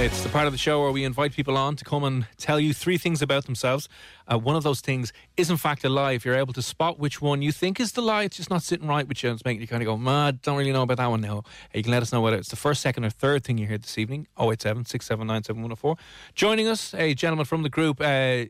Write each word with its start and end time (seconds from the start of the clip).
It's 0.00 0.22
the 0.22 0.28
part 0.28 0.46
of 0.46 0.52
the 0.52 0.58
show 0.58 0.80
where 0.80 0.92
we 0.92 1.02
invite 1.02 1.32
people 1.32 1.56
on 1.56 1.74
to 1.74 1.84
come 1.84 2.04
and 2.04 2.24
tell 2.36 2.60
you 2.60 2.72
three 2.72 2.98
things 2.98 3.20
about 3.20 3.46
themselves. 3.46 3.88
Uh, 4.32 4.38
one 4.38 4.54
of 4.54 4.62
those 4.62 4.80
things 4.80 5.12
is, 5.36 5.50
in 5.50 5.56
fact, 5.56 5.82
a 5.82 5.88
lie. 5.88 6.12
If 6.12 6.24
you're 6.24 6.36
able 6.36 6.52
to 6.52 6.62
spot 6.62 7.00
which 7.00 7.20
one 7.20 7.42
you 7.42 7.50
think 7.50 7.80
is 7.80 7.90
the 7.90 8.00
lie, 8.00 8.22
it's 8.22 8.36
just 8.36 8.48
not 8.48 8.62
sitting 8.62 8.86
right 8.86 9.08
with 9.08 9.24
you. 9.24 9.30
and 9.30 9.36
It's 9.36 9.44
making 9.44 9.60
you 9.60 9.66
kind 9.66 9.82
of 9.82 9.86
go, 9.86 9.96
mad, 9.96 10.40
don't 10.40 10.56
really 10.56 10.70
know 10.70 10.82
about 10.82 10.98
that 10.98 11.08
one 11.08 11.20
now. 11.20 11.42
You 11.74 11.82
can 11.82 11.90
let 11.90 12.00
us 12.02 12.12
know 12.12 12.20
whether 12.20 12.36
it's 12.36 12.48
the 12.48 12.54
first, 12.54 12.80
second, 12.80 13.06
or 13.06 13.10
third 13.10 13.42
thing 13.42 13.58
you 13.58 13.66
heard 13.66 13.82
this 13.82 13.98
evening 13.98 14.28
087 14.38 14.84
679 14.84 15.96
Joining 16.36 16.68
us, 16.68 16.94
a 16.94 17.12
gentleman 17.14 17.44
from 17.44 17.64
the 17.64 17.68
group, 17.68 18.00
uh, 18.00 18.44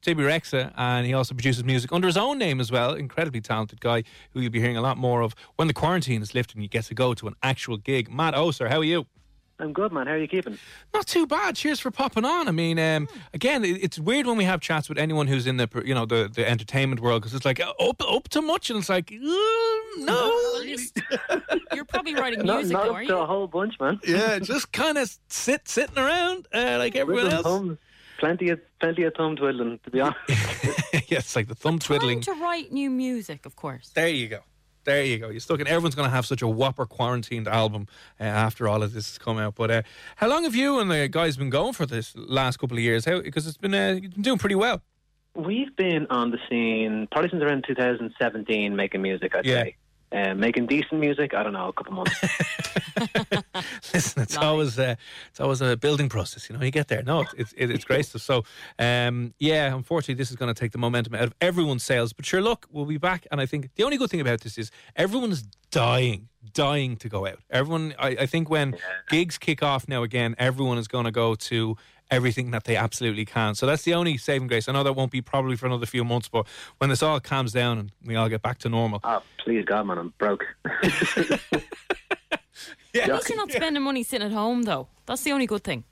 Tebi 0.00 0.24
Rex, 0.24 0.54
and 0.54 1.06
he 1.06 1.12
also 1.12 1.34
produces 1.34 1.64
music 1.64 1.92
under 1.92 2.06
his 2.06 2.16
own 2.16 2.38
name 2.38 2.60
as 2.60 2.72
well. 2.72 2.94
Incredibly 2.94 3.42
talented 3.42 3.78
guy 3.82 4.04
who 4.30 4.40
you'll 4.40 4.50
be 4.50 4.60
hearing 4.60 4.78
a 4.78 4.82
lot 4.82 4.96
more 4.96 5.20
of 5.20 5.34
when 5.56 5.68
the 5.68 5.74
quarantine 5.74 6.22
is 6.22 6.34
lifted 6.34 6.56
and 6.56 6.62
you 6.62 6.68
get 6.70 6.84
to 6.84 6.94
go 6.94 7.12
to 7.12 7.28
an 7.28 7.34
actual 7.42 7.76
gig. 7.76 8.10
Matt 8.10 8.34
Oser, 8.34 8.70
how 8.70 8.78
are 8.78 8.84
you? 8.84 9.06
I'm 9.60 9.72
good, 9.72 9.92
man. 9.92 10.06
How 10.08 10.14
are 10.14 10.18
you 10.18 10.26
keeping? 10.26 10.58
Not 10.92 11.06
too 11.06 11.26
bad. 11.26 11.54
Cheers 11.54 11.78
for 11.78 11.90
popping 11.92 12.24
on. 12.24 12.48
I 12.48 12.50
mean, 12.50 12.76
um, 12.78 13.06
again, 13.32 13.64
it's 13.64 13.98
weird 14.00 14.26
when 14.26 14.36
we 14.36 14.42
have 14.44 14.60
chats 14.60 14.88
with 14.88 14.98
anyone 14.98 15.28
who's 15.28 15.46
in 15.46 15.58
the 15.58 15.68
you 15.84 15.94
know 15.94 16.06
the, 16.06 16.28
the 16.32 16.48
entertainment 16.48 17.00
world 17.00 17.22
because 17.22 17.34
it's 17.34 17.44
like 17.44 17.60
uh, 17.60 17.72
up 17.80 18.02
up 18.02 18.28
to 18.30 18.42
much, 18.42 18.70
and 18.70 18.80
it's 18.80 18.88
like 18.88 19.12
uh, 19.12 19.16
no. 19.98 20.60
You're 21.74 21.84
probably 21.84 22.14
writing 22.14 22.42
music, 22.44 22.72
not 22.72 22.86
though, 22.86 22.94
are 22.94 23.00
to 23.02 23.06
you? 23.06 23.16
a 23.18 23.26
whole 23.26 23.46
bunch, 23.46 23.78
man. 23.78 24.00
yeah, 24.06 24.38
just 24.40 24.72
kind 24.72 24.98
of 24.98 25.14
sit 25.28 25.68
sitting 25.68 25.98
around 25.98 26.48
uh, 26.52 26.76
like 26.78 26.96
everyone 26.96 27.24
Rhythm, 27.26 27.36
else. 27.36 27.44
thumbs, 27.46 27.78
plenty 28.18 28.48
of 28.50 28.60
plenty 28.80 29.02
of 29.04 29.14
thumb 29.14 29.36
twiddling, 29.36 29.78
to 29.84 29.90
be 29.90 30.00
honest. 30.00 30.18
yeah, 30.28 31.18
it's 31.18 31.36
like 31.36 31.46
the 31.48 31.54
thumb 31.54 31.78
Trying 31.78 32.00
twiddling. 32.00 32.20
to 32.22 32.32
write 32.32 32.72
new 32.72 32.90
music, 32.90 33.46
of 33.46 33.54
course. 33.56 33.90
There 33.94 34.08
you 34.08 34.26
go. 34.28 34.40
There 34.84 35.04
you 35.04 35.18
go. 35.18 35.30
You're 35.30 35.40
stuck 35.40 35.60
in. 35.60 35.66
Everyone's 35.66 35.94
going 35.94 36.08
to 36.08 36.14
have 36.14 36.26
such 36.26 36.42
a 36.42 36.48
whopper 36.48 36.86
quarantined 36.86 37.48
album 37.48 37.88
uh, 38.20 38.24
after 38.24 38.68
all 38.68 38.82
of 38.82 38.92
this 38.92 39.08
has 39.10 39.18
come 39.18 39.38
out. 39.38 39.54
But 39.54 39.70
uh, 39.70 39.82
how 40.16 40.28
long 40.28 40.44
have 40.44 40.54
you 40.54 40.78
and 40.78 40.90
the 40.90 41.08
guys 41.08 41.36
been 41.36 41.50
going 41.50 41.72
for 41.72 41.86
this 41.86 42.14
last 42.16 42.58
couple 42.58 42.76
of 42.76 42.82
years? 42.82 43.04
Because 43.06 43.46
it's 43.46 43.56
been 43.56 43.74
uh, 43.74 43.98
you've 44.00 44.12
been 44.14 44.22
doing 44.22 44.38
pretty 44.38 44.54
well. 44.56 44.82
We've 45.34 45.74
been 45.74 46.06
on 46.10 46.30
the 46.30 46.38
scene 46.48 47.08
probably 47.10 47.30
since 47.30 47.42
around 47.42 47.64
2017 47.66 48.76
making 48.76 49.02
music, 49.02 49.34
I'd 49.34 49.44
Yeah. 49.44 49.62
say. 49.64 49.76
Uh, 50.12 50.32
making 50.34 50.66
decent 50.66 51.00
music, 51.00 51.34
I 51.34 51.42
don't 51.42 51.52
know, 51.54 51.68
a 51.68 51.72
couple 51.72 51.92
months. 51.92 52.14
Listen, 53.92 54.22
it's 54.22 54.34
Nice. 54.34 54.44
always 54.44 54.78
uh, 54.78 54.94
it's 55.30 55.40
always 55.40 55.60
a 55.60 55.76
building 55.76 56.08
process. 56.08 56.48
You 56.48 56.56
know, 56.56 56.64
you 56.64 56.70
get 56.70 56.88
there. 56.88 57.02
No, 57.02 57.20
it's 57.22 57.34
it's, 57.36 57.52
it's 57.56 57.84
great 57.84 58.06
stuff. 58.06 58.22
So, 58.22 58.44
um, 58.78 59.34
yeah, 59.38 59.74
unfortunately, 59.74 60.14
this 60.14 60.30
is 60.30 60.36
going 60.36 60.54
to 60.54 60.58
take 60.58 60.72
the 60.72 60.78
momentum 60.78 61.14
out 61.14 61.24
of 61.24 61.34
everyone's 61.40 61.84
sales. 61.84 62.12
But 62.12 62.26
sure, 62.26 62.40
look, 62.40 62.66
we'll 62.70 62.84
be 62.84 62.98
back. 62.98 63.26
And 63.32 63.40
I 63.40 63.46
think 63.46 63.70
the 63.74 63.82
only 63.84 63.96
good 63.96 64.10
thing 64.10 64.20
about 64.20 64.40
this 64.42 64.56
is 64.58 64.70
everyone 64.94 65.32
is 65.32 65.42
dying, 65.70 66.28
dying 66.52 66.96
to 66.98 67.08
go 67.08 67.26
out. 67.26 67.40
Everyone, 67.50 67.94
I, 67.98 68.08
I 68.10 68.26
think 68.26 68.48
when 68.48 68.76
gigs 69.10 69.38
kick 69.38 69.62
off 69.62 69.88
now 69.88 70.02
again, 70.04 70.36
everyone 70.38 70.78
is 70.78 70.86
going 70.86 71.06
to 71.06 71.10
go 71.10 71.34
to 71.34 71.76
everything 72.10 72.50
that 72.52 72.64
they 72.64 72.76
absolutely 72.76 73.24
can. 73.24 73.54
So 73.54 73.66
that's 73.66 73.82
the 73.82 73.94
only 73.94 74.16
saving 74.18 74.48
grace. 74.48 74.68
I 74.68 74.72
know 74.72 74.82
that 74.82 74.92
won't 74.92 75.10
be 75.10 75.20
probably 75.22 75.56
for 75.56 75.66
another 75.66 75.86
few 75.86 76.04
months, 76.04 76.28
but 76.28 76.46
when 76.78 76.90
this 76.90 77.02
all 77.02 77.18
calms 77.20 77.52
down 77.52 77.78
and 77.78 77.92
we 78.04 78.14
all 78.16 78.28
get 78.28 78.42
back 78.42 78.58
to 78.60 78.68
normal, 78.68 79.00
oh, 79.04 79.22
please 79.38 79.64
God, 79.64 79.86
man, 79.86 79.98
I'm 79.98 80.12
broke. 80.18 80.44
At 82.94 83.08
least 83.10 83.28
you're 83.28 83.36
not 83.38 83.50
spending 83.50 83.82
money 83.82 84.02
sitting 84.04 84.26
at 84.26 84.32
home, 84.32 84.62
though. 84.62 84.86
That's 85.06 85.22
the 85.22 85.32
only 85.32 85.46
good 85.46 85.64
thing. 85.64 85.84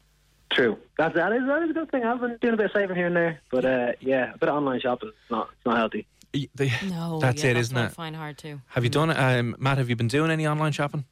True. 0.53 0.79
That, 0.99 1.15
that, 1.15 1.33
is, 1.33 1.43
that 1.47 1.63
is 1.65 1.71
a 1.71 1.73
good 1.73 1.91
thing. 1.91 2.05
I've 2.05 2.21
been 2.21 2.37
doing 2.41 2.55
a 2.55 2.57
bit 2.57 2.67
of 2.67 2.73
saving 2.73 2.95
here 2.95 3.07
and 3.07 3.17
there. 3.17 3.41
But 3.51 3.65
uh, 3.65 3.93
yeah, 4.01 4.35
a 4.35 4.39
bit 4.39 4.49
of 4.49 4.55
online 4.55 4.81
shopping. 4.81 5.09
It's 5.09 5.31
not, 5.31 5.49
it's 5.57 5.67
not 5.67 5.79
healthy. 5.79 6.07
Y- 6.35 6.49
the- 6.55 6.71
No, 6.89 7.19
that's 7.21 7.43
yeah, 7.43 7.51
it, 7.51 7.55
that's 7.55 7.67
isn't 7.69 7.75
what 7.77 7.83
I 7.85 7.87
it? 7.87 7.93
find 7.93 8.15
hard 8.17 8.39
too. 8.39 8.61
Have 8.69 8.85
you 8.85 8.91
done 8.91 9.11
it, 9.11 9.17
um, 9.17 9.57
Matt? 9.59 9.79
Have 9.79 9.89
you 9.91 9.97
been 9.97 10.09
doing 10.09 10.31
any 10.31 10.47
online 10.47 10.73
shopping? 10.73 11.05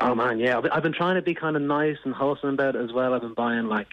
Oh 0.00 0.14
man, 0.14 0.38
yeah. 0.38 0.56
I've 0.56 0.62
been, 0.62 0.72
I've 0.72 0.82
been 0.82 0.92
trying 0.94 1.16
to 1.16 1.22
be 1.22 1.34
kind 1.34 1.56
of 1.56 1.62
nice 1.62 1.96
and 2.04 2.14
wholesome 2.14 2.50
about 2.50 2.76
it 2.76 2.82
as 2.84 2.92
well. 2.92 3.14
I've 3.14 3.20
been 3.20 3.34
buying 3.34 3.66
like 3.66 3.88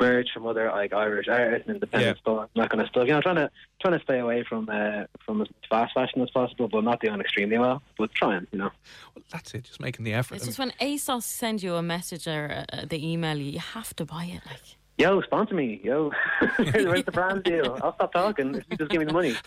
merch 0.00 0.28
from 0.34 0.46
other 0.46 0.68
like 0.70 0.92
Irish 0.92 1.28
artists 1.28 1.66
and 1.68 1.76
independent 1.76 2.16
Yeah. 2.16 2.20
stores, 2.20 2.48
and 2.54 2.62
that 2.62 2.70
kind 2.70 2.80
of 2.82 2.88
stuff. 2.88 3.06
You 3.06 3.14
know, 3.14 3.20
trying 3.20 3.36
to 3.36 3.50
trying 3.80 3.98
to 3.98 4.04
stay 4.04 4.18
away 4.18 4.44
from 4.48 4.68
uh, 4.70 5.04
from 5.24 5.42
as 5.42 5.48
fast 5.68 5.94
fashion 5.94 6.20
as 6.22 6.30
possible, 6.30 6.68
but 6.68 6.84
not 6.84 7.00
doing 7.00 7.20
extremely 7.20 7.58
well. 7.58 7.82
But 7.98 8.12
trying, 8.14 8.46
you 8.52 8.58
know. 8.58 8.70
Well, 9.14 9.24
that's 9.32 9.54
it. 9.54 9.64
Just 9.64 9.80
making 9.80 10.04
the 10.04 10.12
effort. 10.14 10.36
It's 10.36 10.46
just 10.46 10.58
when 10.58 10.72
ASOS 10.80 11.22
send 11.22 11.62
you 11.62 11.74
a 11.74 11.82
message 11.82 12.26
or 12.26 12.64
uh, 12.72 12.84
they 12.88 12.98
email 12.98 13.36
you, 13.36 13.50
you 13.52 13.60
have 13.60 13.94
to 13.96 14.04
buy 14.04 14.24
it. 14.24 14.40
Like, 14.46 14.60
Yo, 14.98 15.20
sponsor 15.20 15.54
me, 15.54 15.78
yo. 15.84 16.10
Where's 16.56 17.04
the 17.04 17.12
brand 17.12 17.44
deal? 17.44 17.78
I'll 17.82 17.94
stop 17.96 18.12
talking 18.14 18.54
if 18.54 18.64
you 18.70 18.78
just 18.78 18.90
give 18.90 19.00
me 19.00 19.04
the 19.04 19.12
money. 19.12 19.34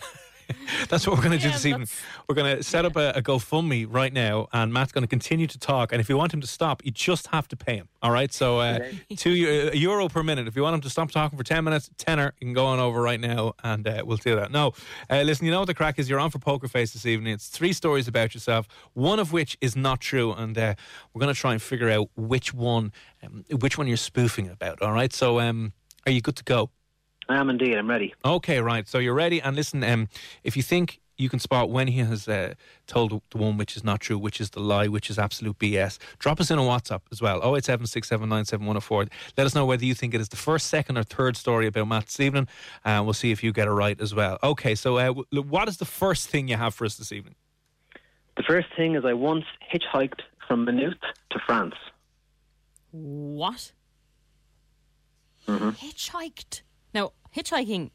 That's 0.88 1.06
what 1.06 1.16
we're 1.16 1.22
going 1.24 1.38
to 1.38 1.42
do 1.42 1.48
Yeah, 1.48 1.54
this 1.54 1.66
evening. 1.66 1.88
We're 2.28 2.34
going 2.34 2.56
to 2.56 2.62
set 2.62 2.84
up 2.84 2.96
a, 2.96 3.10
a 3.16 3.22
GoFundMe 3.22 3.86
right 3.88 4.12
now, 4.12 4.48
and 4.52 4.72
Matt's 4.72 4.92
going 4.92 5.02
to 5.02 5.08
continue 5.08 5.46
to 5.46 5.58
talk. 5.58 5.92
And 5.92 6.00
if 6.00 6.08
you 6.08 6.16
want 6.16 6.32
him 6.34 6.40
to 6.40 6.46
stop, 6.46 6.84
you 6.84 6.90
just 6.90 7.28
have 7.28 7.48
to 7.48 7.56
pay 7.56 7.76
him. 7.76 7.88
All 8.02 8.10
right. 8.10 8.32
So 8.32 8.58
uh, 8.60 8.78
two 9.16 9.30
eu- 9.30 9.70
a 9.72 9.76
euro 9.76 10.08
per 10.08 10.22
minute. 10.22 10.46
If 10.48 10.56
you 10.56 10.62
want 10.62 10.74
him 10.74 10.80
to 10.82 10.90
stop 10.90 11.10
talking 11.10 11.36
for 11.36 11.44
ten 11.44 11.64
minutes, 11.64 11.90
tenner, 11.98 12.34
you 12.40 12.46
can 12.46 12.54
go 12.54 12.66
on 12.66 12.78
over 12.78 13.00
right 13.00 13.20
now, 13.20 13.54
and 13.62 13.86
uh, 13.86 14.02
we'll 14.04 14.16
do 14.16 14.36
that. 14.36 14.50
No, 14.50 14.72
uh, 15.10 15.22
listen. 15.22 15.44
You 15.46 15.52
know 15.52 15.60
what 15.60 15.66
the 15.66 15.74
crack 15.74 15.98
is? 15.98 16.08
You're 16.08 16.20
on 16.20 16.30
for 16.30 16.38
Poker 16.38 16.68
Face 16.68 16.92
this 16.92 17.06
evening. 17.06 17.32
It's 17.32 17.48
three 17.48 17.72
stories 17.72 18.08
about 18.08 18.34
yourself, 18.34 18.66
one 18.94 19.18
of 19.18 19.32
which 19.32 19.56
is 19.60 19.76
not 19.76 20.00
true, 20.00 20.32
and 20.32 20.56
uh, 20.56 20.74
we're 21.12 21.20
going 21.20 21.32
to 21.34 21.38
try 21.40 21.52
and 21.52 21.60
figure 21.60 21.90
out 21.90 22.08
which 22.16 22.54
one, 22.54 22.92
um, 23.22 23.44
which 23.60 23.76
one 23.78 23.86
you're 23.86 23.96
spoofing 23.96 24.48
about. 24.48 24.80
All 24.82 24.92
right. 24.92 25.12
So, 25.12 25.40
um, 25.40 25.72
are 26.06 26.12
you 26.12 26.20
good 26.20 26.36
to 26.36 26.44
go? 26.44 26.70
I 27.30 27.36
am 27.36 27.48
indeed. 27.48 27.76
I'm 27.76 27.88
ready. 27.88 28.12
Okay, 28.24 28.60
right. 28.60 28.88
So 28.88 28.98
you're 28.98 29.14
ready. 29.14 29.40
And 29.40 29.54
listen, 29.54 29.84
um, 29.84 30.08
if 30.42 30.56
you 30.56 30.64
think 30.64 31.00
you 31.16 31.28
can 31.28 31.38
spot 31.38 31.70
when 31.70 31.86
he 31.86 32.00
has 32.00 32.26
uh, 32.26 32.54
told 32.88 33.22
the 33.30 33.38
one 33.38 33.56
which 33.56 33.76
is 33.76 33.84
not 33.84 34.00
true, 34.00 34.18
which 34.18 34.40
is 34.40 34.50
the 34.50 34.58
lie, 34.58 34.88
which 34.88 35.08
is 35.10 35.16
absolute 35.16 35.56
BS, 35.58 35.98
drop 36.18 36.40
us 36.40 36.50
in 36.50 36.58
a 36.58 36.62
WhatsApp 36.62 37.02
as 37.12 37.22
well. 37.22 37.40
08767971004. 37.42 39.08
Let 39.36 39.46
us 39.46 39.54
know 39.54 39.64
whether 39.64 39.84
you 39.84 39.94
think 39.94 40.12
it 40.12 40.20
is 40.20 40.30
the 40.30 40.36
first, 40.36 40.66
second, 40.66 40.98
or 40.98 41.04
third 41.04 41.36
story 41.36 41.68
about 41.68 41.86
Matt 41.86 42.06
this 42.06 42.18
evening. 42.18 42.48
And 42.84 43.04
we'll 43.04 43.12
see 43.12 43.30
if 43.30 43.44
you 43.44 43.52
get 43.52 43.68
it 43.68 43.72
right 43.72 44.00
as 44.00 44.12
well. 44.12 44.38
Okay, 44.42 44.74
so 44.74 44.96
uh, 44.96 45.12
what 45.30 45.68
is 45.68 45.76
the 45.76 45.84
first 45.84 46.28
thing 46.30 46.48
you 46.48 46.56
have 46.56 46.74
for 46.74 46.84
us 46.84 46.96
this 46.96 47.12
evening? 47.12 47.36
The 48.38 48.42
first 48.42 48.68
thing 48.76 48.96
is 48.96 49.04
I 49.04 49.12
once 49.12 49.44
hitchhiked 49.72 50.22
from 50.48 50.64
Maynooth 50.64 50.98
to 51.30 51.38
France. 51.46 51.76
what? 52.90 53.70
Mm-hmm. 55.46 55.70
Hitchhiked. 55.70 56.62
Now, 57.36 57.42
hitchhiking 57.42 57.90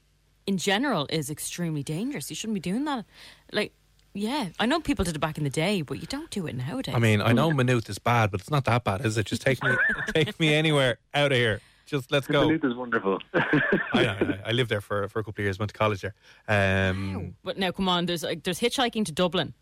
in 0.47 0.57
general 0.57 1.07
is 1.09 1.29
extremely 1.29 1.83
dangerous. 1.83 2.29
You 2.29 2.35
shouldn't 2.35 2.53
be 2.55 2.59
doing 2.59 2.85
that. 2.85 3.05
Like, 3.51 3.73
yeah, 4.13 4.49
I 4.59 4.65
know 4.65 4.79
people 4.79 5.03
did 5.03 5.15
it 5.15 5.19
back 5.19 5.37
in 5.37 5.43
the 5.43 5.49
day, 5.49 5.81
but 5.81 5.99
you 5.99 6.07
don't 6.07 6.29
do 6.29 6.47
it 6.47 6.55
nowadays. 6.55 6.95
I 6.95 6.99
mean, 6.99 7.21
I 7.21 7.33
know 7.33 7.51
Maynooth 7.51 7.89
is 7.89 7.99
bad, 7.99 8.31
but 8.31 8.39
it's 8.41 8.51
not 8.51 8.65
that 8.65 8.83
bad, 8.83 9.05
is 9.05 9.17
it? 9.17 9.25
Just 9.25 9.41
take 9.41 9.61
me, 9.63 9.71
take 10.13 10.39
me 10.39 10.53
anywhere 10.53 10.97
out 11.13 11.31
of 11.31 11.37
here. 11.37 11.59
Just 11.85 12.11
let's 12.11 12.25
go. 12.25 12.47
Maynooth 12.47 12.63
is 12.63 12.75
wonderful. 12.75 13.19
I, 13.33 13.69
I, 13.93 14.39
I 14.47 14.51
lived 14.53 14.69
there 14.69 14.81
for, 14.81 15.07
for 15.09 15.19
a 15.19 15.23
couple 15.23 15.41
of 15.41 15.45
years, 15.45 15.59
went 15.59 15.71
to 15.71 15.77
college 15.77 16.01
there. 16.01 16.15
Um, 16.47 17.35
But 17.43 17.57
now, 17.57 17.71
come 17.71 17.89
on, 17.89 18.05
there's 18.05 18.23
like, 18.23 18.43
there's 18.43 18.59
hitchhiking 18.59 19.05
to 19.05 19.11
Dublin 19.11 19.53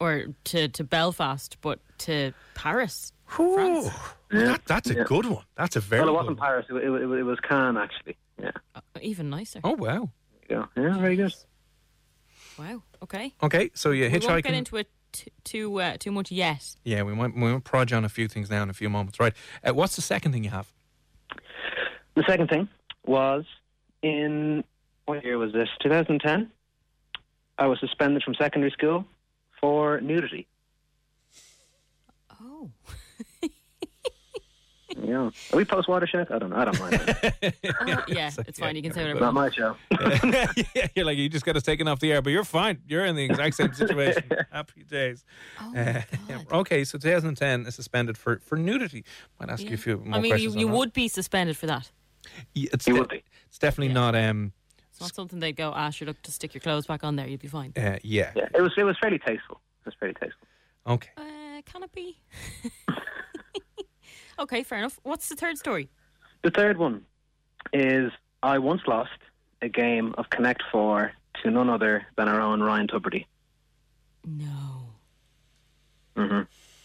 or 0.00 0.26
to, 0.44 0.68
to 0.68 0.84
Belfast, 0.84 1.56
but 1.60 1.80
to 1.98 2.32
Paris. 2.54 3.12
Whew. 3.36 3.82
Yeah. 4.32 4.44
That, 4.44 4.64
that's 4.66 4.90
a 4.90 4.94
Yeah. 4.94 5.04
good 5.04 5.26
one. 5.26 5.44
That's 5.56 5.74
a 5.76 5.80
very 5.80 6.02
well, 6.02 6.10
it 6.10 6.12
wasn't 6.16 6.38
one. 6.38 6.46
Paris. 6.46 6.66
It, 6.70 6.76
it, 6.76 6.84
it, 6.84 7.02
it 7.18 7.22
was 7.24 7.38
Cannes, 7.40 7.76
actually. 7.76 8.16
Yeah. 8.40 8.50
Uh, 8.74 8.80
even 9.02 9.30
nicer. 9.30 9.60
Oh, 9.64 9.72
wow. 9.74 10.10
Yeah, 10.48 10.66
yeah 10.76 10.98
very 10.98 11.16
good. 11.16 11.34
Wow. 12.58 12.82
Okay. 13.02 13.34
Okay, 13.42 13.70
so 13.74 13.90
you're 13.90 14.10
We 14.10 14.18
won't 14.18 14.44
get 14.44 14.54
into 14.54 14.76
it 14.76 14.88
t- 15.12 15.30
too 15.44 15.80
uh, 15.80 15.96
too 15.98 16.10
much 16.10 16.30
yet. 16.30 16.76
yeah, 16.84 17.02
we 17.02 17.14
might, 17.14 17.34
we 17.34 17.52
might 17.52 17.64
prod 17.64 17.90
you 17.90 17.96
on 17.96 18.04
a 18.04 18.08
few 18.08 18.28
things 18.28 18.50
now 18.50 18.62
in 18.62 18.70
a 18.70 18.74
few 18.74 18.88
moments. 18.88 19.20
Right. 19.20 19.34
Uh, 19.66 19.74
what's 19.74 19.96
the 19.96 20.02
second 20.02 20.32
thing 20.32 20.44
you 20.44 20.50
have? 20.50 20.72
The 22.14 22.24
second 22.26 22.48
thing 22.48 22.68
was 23.06 23.44
in 24.02 24.64
what 25.06 25.24
year 25.24 25.38
was 25.38 25.52
this? 25.52 25.68
2010. 25.82 26.50
I 27.58 27.66
was 27.66 27.80
suspended 27.80 28.22
from 28.22 28.34
secondary 28.34 28.70
school 28.70 29.04
for 29.60 30.00
nudity. 30.00 30.46
Oh. 32.40 32.70
Yeah. 35.02 35.30
Are 35.52 35.56
we 35.56 35.64
post 35.64 35.88
watershed? 35.88 36.26
I 36.30 36.38
don't 36.38 36.50
know. 36.50 36.56
I 36.56 36.64
don't 36.64 36.80
mind. 36.80 37.00
Oh, 37.00 38.04
yeah, 38.08 38.30
it's 38.46 38.58
fine. 38.58 38.74
You 38.76 38.82
can 38.82 38.92
say 38.92 39.02
whatever. 39.02 39.20
Not 39.20 39.34
my 39.34 39.50
show. 39.50 39.76
yeah, 40.74 40.88
you're 40.94 41.04
like, 41.06 41.16
you 41.18 41.28
just 41.28 41.44
got 41.44 41.56
us 41.56 41.62
taken 41.62 41.86
off 41.88 42.00
the 42.00 42.12
air, 42.12 42.20
but 42.22 42.30
you're 42.30 42.44
fine. 42.44 42.78
You're 42.86 43.04
in 43.04 43.14
the 43.16 43.24
exact 43.24 43.56
same 43.56 43.72
situation. 43.74 44.24
Happy 44.50 44.82
days. 44.84 45.24
Oh, 45.60 45.68
Uh, 45.70 45.74
my 45.74 46.04
yeah, 46.28 46.38
okay, 46.52 46.84
so 46.84 46.98
2010 46.98 47.66
is 47.66 47.74
suspended 47.74 48.18
for, 48.18 48.38
for 48.40 48.56
nudity. 48.56 49.04
Might 49.38 49.50
ask 49.50 49.62
you 49.64 49.74
a 49.74 49.76
few 49.76 49.98
more 49.98 50.16
I 50.16 50.20
mean, 50.20 50.24
you, 50.24 50.30
questions. 50.30 50.56
you 50.56 50.66
on 50.66 50.72
that. 50.72 50.78
would 50.78 50.92
be 50.92 51.08
suspended 51.08 51.56
for 51.56 51.66
that. 51.66 51.90
Yeah, 52.54 52.70
It's, 52.72 52.86
You 52.86 52.94
de- 52.94 53.00
would 53.00 53.08
be. 53.08 53.22
it's 53.46 53.58
definitely 53.58 53.88
Yeah. 53.88 54.00
not. 54.00 54.14
Um, 54.16 54.52
It's 54.90 55.00
not 55.00 55.14
something 55.14 55.38
they'd 55.38 55.52
go, 55.56 55.72
ah, 55.74 55.90
sure, 55.90 56.06
look, 56.06 56.20
to 56.22 56.32
stick 56.32 56.54
your 56.54 56.60
clothes 56.60 56.86
back 56.86 57.04
on 57.04 57.14
there, 57.16 57.28
you'd 57.28 57.40
be 57.40 57.48
fine. 57.48 57.72
uh, 57.76 57.98
yeah. 58.02 58.32
Yeah, 58.34 58.48
it 58.54 58.60
was. 58.62 58.72
It 58.76 58.82
was 58.84 58.96
fairly 59.00 59.18
tasteful. 59.20 59.60
It 59.82 59.86
was 59.86 59.94
fairly 60.00 60.14
tasteful. 60.20 60.46
Okay. 60.86 61.10
Uh, 61.16 61.62
can 61.64 61.82
it 61.84 61.92
be? 61.92 62.18
Okay, 64.38 64.62
fair 64.62 64.78
enough. 64.78 64.98
What's 65.02 65.28
the 65.28 65.34
third 65.36 65.58
story? 65.58 65.88
The 66.42 66.50
third 66.50 66.78
one 66.78 67.02
is 67.72 68.12
I 68.42 68.58
once 68.58 68.82
lost 68.86 69.10
a 69.62 69.68
game 69.68 70.14
of 70.18 70.30
Connect 70.30 70.62
Four 70.70 71.12
to 71.42 71.50
none 71.50 71.68
other 71.68 72.06
than 72.16 72.28
our 72.28 72.40
own 72.40 72.60
Ryan 72.62 72.86
Tubridy. 72.86 73.26
No. 74.24 74.92
hmm 76.16 76.40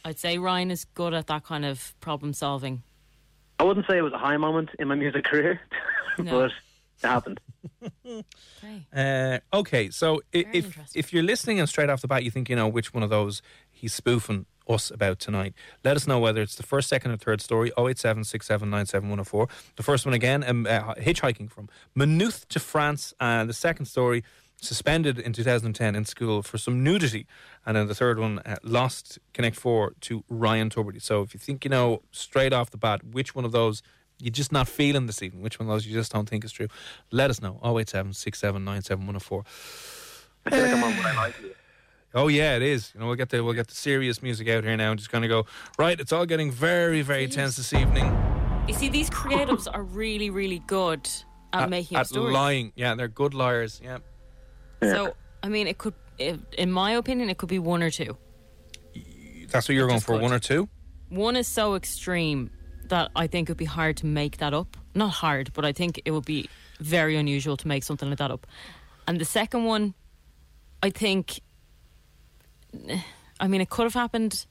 I'd 0.06 0.20
say 0.20 0.38
Ryan 0.38 0.70
is 0.72 0.86
good 0.86 1.14
at 1.14 1.28
that 1.28 1.44
kind 1.44 1.64
of 1.66 1.94
problem 2.02 2.34
solving. 2.34 2.84
I 3.60 3.64
wouldn't 3.64 3.86
say 3.88 3.98
it 3.98 4.02
was 4.02 4.14
a 4.14 4.18
high 4.18 4.38
moment 4.38 4.70
in 4.80 4.88
my 4.88 4.96
music 4.96 5.24
career, 5.24 5.62
No. 6.18 6.32
but 6.32 6.52
it 7.04 7.08
happened. 7.08 7.40
Okay. 8.06 8.86
Uh, 8.94 9.40
okay, 9.58 9.90
so 9.90 10.22
Very 10.34 10.46
if 10.54 10.78
if 10.96 11.14
you're 11.14 11.24
listening 11.24 11.60
and 11.60 11.68
straight 11.70 11.90
off 11.90 12.02
the 12.02 12.08
bat 12.10 12.24
you 12.24 12.32
think 12.32 12.50
you 12.50 12.56
know 12.58 12.68
which 12.68 12.94
one 12.94 13.04
of 13.04 13.10
those 13.10 13.42
he's 13.72 13.94
spoofing 13.94 14.46
us 14.68 14.92
about 14.92 15.20
tonight, 15.20 15.54
let 15.84 15.96
us 15.96 16.08
know 16.08 16.20
whether 16.20 16.42
it's 16.42 16.56
the 16.56 16.64
first, 16.64 16.90
second, 16.90 17.12
or 17.12 17.18
third 17.18 17.42
story. 17.42 17.72
087 17.78 18.24
The 18.24 19.48
first 19.82 20.06
one 20.06 20.14
again, 20.14 20.44
um, 20.44 20.66
uh, 20.66 20.96
hitchhiking 20.96 21.50
from 21.50 21.70
Maynooth 21.96 22.48
to 22.50 22.60
France, 22.60 23.14
and 23.20 23.50
the 23.50 23.54
second 23.54 23.86
story 23.86 24.24
suspended 24.64 25.20
in 25.20 25.34
2010 25.34 25.96
in 25.96 26.06
school 26.06 26.42
for 26.42 26.58
some 26.58 26.84
nudity, 26.84 27.28
and 27.66 27.76
then 27.76 27.88
the 27.88 27.96
third 27.96 28.20
one 28.20 28.40
uh, 28.40 28.56
lost 28.64 29.20
Connect 29.34 29.56
Four 29.56 29.94
to 30.02 30.24
Ryan 30.30 30.70
Tubridy. 30.70 31.02
So 31.02 31.22
if 31.22 31.34
you 31.34 31.40
think 31.40 31.66
you 31.66 31.70
know 31.70 32.02
straight 32.12 32.54
off 32.54 32.72
the 32.72 32.78
bat 32.78 33.04
which 33.04 33.36
one 33.36 33.46
of 33.46 33.52
those 33.52 33.82
you're 34.20 34.32
just 34.32 34.52
not 34.52 34.68
feeling 34.68 35.06
this 35.06 35.22
evening, 35.22 35.44
which 35.44 35.60
one 35.60 35.68
of 35.68 35.74
those 35.74 35.86
you 35.86 35.94
just 35.94 36.12
don't 36.12 36.30
think 36.30 36.46
is 36.46 36.52
true, 36.52 36.68
let 37.12 37.30
us 37.30 37.42
know. 37.42 37.60
087 37.64 38.14
I 40.46 40.50
feel 40.50 40.62
like 40.62 40.74
I'm 40.74 40.84
on 40.84 40.98
what 40.98 41.06
I 41.06 41.16
like. 41.16 41.36
Oh 42.14 42.28
yeah, 42.28 42.56
it 42.56 42.62
is. 42.62 42.92
You 42.94 43.00
know, 43.00 43.08
we'll 43.08 43.16
get 43.16 43.30
the 43.30 43.44
we'll 43.44 43.54
get 43.54 43.68
the 43.68 43.76
serious 43.76 44.22
music 44.22 44.48
out 44.48 44.64
here 44.64 44.78
now 44.78 44.92
and 44.92 45.00
just 45.00 45.12
kind 45.12 45.26
of 45.26 45.30
go 45.30 45.46
right. 45.78 46.00
It's 46.00 46.12
all 46.12 46.26
getting 46.26 46.52
very 46.52 47.02
very 47.02 47.28
tense 47.28 47.56
this 47.56 47.74
evening. 47.74 48.16
You 48.68 48.74
see, 48.74 48.88
these 48.88 49.10
creatives 49.10 49.68
are 49.72 49.84
really, 49.84 50.30
really 50.30 50.60
good 50.60 51.10
at, 51.52 51.70
making 51.70 51.98
up 51.98 52.02
at 52.02 52.08
stories. 52.08 52.34
lying. 52.34 52.72
Yeah, 52.76 52.96
they're 52.96 53.10
good 53.10 53.34
liars. 53.34 53.82
Yeah. 53.84 53.98
So, 54.82 55.16
I 55.42 55.50
mean, 55.50 55.68
it 55.68 55.78
could, 55.78 55.94
if, 56.18 56.40
in 56.58 56.72
my 56.72 56.92
opinion, 56.92 57.30
it 57.30 57.38
could 57.38 57.50
be 57.50 57.60
one 57.60 57.84
or 57.84 57.90
two. 57.90 58.18
That's 59.50 59.68
what 59.68 59.76
you're 59.76 59.88
going 59.88 60.00
for. 60.00 60.14
good. 60.14 60.22
One 60.22 60.32
or 60.32 60.40
two. 60.40 60.70
One 61.10 61.36
is 61.36 61.46
so 61.48 61.76
extreme 61.76 62.52
that 62.86 63.12
I 63.18 63.28
think 63.28 63.50
it 63.50 63.52
would 63.52 63.58
be 63.58 63.66
hard 63.66 63.98
to 63.98 64.06
make 64.06 64.38
that 64.38 64.54
up. 64.54 64.78
Not 64.96 65.10
hard, 65.10 65.52
but 65.54 65.66
I 65.66 65.74
think 65.74 66.02
it 66.06 66.12
would 66.12 66.26
be 66.26 66.50
very 66.80 67.18
unusual 67.18 67.58
to 67.58 67.68
make 67.68 67.84
something 67.84 68.08
like 68.10 68.20
that 68.20 68.32
up. 68.32 68.48
And 69.10 69.20
the 69.20 69.26
second 69.26 69.66
one, 69.66 69.94
I 70.82 70.90
think, 70.90 71.42
I 73.40 73.48
mean, 73.48 73.62
it 73.62 73.70
could 73.70 73.84
have 73.84 73.94
happened, 73.94 74.46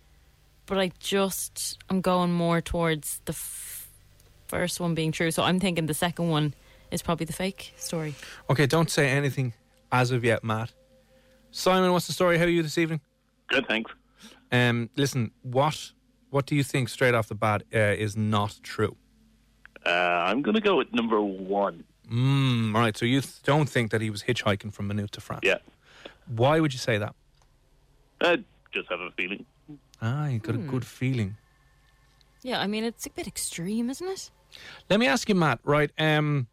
but 0.66 0.78
I 0.78 0.92
just, 0.98 1.78
I'm 1.88 2.00
going 2.00 2.32
more 2.32 2.60
towards 2.60 3.20
the 3.24 3.32
f- 3.32 3.88
first 4.46 4.80
one 4.80 4.94
being 4.94 5.12
true. 5.12 5.30
So 5.30 5.42
I'm 5.42 5.58
thinking 5.60 5.86
the 5.86 5.94
second 5.94 6.28
one 6.28 6.54
is 6.90 7.02
probably 7.02 7.26
the 7.26 7.32
fake 7.32 7.72
story. 7.76 8.14
Okay, 8.50 8.66
don't 8.66 8.90
say 8.90 9.08
anything 9.08 9.54
as 9.90 10.10
of 10.10 10.24
yet, 10.24 10.44
Matt. 10.44 10.72
Simon, 11.50 11.92
what's 11.92 12.06
the 12.06 12.12
story? 12.12 12.38
How 12.38 12.44
are 12.44 12.48
you 12.48 12.62
this 12.62 12.78
evening? 12.78 13.00
Good, 13.48 13.66
thanks. 13.66 13.90
Um, 14.50 14.90
listen, 14.96 15.30
what 15.42 15.92
what 16.30 16.46
do 16.46 16.54
you 16.54 16.62
think 16.62 16.88
straight 16.88 17.14
off 17.14 17.28
the 17.28 17.34
bat 17.34 17.62
uh, 17.74 17.78
is 17.78 18.16
not 18.16 18.58
true? 18.62 18.96
Uh, 19.84 19.90
I'm 19.90 20.40
going 20.42 20.54
to 20.54 20.60
go 20.60 20.76
with 20.76 20.92
number 20.94 21.20
one. 21.20 21.84
Mm, 22.10 22.74
all 22.74 22.80
right, 22.80 22.96
so 22.96 23.04
you 23.04 23.20
th- 23.20 23.42
don't 23.42 23.68
think 23.68 23.90
that 23.90 24.00
he 24.00 24.08
was 24.10 24.22
hitchhiking 24.22 24.72
from 24.72 24.88
Maynooth 24.88 25.10
to 25.12 25.20
France? 25.20 25.42
Yeah. 25.44 25.58
Why 26.26 26.60
would 26.60 26.72
you 26.72 26.78
say 26.78 26.96
that? 26.98 27.14
I 28.22 28.38
just 28.72 28.88
have 28.90 29.00
a 29.00 29.10
feeling. 29.16 29.44
Ah, 30.00 30.28
you 30.28 30.38
got 30.38 30.54
a 30.54 30.58
good 30.58 30.84
feeling. 30.84 31.36
Yeah, 32.42 32.60
I 32.60 32.66
mean, 32.66 32.84
it's 32.84 33.06
a 33.06 33.10
bit 33.10 33.26
extreme, 33.26 33.90
isn't 33.90 34.06
it? 34.06 34.30
Let 34.90 35.00
me 35.00 35.06
ask 35.06 35.28
you, 35.28 35.34
Matt. 35.34 35.60
Right? 35.64 35.90
Um, 35.98 36.48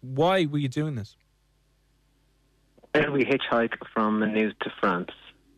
why 0.00 0.46
were 0.46 0.58
you 0.58 0.68
doing 0.68 0.94
this? 0.94 1.16
Where 2.92 3.12
we 3.12 3.24
hitchhike 3.24 3.74
from 3.92 4.20
Maynooth 4.20 4.58
to 4.60 4.72
France? 4.80 5.10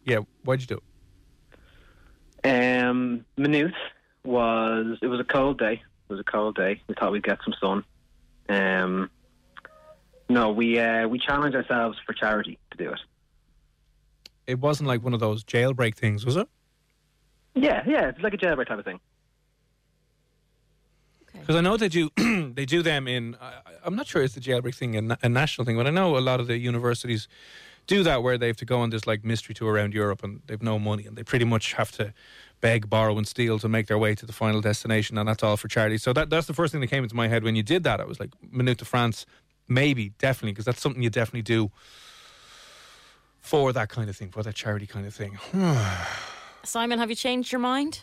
Yeah, 0.04 0.20
why'd 0.44 0.60
you 0.60 0.66
do 0.66 0.80
it? 2.42 2.80
Um, 2.82 3.24
Maynooth 3.36 3.74
was 4.24 4.98
it 5.02 5.06
was 5.06 5.20
a 5.20 5.24
cold 5.24 5.58
day. 5.58 5.74
It 5.74 6.12
was 6.12 6.20
a 6.20 6.24
cold 6.24 6.56
day. 6.56 6.82
We 6.88 6.94
thought 6.94 7.12
we'd 7.12 7.22
get 7.22 7.38
some 7.44 7.54
sun. 7.60 7.84
Um, 8.48 9.10
no, 10.28 10.50
we 10.50 10.78
uh, 10.78 11.06
we 11.06 11.18
challenged 11.18 11.56
ourselves 11.56 11.98
for 12.04 12.12
charity 12.14 12.58
to 12.72 12.76
do 12.76 12.90
it. 12.90 13.00
It 14.50 14.58
wasn't 14.58 14.88
like 14.88 15.02
one 15.02 15.14
of 15.14 15.20
those 15.20 15.44
jailbreak 15.44 15.94
things, 15.94 16.26
was 16.26 16.36
it? 16.36 16.48
Yeah, 17.54 17.82
yeah, 17.86 18.08
it's 18.08 18.20
like 18.20 18.34
a 18.34 18.38
jailbreak 18.38 18.68
type 18.68 18.78
of 18.78 18.84
thing. 18.84 19.00
Because 21.32 21.56
I 21.56 21.60
know 21.60 21.76
they 21.76 21.88
do 21.88 22.10
they 22.54 22.64
do 22.64 22.82
them 22.82 23.06
in. 23.08 23.36
I, 23.40 23.60
I'm 23.84 23.96
not 23.96 24.06
sure 24.06 24.22
it's 24.22 24.34
the 24.34 24.40
jailbreak 24.40 24.74
thing 24.74 24.96
a, 24.96 25.18
a 25.22 25.28
national 25.28 25.64
thing, 25.64 25.76
but 25.76 25.86
I 25.86 25.90
know 25.90 26.16
a 26.16 26.18
lot 26.18 26.40
of 26.40 26.46
the 26.46 26.58
universities 26.58 27.28
do 27.86 28.02
that 28.02 28.22
where 28.22 28.38
they 28.38 28.46
have 28.46 28.56
to 28.58 28.64
go 28.64 28.80
on 28.80 28.90
this 28.90 29.06
like 29.06 29.24
mystery 29.24 29.54
tour 29.54 29.72
around 29.72 29.94
Europe 29.94 30.22
and 30.22 30.42
they've 30.46 30.62
no 30.62 30.78
money 30.78 31.06
and 31.06 31.16
they 31.16 31.22
pretty 31.22 31.44
much 31.44 31.72
have 31.74 31.90
to 31.92 32.12
beg, 32.60 32.90
borrow, 32.90 33.16
and 33.16 33.26
steal 33.26 33.58
to 33.58 33.68
make 33.68 33.86
their 33.86 33.98
way 33.98 34.14
to 34.14 34.26
the 34.26 34.32
final 34.32 34.60
destination, 34.60 35.16
and 35.16 35.28
that's 35.28 35.42
all 35.42 35.56
for 35.56 35.68
charity. 35.68 35.98
So 35.98 36.12
that 36.12 36.30
that's 36.30 36.46
the 36.46 36.54
first 36.54 36.72
thing 36.72 36.80
that 36.80 36.88
came 36.88 37.02
into 37.02 37.16
my 37.16 37.28
head 37.28 37.42
when 37.42 37.56
you 37.56 37.62
did 37.62 37.84
that. 37.84 38.00
I 38.00 38.04
was 38.04 38.20
like, 38.20 38.30
Maynooth 38.50 38.78
to 38.78 38.84
France, 38.84 39.26
maybe, 39.68 40.10
definitely, 40.18 40.52
because 40.52 40.66
that's 40.66 40.80
something 40.80 41.02
you 41.02 41.10
definitely 41.10 41.42
do 41.42 41.70
for 43.40 43.72
that 43.72 43.88
kind 43.88 44.08
of 44.08 44.16
thing, 44.16 44.30
for 44.30 44.42
that 44.42 44.54
charity 44.54 44.86
kind 44.86 45.06
of 45.06 45.14
thing. 45.14 45.38
Simon, 46.62 46.98
have 46.98 47.10
you 47.10 47.16
changed 47.16 47.52
your 47.52 47.60
mind? 47.60 48.02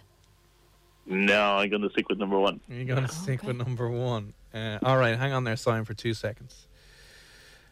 No, 1.06 1.58
I'm 1.58 1.70
going 1.70 1.84
to 1.84 1.90
stick 1.90 2.10
with 2.10 2.18
number 2.18 2.38
one. 2.38 2.60
You're 2.68 2.86
going 2.86 3.08
to 3.08 3.14
stick 3.14 3.44
with 3.44 3.56
number 3.56 3.90
one. 3.90 4.34
Uh, 4.54 4.80
all 4.84 4.98
right, 4.98 5.18
hang 5.18 5.32
on 5.32 5.44
there, 5.46 5.56
Simon, 5.56 5.86
for 5.86 5.94
two 5.94 6.14
seconds. 6.14 6.68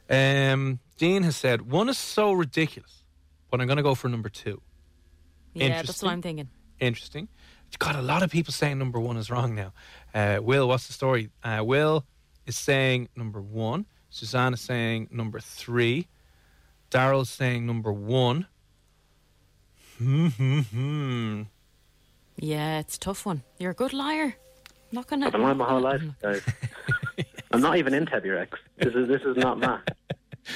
Um, 0.09 0.79
Dean 0.97 1.23
has 1.23 1.35
said, 1.35 1.69
one 1.69 1.89
is 1.89 1.97
so 1.97 2.31
ridiculous, 2.31 3.03
but 3.49 3.59
I'm 3.59 3.67
going 3.67 3.77
to 3.77 3.83
go 3.83 3.95
for 3.95 4.07
number 4.07 4.29
two. 4.29 4.61
Yeah, 5.53 5.81
that's 5.81 6.01
what 6.01 6.11
I'm 6.11 6.21
thinking. 6.21 6.49
Interesting. 6.79 7.27
Got 7.79 7.95
a 7.95 8.01
lot 8.01 8.23
of 8.23 8.31
people 8.31 8.53
saying 8.53 8.77
number 8.77 8.99
one 8.99 9.17
is 9.17 9.29
wrong 9.29 9.55
now. 9.55 9.73
Uh, 10.13 10.39
Will, 10.41 10.67
what's 10.67 10.87
the 10.87 10.93
story? 10.93 11.29
Uh, 11.43 11.61
Will 11.63 12.05
is 12.45 12.55
saying 12.55 13.09
number 13.17 13.41
one. 13.41 13.85
Suzanne 14.09 14.53
is 14.53 14.61
saying 14.61 15.09
number 15.11 15.39
three. 15.39 16.07
Daryl's 16.91 17.29
saying 17.29 17.65
number 17.65 17.91
one. 17.91 18.47
Hmm. 19.97 21.43
Yeah, 22.37 22.79
it's 22.79 22.97
a 22.97 22.99
tough 22.99 23.25
one. 23.25 23.43
You're 23.59 23.71
a 23.71 23.75
good 23.75 23.93
liar. 23.93 24.25
I'm 24.25 24.91
not 24.91 25.07
gonna. 25.07 25.27
I've 25.27 25.31
been 25.31 25.41
lying 25.41 25.57
my 25.57 25.69
whole 25.69 25.79
life, 25.79 26.01
guys. 26.21 26.41
I'm 27.51 27.61
not 27.61 27.77
even 27.77 27.93
into 27.93 28.11
Tebi 28.11 28.35
Rex. 28.35 28.59
This 28.77 28.93
is 28.93 29.07
this 29.07 29.21
is 29.21 29.37
not 29.37 29.57
Matt. 29.57 29.95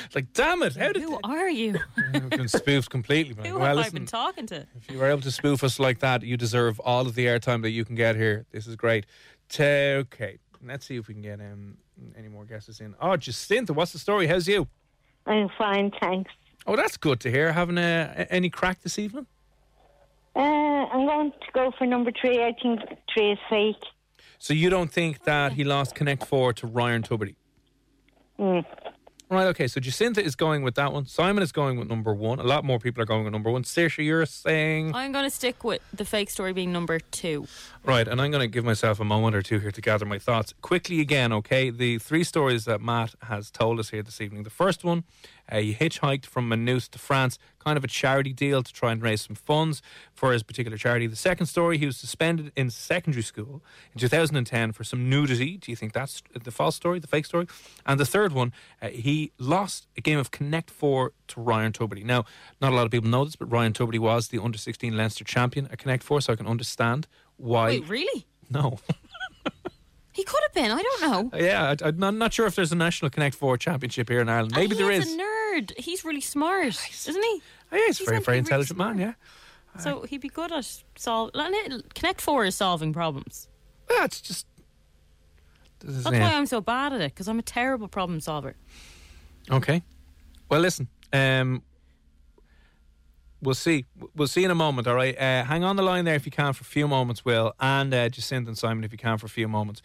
It's 0.05 0.13
like, 0.15 0.33
damn 0.33 0.61
it, 0.61 0.75
how 0.75 0.91
did 0.91 1.01
Who 1.01 1.17
are 1.23 1.49
you? 1.49 1.79
We've 2.13 2.29
been 2.31 2.49
spoofed 2.49 2.89
completely. 2.89 3.33
man. 3.35 3.45
Who 3.45 3.59
well, 3.59 3.77
have 3.77 3.85
I 3.85 3.89
been 3.91 4.05
talking 4.05 4.45
to? 4.47 4.67
if 4.75 4.91
you 4.91 4.97
were 4.99 5.07
able 5.09 5.21
to 5.21 5.31
spoof 5.31 5.63
us 5.63 5.79
like 5.79 5.99
that, 5.99 6.21
you 6.21 6.35
deserve 6.35 6.81
all 6.81 7.07
of 7.07 7.15
the 7.15 7.27
airtime 7.27 7.61
that 7.61 7.69
you 7.69 7.85
can 7.85 7.95
get 7.95 8.17
here. 8.17 8.45
This 8.51 8.67
is 8.67 8.75
great. 8.75 9.05
Ta- 9.47 9.63
Okay, 9.63 10.37
let's 10.61 10.85
see 10.85 10.97
if 10.97 11.07
we 11.07 11.13
can 11.13 11.23
get 11.23 11.39
um, 11.39 11.77
any 12.17 12.27
more 12.27 12.43
guesses 12.43 12.81
in. 12.81 12.93
Oh, 12.99 13.15
Jacinta, 13.15 13.71
what's 13.71 13.93
the 13.93 13.99
story? 13.99 14.27
How's 14.27 14.49
you? 14.49 14.67
I'm 15.25 15.49
fine, 15.57 15.91
thanks. 16.01 16.31
Oh, 16.65 16.75
that's 16.75 16.97
good 16.97 17.19
to 17.21 17.31
hear. 17.31 17.51
Having 17.51 17.77
a, 17.77 18.27
any 18.29 18.49
crack 18.49 18.81
this 18.81 18.99
evening? 18.99 19.25
Uh, 20.35 20.39
I'm 20.39 21.05
going 21.05 21.31
to 21.31 21.51
go 21.53 21.71
for 21.77 21.85
number 21.85 22.11
three. 22.19 22.43
I 22.43 22.53
think 22.61 22.79
three 23.13 23.31
is 23.31 23.39
fake. 23.49 23.83
So 24.37 24.53
you 24.53 24.69
don't 24.69 24.91
think 24.91 25.23
that 25.25 25.53
he 25.53 25.63
lost 25.63 25.95
Connect 25.95 26.25
Four 26.25 26.53
to 26.53 26.67
Ryan 26.67 27.03
Tubridy? 27.03 27.35
Mm. 28.39 28.63
Right, 29.31 29.45
okay, 29.45 29.67
so 29.67 29.79
Jacinta 29.79 30.23
is 30.23 30.35
going 30.35 30.63
with 30.63 30.73
that 30.73 30.91
one. 30.91 31.05
Simon 31.05 31.43
is 31.43 31.51
going 31.51 31.77
with 31.77 31.87
number 31.87 32.15
one. 32.15 32.39
A 32.39 32.43
lot 32.43 32.65
more 32.65 32.79
people 32.79 33.03
are 33.03 33.05
going 33.05 33.25
with 33.25 33.31
number 33.31 33.51
one. 33.51 33.61
Saoirse, 33.61 34.03
you're 34.03 34.25
saying. 34.25 34.95
I'm 34.95 35.11
going 35.11 35.23
to 35.23 35.29
stick 35.29 35.63
with 35.63 35.83
the 35.93 36.03
fake 36.03 36.31
story 36.31 36.51
being 36.51 36.73
number 36.73 36.99
two. 36.99 37.45
Right, 37.85 38.07
and 38.07 38.19
I'm 38.19 38.31
going 38.31 38.41
to 38.41 38.47
give 38.47 38.65
myself 38.65 38.99
a 38.99 39.05
moment 39.05 39.35
or 39.35 39.43
two 39.43 39.59
here 39.59 39.69
to 39.69 39.81
gather 39.81 40.03
my 40.03 40.17
thoughts. 40.17 40.55
Quickly 40.63 40.99
again, 40.99 41.31
okay? 41.31 41.69
The 41.69 41.99
three 41.99 42.23
stories 42.23 42.65
that 42.65 42.81
Matt 42.81 43.13
has 43.21 43.51
told 43.51 43.79
us 43.79 43.91
here 43.91 44.01
this 44.01 44.19
evening. 44.19 44.45
The 44.45 44.49
first 44.49 44.83
one, 44.83 45.03
he 45.57 45.73
hitchhiked 45.73 46.25
from 46.25 46.47
Maynooth 46.47 46.91
to 46.91 46.99
France, 46.99 47.37
kind 47.59 47.77
of 47.77 47.83
a 47.83 47.87
charity 47.87 48.33
deal 48.33 48.63
to 48.63 48.73
try 48.73 48.91
and 48.91 49.01
raise 49.01 49.21
some 49.21 49.35
funds 49.35 49.81
for 50.13 50.31
his 50.31 50.43
particular 50.43 50.77
charity. 50.77 51.07
The 51.07 51.15
second 51.15 51.47
story, 51.47 51.77
he 51.77 51.85
was 51.85 51.97
suspended 51.97 52.51
in 52.55 52.69
secondary 52.69 53.23
school 53.23 53.63
in 53.93 53.99
2010 53.99 54.71
for 54.71 54.83
some 54.83 55.09
nudity. 55.09 55.57
Do 55.57 55.71
you 55.71 55.75
think 55.75 55.93
that's 55.93 56.21
the 56.43 56.51
false 56.51 56.75
story, 56.75 56.99
the 56.99 57.07
fake 57.07 57.25
story? 57.25 57.47
And 57.85 57.99
the 57.99 58.05
third 58.05 58.33
one, 58.33 58.53
uh, 58.81 58.89
he 58.89 59.31
lost 59.37 59.87
a 59.97 60.01
game 60.01 60.19
of 60.19 60.31
Connect 60.31 60.69
Four 60.69 61.13
to 61.29 61.41
Ryan 61.41 61.71
Tubridy. 61.71 62.03
Now, 62.03 62.25
not 62.61 62.71
a 62.71 62.75
lot 62.75 62.85
of 62.85 62.91
people 62.91 63.09
know 63.09 63.25
this, 63.25 63.35
but 63.35 63.51
Ryan 63.51 63.73
Tubridy 63.73 63.99
was 63.99 64.29
the 64.29 64.41
under 64.41 64.57
16 64.57 64.95
Leinster 64.95 65.23
champion 65.23 65.67
at 65.71 65.79
Connect 65.79 66.03
Four, 66.03 66.21
so 66.21 66.33
I 66.33 66.35
can 66.35 66.47
understand 66.47 67.07
why. 67.37 67.69
Wait, 67.69 67.89
really? 67.89 68.25
No. 68.49 68.79
He 70.19 70.25
could 70.25 70.41
have 70.43 70.53
been. 70.53 70.69
I 70.69 70.81
don't 70.81 71.01
know. 71.33 71.39
Yeah, 71.39 71.75
I, 71.81 71.87
I'm 72.05 72.17
not 72.17 72.33
sure 72.33 72.45
if 72.45 72.53
there's 72.55 72.73
a 72.73 72.75
national 72.75 73.09
Connect 73.09 73.35
Four 73.37 73.57
championship 73.57 74.09
here 74.09 74.19
in 74.19 74.27
Ireland. 74.27 74.53
Maybe 74.53 74.71
And 74.71 74.79
there 74.81 74.91
he 74.91 74.97
is. 74.97 75.07
is 75.07 75.13
a 75.15 75.17
nerd. 75.17 75.79
He's 75.79 76.03
really 76.03 76.19
smart, 76.19 76.67
isn't 76.67 77.23
he? 77.23 77.41
Oh, 77.71 77.77
yeah, 77.77 77.79
he's, 77.87 77.99
He's 77.99 78.07
a 78.07 78.11
very, 78.11 78.19
very 78.19 78.19
be 78.19 78.25
really 78.27 78.37
intelligent 78.39 78.77
man, 78.77 78.97
yeah. 78.99 79.13
So 79.79 80.01
he'd 80.01 80.19
be 80.19 80.27
good 80.27 80.51
at 80.51 80.69
solving. 80.97 81.81
Connect 81.95 82.19
Four 82.19 82.43
is 82.43 82.55
solving 82.55 82.91
problems. 82.91 83.47
Yeah, 83.89 84.03
it's 84.03 84.19
just. 84.19 84.45
That's 85.79 86.03
why 86.03 86.33
I'm 86.33 86.45
so 86.47 86.59
bad 86.59 86.91
at 86.91 86.99
it 86.99 87.13
because 87.13 87.29
I'm 87.29 87.39
a 87.39 87.43
terrible 87.43 87.87
problem 87.87 88.19
solver. 88.19 88.57
Okay. 89.49 89.81
Well, 90.49 90.59
listen. 90.59 90.89
Um, 91.13 91.63
we'll 93.41 93.55
see. 93.55 93.85
We'll 94.15 94.27
see 94.27 94.43
in 94.43 94.51
a 94.51 94.55
moment. 94.55 94.87
All 94.87 94.95
right. 94.95 95.17
Uh, 95.17 95.43
hang 95.43 95.63
on 95.63 95.75
the 95.75 95.83
line 95.83 96.05
there 96.05 96.15
if 96.15 96.25
you 96.25 96.31
can 96.31 96.53
for 96.53 96.61
a 96.61 96.65
few 96.65 96.87
moments, 96.87 97.25
Will, 97.25 97.53
and 97.59 97.93
uh, 97.93 98.09
Jacinta 98.09 98.49
and 98.49 98.57
Simon 98.57 98.83
if 98.83 98.91
you 98.91 98.97
can 98.97 99.17
for 99.17 99.25
a 99.25 99.29
few 99.29 99.47
moments. 99.47 99.81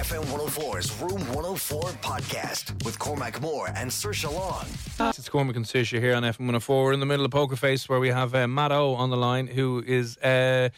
FM 0.00 0.24
104's 0.24 0.98
Room 1.02 1.20
104 1.34 1.82
podcast 2.00 2.84
with 2.84 2.98
Cormac 2.98 3.40
Moore 3.42 3.68
and 3.74 3.92
Sir 3.92 4.12
Long. 4.30 4.64
It's 5.00 5.28
Cormac 5.28 5.56
and 5.56 5.64
Saoirse 5.64 6.00
here 6.00 6.14
on 6.14 6.22
FM 6.22 6.40
104. 6.40 6.84
We're 6.84 6.92
in 6.92 7.00
the 7.00 7.06
middle 7.06 7.26
of 7.26 7.32
Poker 7.32 7.56
Face 7.56 7.88
where 7.88 8.00
we 8.00 8.08
have 8.08 8.34
uh, 8.34 8.48
Matt 8.48 8.72
O 8.72 8.94
on 8.94 9.10
the 9.10 9.16
line 9.16 9.48
who 9.48 9.82
is 9.86 10.16
uh, 10.18 10.70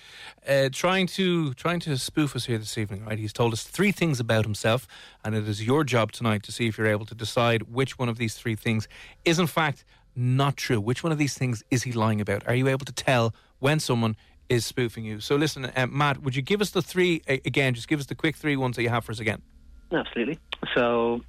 uh, 0.49 0.71
trying 0.73 1.07
to 1.09 1.55
trying 1.55 1.79
to 1.81 1.97
spoof 1.99 2.35
us 2.35 2.47
here 2.47 2.59
this 2.59 2.77
evening. 2.77 3.05
Right? 3.05 3.19
He's 3.19 3.33
told 3.33 3.53
us 3.53 3.63
three 3.63 3.93
things 3.93 4.19
about 4.19 4.45
himself, 4.45 4.89
and 5.25 5.35
it 5.35 5.47
is 5.47 5.65
your 5.65 5.85
job 5.85 6.11
tonight 6.11 6.43
to 6.45 6.53
see 6.53 6.67
if 6.67 6.77
you're 6.77 6.87
able 6.89 7.07
to 7.07 7.15
decide 7.15 7.63
which 7.73 7.99
one 7.99 8.09
of 8.09 8.17
these 8.19 8.35
three 8.35 8.57
things 8.57 8.89
is 9.25 9.39
in 9.39 9.47
fact 9.47 9.85
not 10.15 10.57
true. 10.57 10.81
Which 10.81 11.03
one 11.03 11.13
of 11.13 11.19
these 11.19 11.35
things 11.37 11.63
is 11.71 11.83
he 11.85 11.93
lying 11.93 12.21
about? 12.21 12.47
Are 12.47 12.55
you 12.55 12.69
able 12.69 12.85
to 12.85 12.93
tell 12.93 13.35
when 13.59 13.81
someone 13.81 14.17
is 14.49 14.67
spoofing 14.67 15.05
you? 15.05 15.21
So 15.21 15.37
listen, 15.37 15.65
uh, 15.67 15.87
Matt, 15.87 16.23
would 16.23 16.37
you 16.37 16.43
give 16.43 16.61
us 16.61 16.71
the 16.71 16.83
three 16.83 17.23
a- 17.29 17.41
again? 17.45 17.75
Just 17.75 17.89
give 17.89 18.01
us 18.01 18.07
the 18.07 18.15
quick 18.15 18.37
three 18.37 18.57
ones 18.57 18.77
that 18.77 18.83
you 18.83 18.89
have 18.91 19.05
for 19.05 19.13
us 19.13 19.21
again. 19.21 19.43
Absolutely. 19.91 20.39
So, 20.75 21.21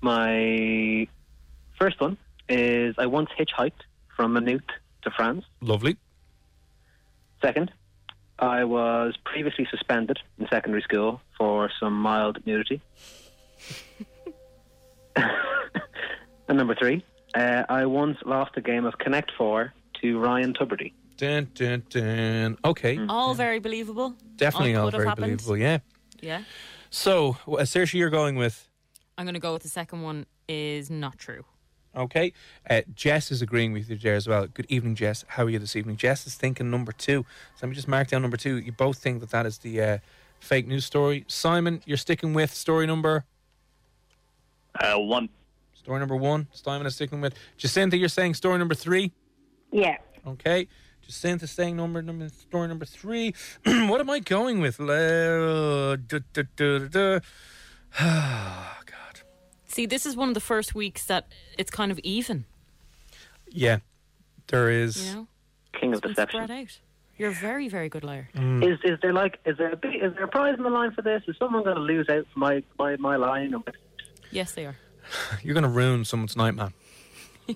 my 0.00 1.06
first 1.78 2.00
one 2.00 2.16
is 2.48 2.94
I 2.98 3.06
once 3.06 3.30
hitchhiked 3.38 3.82
from 4.16 4.32
Maynooth 4.32 4.62
to 5.02 5.10
France. 5.10 5.44
Lovely. 5.60 5.96
Second, 7.40 7.72
I 8.38 8.64
was 8.64 9.16
previously 9.24 9.66
suspended 9.70 10.18
in 10.38 10.48
secondary 10.48 10.82
school 10.82 11.20
for 11.38 11.70
some 11.78 11.92
mild 12.00 12.44
nudity. 12.46 12.80
and 15.16 16.58
number 16.58 16.74
three, 16.74 17.04
uh, 17.34 17.64
I 17.68 17.86
once 17.86 18.18
lost 18.24 18.52
a 18.56 18.60
game 18.60 18.84
of 18.84 18.98
Connect 18.98 19.30
Four 19.36 19.72
to 20.02 20.18
Ryan 20.18 20.52
Tubridy. 20.54 20.92
Dun, 21.16 21.48
dun, 21.54 21.82
dun. 21.90 22.56
Okay. 22.64 22.98
All 23.08 23.34
very 23.34 23.60
believable. 23.60 24.14
Definitely 24.36 24.74
all 24.74 24.86
could 24.86 24.94
have 24.94 24.98
very 25.00 25.08
happened. 25.08 25.26
believable, 25.38 25.56
yeah. 25.56 25.78
Yeah. 26.20 26.42
So, 26.90 27.36
uh, 27.46 27.62
Saoirse, 27.62 27.94
you're 27.94 28.10
going 28.10 28.36
with, 28.36 28.68
I'm 29.16 29.24
going 29.24 29.34
to 29.34 29.40
go 29.40 29.52
with 29.52 29.62
the 29.62 29.68
second 29.68 30.02
one 30.02 30.26
is 30.48 30.90
not 30.90 31.18
true. 31.18 31.44
okay. 31.96 32.32
Uh, 32.68 32.82
Jess 32.94 33.30
is 33.30 33.42
agreeing 33.42 33.72
with 33.72 33.88
you 33.88 33.96
there 33.96 34.14
as 34.16 34.26
well. 34.26 34.46
Good 34.48 34.66
evening, 34.68 34.94
Jess. 34.96 35.24
How 35.28 35.44
are 35.44 35.50
you 35.50 35.58
this 35.60 35.76
evening? 35.76 35.96
Jess 35.96 36.26
is 36.26 36.34
thinking 36.34 36.68
number 36.70 36.90
two. 36.92 37.24
So 37.54 37.60
let 37.66 37.68
me 37.70 37.74
just 37.76 37.86
mark 37.88 38.08
down 38.08 38.22
number 38.22 38.36
two. 38.36 38.56
You 38.58 38.72
both 38.72 38.98
think 38.98 39.20
that 39.20 39.30
that 39.30 39.46
is 39.46 39.58
the 39.58 39.80
uh, 39.80 39.98
fake 40.40 40.66
news 40.66 40.84
story. 40.84 41.24
Simon, 41.28 41.80
you're 41.86 41.96
sticking 41.96 42.34
with 42.34 42.52
story 42.52 42.86
number 42.86 43.24
Uh, 44.80 44.98
one. 44.98 45.28
Story 45.84 46.00
number 46.00 46.16
one. 46.16 46.48
Simon 46.52 46.86
is 46.86 46.94
sticking 46.94 47.20
with. 47.20 47.34
Jacinta, 47.58 47.98
you're 47.98 48.08
saying 48.08 48.32
story 48.32 48.58
number 48.58 48.74
three. 48.74 49.12
Yeah. 49.70 49.98
Okay. 50.26 50.66
Jacinta 51.02 51.46
saying 51.46 51.76
number 51.76 52.00
number 52.00 52.30
story 52.30 52.68
number 52.68 52.86
three. 52.86 53.34
what 53.64 54.00
am 54.00 54.08
I 54.08 54.20
going 54.20 54.60
with? 54.60 54.80
Uh, 54.80 55.96
God. 55.98 57.20
See, 59.66 59.84
this 59.84 60.06
is 60.06 60.16
one 60.16 60.28
of 60.28 60.34
the 60.34 60.40
first 60.40 60.74
weeks 60.74 61.04
that 61.04 61.28
it's 61.58 61.70
kind 61.70 61.92
of 61.92 61.98
even. 61.98 62.46
Yeah, 63.50 63.80
there 64.46 64.70
is. 64.70 65.06
You 65.10 65.14
know, 65.14 65.26
King 65.78 65.90
of 65.90 65.98
it's 65.98 66.00
been 66.00 66.10
Deception. 66.12 66.44
spread 66.44 66.62
out. 66.62 66.80
You're 67.18 67.30
a 67.30 67.34
very, 67.34 67.68
very 67.68 67.90
good 67.90 68.04
liar. 68.04 68.30
Mm. 68.34 68.64
Is 68.64 68.78
is 68.84 68.98
there 69.02 69.12
like 69.12 69.38
is 69.44 69.58
there 69.58 69.68
a 69.68 69.76
is 69.76 70.14
there 70.14 70.24
a 70.24 70.28
prize 70.28 70.54
in 70.56 70.64
the 70.64 70.70
line 70.70 70.92
for 70.92 71.02
this? 71.02 71.22
Is 71.28 71.36
someone 71.38 71.62
going 71.62 71.76
to 71.76 71.82
lose 71.82 72.08
out 72.08 72.26
for 72.32 72.38
my 72.38 72.62
my 72.78 72.96
my 72.96 73.16
line? 73.16 73.54
Yes, 74.30 74.52
they 74.52 74.64
are. 74.64 74.76
You're 75.42 75.54
going 75.54 75.64
to 75.64 75.68
ruin 75.70 76.04
someone's 76.04 76.36
night, 76.36 76.54
man. 76.54 76.72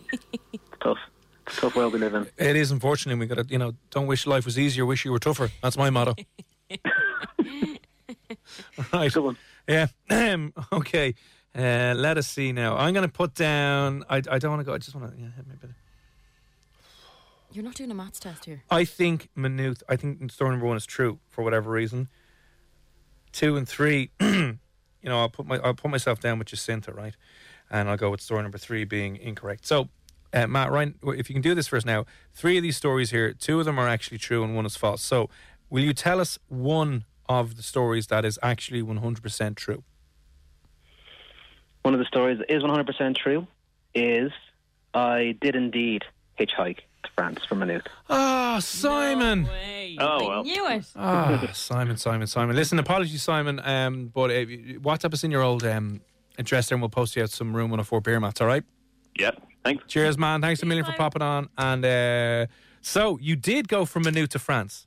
Tough, 0.81 0.99
It's 1.47 1.61
tough 1.61 1.75
world 1.75 1.93
we 1.93 1.99
live 1.99 2.15
in. 2.15 2.27
It 2.37 2.55
is 2.55 2.71
unfortunately 2.71 3.19
we 3.19 3.27
got 3.27 3.43
to 3.45 3.53
you 3.53 3.59
know 3.59 3.73
don't 3.91 4.07
wish 4.07 4.27
life 4.27 4.45
was 4.45 4.59
easier, 4.59 4.87
wish 4.87 5.05
you 5.05 5.11
were 5.11 5.19
tougher. 5.19 5.51
That's 5.63 5.77
my 5.77 5.91
motto. 5.91 6.15
right. 8.93 9.13
Good 9.13 9.17
one. 9.25 9.37
Yeah. 9.67 9.87
okay. 10.73 11.15
Uh, 11.57 11.95
let 11.97 12.19
us 12.19 12.29
see 12.29 12.53
now. 12.53 12.77
I'm 12.77 12.95
going 12.95 13.07
to 13.07 13.13
put 13.13 13.35
down. 13.35 14.05
I, 14.09 14.17
I 14.19 14.39
don't 14.39 14.51
want 14.51 14.61
to 14.61 14.65
go. 14.65 14.75
I 14.75 14.79
just 14.79 14.95
want 14.95 15.11
to. 15.13 15.21
Yeah, 15.21 15.29
maybe. 15.47 15.75
You're 17.51 17.65
not 17.65 17.75
doing 17.75 17.91
a 17.91 17.95
maths 17.95 18.21
test 18.21 18.45
here. 18.45 18.63
I 18.71 18.85
think 18.85 19.29
Maynooth. 19.35 19.83
I 19.89 19.97
think 19.97 20.31
story 20.31 20.51
number 20.51 20.67
one 20.67 20.77
is 20.77 20.87
true 20.87 21.19
for 21.29 21.43
whatever 21.43 21.71
reason. 21.71 22.09
Two 23.33 23.57
and 23.57 23.69
three, 23.69 24.11
you 25.03 25.09
know, 25.09 25.21
I'll 25.21 25.29
put 25.29 25.47
my 25.47 25.59
I'll 25.59 25.75
put 25.75 25.91
myself 25.91 26.21
down 26.21 26.39
with 26.39 26.49
Jacinta, 26.49 26.93
right, 26.93 27.15
and 27.71 27.89
I'll 27.89 27.97
go 27.97 28.11
with 28.11 28.21
story 28.21 28.43
number 28.43 28.59
three 28.59 28.85
being 28.85 29.17
incorrect. 29.17 29.67
So, 29.67 29.89
uh, 30.33 30.47
Matt, 30.47 30.71
Ryan, 30.71 30.95
if 31.05 31.29
you 31.29 31.35
can 31.35 31.43
do 31.43 31.55
this 31.55 31.69
for 31.69 31.77
us 31.77 31.85
now, 31.85 32.07
three 32.35 32.57
of 32.57 32.63
these 32.63 32.77
stories 32.77 33.11
here, 33.11 33.33
two 33.33 33.59
of 33.61 33.67
them 33.67 33.79
are 33.79 33.89
actually 33.89 34.19
true 34.19 34.43
and 34.45 34.55
one 34.55 34.67
is 34.67 34.77
false. 34.77 35.03
So, 35.03 35.31
will 35.71 35.83
you 35.83 35.93
tell 35.93 36.21
us 36.21 36.39
one 36.49 37.05
of 37.29 37.57
the 37.57 37.63
stories 37.63 38.07
that 38.09 38.25
is 38.25 38.39
actually 38.43 38.83
one 38.83 38.99
hundred 38.99 39.23
percent 39.23 39.57
true? 39.57 39.85
One 41.83 41.95
of 41.95 42.01
the 42.01 42.07
stories 42.07 42.39
that 42.39 42.53
is 42.55 42.63
100% 42.63 43.17
true 43.17 43.47
is 43.95 44.31
I 44.93 45.37
did 45.41 45.57
indeed 45.57 46.05
hitchhike 46.39 46.81
France 47.19 47.41
from 47.49 47.59
Maynooth. 47.59 47.83
Ah, 48.09 48.61
Simon. 48.61 49.43
No 49.43 49.51
way. 49.51 49.97
Oh, 49.99 50.07
I 50.07 50.29
well. 50.29 50.45
knew 50.45 50.69
it. 50.69 50.85
Ah, 50.95 51.51
Simon, 51.53 51.97
Simon, 51.97 52.29
Simon. 52.29 52.55
Listen, 52.55 52.79
apologies, 52.79 53.25
Simon. 53.25 53.61
Um, 53.65 54.07
but 54.15 54.31
uh, 54.31 54.47
WhatsApp 54.87 55.15
us 55.15 55.25
in 55.25 55.33
your 55.33 55.43
old 55.43 55.65
um, 55.65 56.01
address 56.39 56.69
there, 56.69 56.77
and 56.77 56.83
we'll 56.83 56.91
post 56.91 57.17
you 57.17 57.25
out 57.25 57.31
some 57.31 57.57
room 57.57 57.71
104 57.71 58.01
beer 58.03 58.21
mats. 58.21 58.41
All 58.41 58.47
right. 58.47 58.63
Yeah. 59.19 59.33
Thanks. 59.65 59.83
Cheers, 59.89 60.17
man. 60.17 60.41
Thanks 60.41 60.63
a 60.63 60.67
million 60.67 60.87
for 60.87 60.93
popping 60.93 61.21
on. 61.21 61.49
And 61.59 61.85
uh, 61.85 62.47
so 62.83 63.19
you 63.21 63.35
did 63.35 63.67
go 63.67 63.85
from 63.85 64.05
Maynooth 64.05 64.29
to 64.31 64.39
France. 64.39 64.87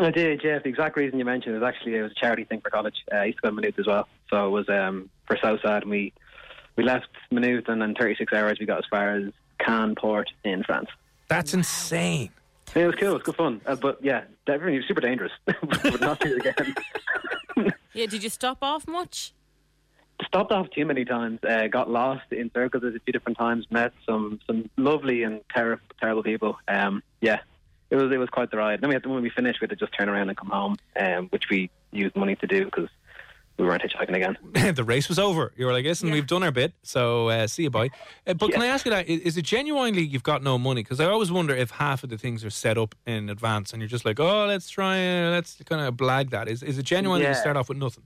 I 0.00 0.10
did, 0.10 0.40
yeah. 0.42 0.58
The 0.58 0.70
exact 0.70 0.96
reason 0.96 1.20
you 1.20 1.24
mentioned 1.24 1.54
is 1.54 1.62
actually 1.62 1.94
it 1.94 2.02
was 2.02 2.10
a 2.10 2.20
charity 2.20 2.42
thing 2.42 2.60
for 2.60 2.70
college. 2.70 2.96
Uh, 3.12 3.18
I 3.18 3.24
used 3.26 3.38
to 3.38 3.42
go 3.42 3.48
to 3.50 3.54
Maynooth 3.54 3.78
as 3.78 3.86
well, 3.86 4.08
so 4.30 4.46
it 4.48 4.50
was 4.50 4.68
um, 4.68 5.10
for 5.28 5.38
Southside, 5.40 5.82
and 5.82 5.92
we 5.92 6.12
we 6.74 6.82
left 6.82 7.06
Maynooth, 7.30 7.68
and 7.68 7.80
in 7.84 7.94
36 7.94 8.32
hours 8.32 8.58
we 8.58 8.66
got 8.66 8.78
as 8.78 8.84
far 8.90 9.14
as 9.14 9.32
Cannes 9.64 9.94
port 9.96 10.28
in 10.42 10.64
France. 10.64 10.88
That's 11.28 11.54
insane. 11.54 12.30
Yeah, 12.74 12.84
it 12.84 12.86
was 12.86 12.94
cool. 12.96 13.10
It 13.10 13.14
was 13.14 13.22
good 13.22 13.36
fun, 13.36 13.60
uh, 13.66 13.76
but 13.76 13.98
yeah, 14.02 14.24
definitely 14.46 14.82
super 14.86 15.00
dangerous. 15.00 15.32
but 15.44 16.00
not 16.00 16.20
do 16.20 16.36
it 16.36 16.46
again. 16.46 16.74
Yeah, 17.94 18.06
did 18.06 18.22
you 18.22 18.28
stop 18.28 18.58
off 18.62 18.86
much? 18.86 19.32
Stopped 20.24 20.52
off 20.52 20.70
too 20.70 20.86
many 20.86 21.04
times. 21.04 21.40
Uh, 21.42 21.66
got 21.66 21.90
lost 21.90 22.30
in 22.30 22.48
circles 22.54 22.84
a 22.84 22.92
few 23.00 23.12
different 23.12 23.36
times. 23.36 23.66
Met 23.70 23.92
some 24.06 24.38
some 24.46 24.70
lovely 24.76 25.24
and 25.24 25.40
terrible 25.52 25.82
terrible 26.00 26.22
people. 26.22 26.58
Um, 26.68 27.02
yeah, 27.20 27.40
it 27.90 27.96
was 27.96 28.12
it 28.12 28.18
was 28.18 28.28
quite 28.28 28.52
the 28.52 28.56
ride. 28.56 28.80
Then 28.80 28.90
we 28.90 28.94
had 28.94 29.02
to, 29.02 29.08
when 29.08 29.22
we 29.22 29.30
finished, 29.30 29.60
we 29.60 29.64
had 29.64 29.70
to 29.70 29.84
just 29.84 29.92
turn 29.98 30.08
around 30.08 30.28
and 30.28 30.38
come 30.38 30.50
home, 30.50 30.76
um, 30.94 31.26
which 31.30 31.48
we 31.50 31.70
used 31.90 32.14
money 32.14 32.36
to 32.36 32.46
do 32.46 32.66
because 32.66 32.88
we 33.58 33.66
weren't 33.66 33.82
hitchhiking 33.82 34.14
again. 34.14 34.74
the 34.74 34.84
race 34.84 35.08
was 35.08 35.18
over. 35.18 35.52
You 35.56 35.66
were 35.66 35.72
like, 35.72 35.84
listen, 35.84 36.10
we've 36.10 36.26
done 36.26 36.42
our 36.42 36.52
bit, 36.52 36.74
so 36.82 37.28
uh, 37.28 37.46
see 37.46 37.64
you 37.64 37.70
bye. 37.70 37.90
Uh, 38.26 38.34
but 38.34 38.52
can 38.52 38.62
I 38.62 38.66
ask 38.66 38.84
you 38.84 38.90
that? 38.92 39.08
Is 39.08 39.36
it 39.36 39.42
genuinely 39.42 40.02
you've 40.02 40.22
got 40.22 40.42
no 40.42 40.58
money? 40.58 40.82
Because 40.82 41.00
I 41.00 41.06
always 41.06 41.32
wonder 41.32 41.54
if 41.54 41.72
half 41.72 42.04
of 42.04 42.10
the 42.10 42.18
things 42.18 42.44
are 42.44 42.50
set 42.50 42.78
up 42.78 42.94
in 43.06 43.28
advance 43.28 43.72
and 43.72 43.82
you're 43.82 43.88
just 43.88 44.04
like, 44.04 44.20
oh, 44.20 44.46
let's 44.46 44.70
try 44.70 44.96
and 44.96 45.32
let's 45.34 45.56
kind 45.64 45.82
of 45.82 45.94
blag 45.94 46.30
that. 46.30 46.48
Is, 46.48 46.62
is 46.62 46.78
it 46.78 46.84
genuinely 46.84 47.24
that 47.24 47.30
you 47.30 47.34
start 47.34 47.56
off 47.56 47.68
with 47.68 47.78
nothing? 47.78 48.04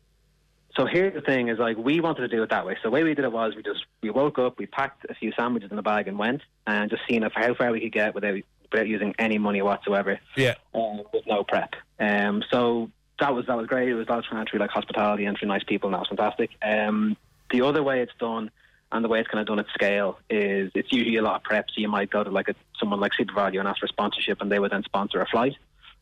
So 0.77 0.87
here's 0.87 1.13
the 1.13 1.21
thing: 1.21 1.49
is 1.49 1.59
like 1.59 1.77
we 1.77 2.01
wanted 2.01 2.23
to 2.23 2.29
do 2.29 2.43
it 2.43 2.51
that 2.51 2.65
way. 2.65 2.75
So 2.77 2.89
the 2.89 2.91
way 2.91 3.03
we 3.03 3.15
did 3.15 3.27
it 3.27 3.33
was 3.33 3.55
we 3.55 3.63
just 3.63 3.85
we 4.01 4.09
woke 4.09 4.39
up, 4.39 4.59
we 4.59 4.65
packed 4.65 5.05
a 5.11 5.15
few 5.15 5.33
sandwiches 5.39 5.71
in 5.71 5.79
a 5.79 5.83
bag 5.83 6.09
and 6.09 6.19
went, 6.19 6.41
and 6.67 6.89
just 6.89 7.03
seeing 7.07 7.23
if 7.23 7.33
how 7.35 7.53
far 7.55 7.73
we 7.73 7.81
could 7.81 7.93
get 7.93 8.15
without 8.15 8.39
without 8.71 8.89
using 8.89 9.15
any 9.19 9.37
money 9.37 9.61
whatsoever. 9.61 10.19
Yeah. 10.35 10.55
um, 10.75 11.03
with 11.13 11.27
no 11.27 11.45
prep. 11.45 11.75
Um, 12.01 12.43
so 12.51 12.91
that 13.23 13.35
was 13.35 13.47
that 13.47 13.57
was 13.57 13.67
great. 13.69 13.89
It 13.89 13.95
was 13.95 14.09
all 14.09 14.21
trying 14.23 14.47
through 14.47 14.59
like 14.61 14.71
hospitality 14.71 15.25
and 15.27 15.39
through 15.39 15.49
nice 15.49 15.63
people, 15.65 15.89
and 15.89 15.95
that 15.95 16.01
was 16.01 16.09
fantastic. 16.09 16.51
Um, 16.61 17.17
the 17.51 17.63
other 17.63 17.83
way 17.83 18.01
it's 18.01 18.13
done, 18.19 18.51
and 18.91 19.05
the 19.05 19.09
way 19.09 19.21
it's 19.21 19.29
kind 19.29 19.41
of 19.41 19.47
done 19.47 19.61
at 19.61 19.67
scale, 19.73 20.19
is 20.29 20.71
it's 20.75 20.93
usually 20.93 21.17
a 21.17 21.23
lot 21.23 21.37
of 21.37 21.43
prep. 21.45 21.67
So 21.69 21.81
you 21.81 21.89
might 21.89 22.11
go 22.11 22.25
to 22.25 22.31
like 22.31 22.49
a, 22.49 22.55
someone 22.79 22.99
like 23.01 23.13
SuperValu 23.19 23.59
and 23.61 23.69
ask 23.69 23.79
for 23.81 23.87
sponsorship, 23.87 24.41
and 24.41 24.51
they 24.51 24.59
would 24.59 24.73
then 24.73 24.83
sponsor 24.83 25.21
a 25.21 25.27
flight. 25.27 25.55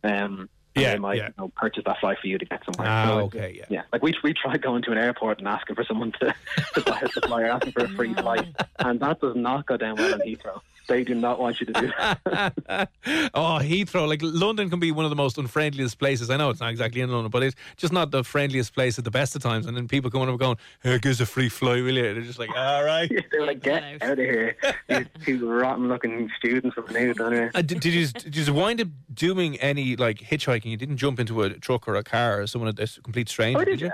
Um, 0.03 0.49
and 0.77 0.83
Yeah, 0.85 0.93
they 0.93 0.99
might 0.99 1.17
yeah. 1.19 1.27
you 1.29 1.35
know, 1.37 1.49
purchase 1.57 1.83
that 1.85 1.99
flight 2.01 2.19
for 2.21 2.29
you 2.29 2.39
to 2.39 2.45
get 2.45 2.63
somewhere. 2.65 2.89
Ah, 2.91 3.07
So, 3.07 3.19
okay, 3.27 3.55
yeah. 3.59 3.65
yeah. 3.69 3.83
Like 3.93 4.03
we 4.03 4.15
we 4.23 4.33
tried 4.33 4.63
going 4.63 4.83
to 4.85 4.93
an 4.93 4.99
airport 4.99 5.41
and 5.41 5.49
asking 5.49 5.77
for 5.77 5.85
someone 5.85 6.13
to, 6.21 6.35
to 6.75 6.81
buy 6.83 7.01
a 7.03 7.09
supplier, 7.09 7.47
asking 7.51 7.73
for 7.73 7.85
a 7.85 7.89
free 7.89 8.15
flight, 8.15 8.47
and 8.79 8.99
that 9.01 9.21
does 9.21 9.37
not 9.37 9.67
go 9.67 9.77
down 9.77 9.97
well 9.97 10.15
in 10.15 10.21
Heathrow. 10.21 10.61
They 10.91 11.05
do 11.05 11.15
not 11.15 11.39
want 11.39 11.61
you 11.61 11.67
to 11.67 11.73
do 11.73 11.87
that. 11.87 12.19
oh, 13.33 13.61
Heathrow. 13.63 14.09
Like 14.09 14.19
London 14.25 14.69
can 14.69 14.81
be 14.81 14.91
one 14.91 15.05
of 15.05 15.11
the 15.11 15.15
most 15.17 15.37
unfriendliest 15.37 15.99
places. 16.01 16.31
I 16.31 16.37
know 16.37 16.51
it's 16.51 16.59
not 16.59 16.71
exactly 16.71 17.01
in 17.01 17.09
London, 17.13 17.31
but 17.31 17.45
it's 17.45 17.55
just 17.77 17.93
not 17.93 18.11
the 18.11 18.25
friendliest 18.25 18.75
place 18.75 18.99
at 18.99 19.05
the 19.05 19.11
best 19.13 19.37
of 19.37 19.43
times. 19.43 19.67
And 19.67 19.77
then 19.77 19.87
people 19.87 20.11
coming 20.11 20.29
up 20.29 20.41
going, 20.41 20.57
hey, 20.83 20.99
give 20.99 21.13
us 21.13 21.21
a 21.21 21.27
free 21.27 21.49
flight, 21.49 21.85
will 21.85 21.95
you? 21.95 22.03
They're 22.03 22.23
just 22.23 22.41
like, 22.41 22.51
all 22.57 22.83
right. 22.83 23.09
They're 23.31 23.47
like, 23.47 23.63
get 23.63 24.03
out 24.03 24.11
of 24.11 24.19
here. 24.19 24.57
These 24.89 25.07
two 25.25 25.49
rotten 25.49 25.87
looking 25.87 26.29
students 26.37 26.75
from 26.75 26.87
the 26.87 26.93
news. 26.95 27.21
Anyway. 27.21 27.51
Uh, 27.55 27.63
did, 27.63 27.79
did 27.79 27.95
you 27.95 28.09
did 28.09 28.35
you 28.35 28.53
wind 28.53 28.81
up 28.81 28.89
doing 29.15 29.61
any 29.61 29.95
like 29.95 30.19
hitchhiking? 30.19 30.65
You 30.73 30.77
didn't 30.77 30.97
jump 30.97 31.21
into 31.21 31.41
a 31.43 31.51
truck 31.51 31.87
or 31.87 31.95
a 31.95 32.03
car 32.03 32.41
or 32.41 32.49
someone 32.49 32.75
a 32.77 32.87
complete 33.05 33.29
stranger, 33.29 33.61
Oh, 33.61 33.65
did, 33.65 33.71
did 33.79 33.81
you? 33.83 33.87
you? 33.87 33.93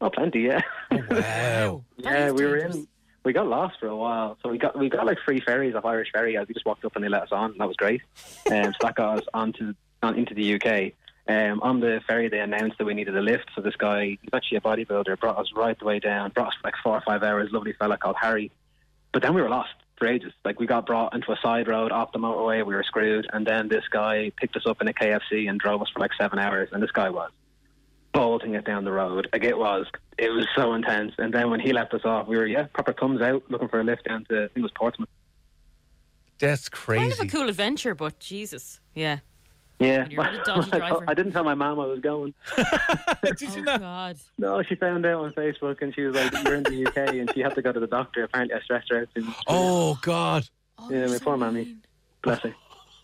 Oh, 0.00 0.08
plenty, 0.08 0.40
yeah. 0.40 0.62
Wow. 0.90 1.84
yeah, 1.98 2.30
we 2.30 2.46
were 2.46 2.56
in. 2.56 2.88
We 3.24 3.32
got 3.32 3.46
lost 3.46 3.78
for 3.78 3.86
a 3.86 3.96
while, 3.96 4.38
so 4.42 4.48
we 4.48 4.56
got 4.58 4.78
we 4.78 4.88
got 4.88 5.04
like 5.04 5.18
free 5.24 5.40
ferries 5.40 5.74
off 5.74 5.84
Irish 5.84 6.10
Ferry. 6.12 6.32
guys. 6.34 6.46
We 6.48 6.54
just 6.54 6.64
walked 6.64 6.84
up 6.84 6.96
and 6.96 7.04
they 7.04 7.08
let 7.08 7.22
us 7.22 7.32
on. 7.32 7.52
And 7.52 7.60
that 7.60 7.68
was 7.68 7.76
great. 7.76 8.00
Um, 8.50 8.72
so 8.72 8.78
that 8.82 8.94
got 8.94 9.18
us 9.18 9.24
onto 9.34 9.74
on 10.02 10.16
into 10.16 10.34
the 10.34 10.54
UK. 10.54 10.92
Um, 11.28 11.60
on 11.62 11.80
the 11.80 12.00
ferry, 12.08 12.28
they 12.28 12.40
announced 12.40 12.78
that 12.78 12.86
we 12.86 12.94
needed 12.94 13.16
a 13.16 13.20
lift. 13.20 13.50
So 13.54 13.60
this 13.60 13.76
guy, 13.76 14.18
he's 14.20 14.30
actually 14.32 14.58
a 14.58 14.60
bodybuilder, 14.62 15.20
brought 15.20 15.38
us 15.38 15.50
right 15.54 15.78
the 15.78 15.84
way 15.84 15.98
down. 16.00 16.30
Brought 16.30 16.48
us 16.48 16.54
for 16.60 16.66
like 16.66 16.74
four 16.82 16.94
or 16.96 17.02
five 17.02 17.22
hours. 17.22 17.50
Lovely 17.52 17.74
fella 17.74 17.98
called 17.98 18.16
Harry. 18.20 18.50
But 19.12 19.22
then 19.22 19.34
we 19.34 19.42
were 19.42 19.50
lost 19.50 19.70
for 19.96 20.08
ages. 20.08 20.32
Like 20.44 20.58
we 20.58 20.66
got 20.66 20.86
brought 20.86 21.14
into 21.14 21.30
a 21.30 21.36
side 21.42 21.68
road 21.68 21.92
off 21.92 22.12
the 22.12 22.18
motorway. 22.18 22.64
We 22.66 22.74
were 22.74 22.82
screwed. 22.82 23.28
And 23.32 23.46
then 23.46 23.68
this 23.68 23.84
guy 23.90 24.32
picked 24.36 24.56
us 24.56 24.66
up 24.66 24.80
in 24.80 24.88
a 24.88 24.92
KFC 24.92 25.48
and 25.48 25.60
drove 25.60 25.82
us 25.82 25.88
for 25.90 26.00
like 26.00 26.12
seven 26.18 26.38
hours. 26.38 26.70
And 26.72 26.82
this 26.82 26.90
guy 26.90 27.10
was 27.10 27.30
bolting 28.12 28.54
it 28.54 28.64
down 28.64 28.84
the 28.84 28.92
road. 28.92 29.28
Like 29.32 29.44
it 29.44 29.56
was, 29.56 29.86
it 30.18 30.30
was 30.30 30.46
so 30.56 30.74
intense. 30.74 31.12
And 31.18 31.32
then 31.32 31.50
when 31.50 31.60
he 31.60 31.72
left 31.72 31.94
us 31.94 32.04
off, 32.04 32.26
we 32.26 32.36
were 32.36 32.46
yeah, 32.46 32.64
proper 32.72 32.92
comes 32.92 33.20
out 33.20 33.42
looking 33.48 33.68
for 33.68 33.80
a 33.80 33.84
lift 33.84 34.04
down 34.04 34.24
to 34.30 34.36
I 34.36 34.46
think 34.48 34.56
it 34.56 34.62
was 34.62 34.72
Portsmouth. 34.74 35.08
That's 36.38 36.68
crazy. 36.68 37.00
Kind 37.00 37.12
of 37.12 37.20
a 37.20 37.26
cool 37.26 37.48
adventure, 37.48 37.94
but 37.94 38.18
Jesus, 38.18 38.80
yeah. 38.94 39.18
Yeah, 39.78 40.02
And 40.02 40.12
you're 40.12 40.22
not 40.22 40.34
a 40.34 40.42
dodgy 40.42 40.70
driver. 40.78 41.04
I 41.08 41.14
didn't 41.14 41.32
tell 41.32 41.44
my 41.44 41.54
mum 41.54 41.80
I 41.80 41.86
was 41.86 42.00
going. 42.00 42.34
Did 43.24 43.40
you 43.40 43.64
oh, 43.66 43.78
God. 43.78 44.18
No, 44.36 44.62
she 44.62 44.74
found 44.74 45.06
out 45.06 45.24
on 45.24 45.32
Facebook 45.32 45.80
and 45.80 45.94
she 45.94 46.02
was 46.02 46.14
like, 46.14 46.32
"You're 46.44 46.56
in 46.56 46.64
the 46.64 46.86
UK," 46.86 46.96
and 47.14 47.32
she 47.32 47.40
had 47.40 47.54
to 47.54 47.62
go 47.62 47.72
to 47.72 47.80
the 47.80 47.86
doctor. 47.86 48.22
Apparently, 48.24 48.54
I 48.54 48.60
stressed 48.60 48.90
her 48.90 49.00
out 49.00 49.08
too 49.14 49.22
much. 49.22 49.36
Oh 49.46 49.98
God. 50.02 50.46
Oh, 50.78 50.90
yeah, 50.90 51.06
my 51.06 51.18
poor 51.18 51.38
mammy. 51.38 51.76
Bless 52.22 52.40
her. 52.40 52.54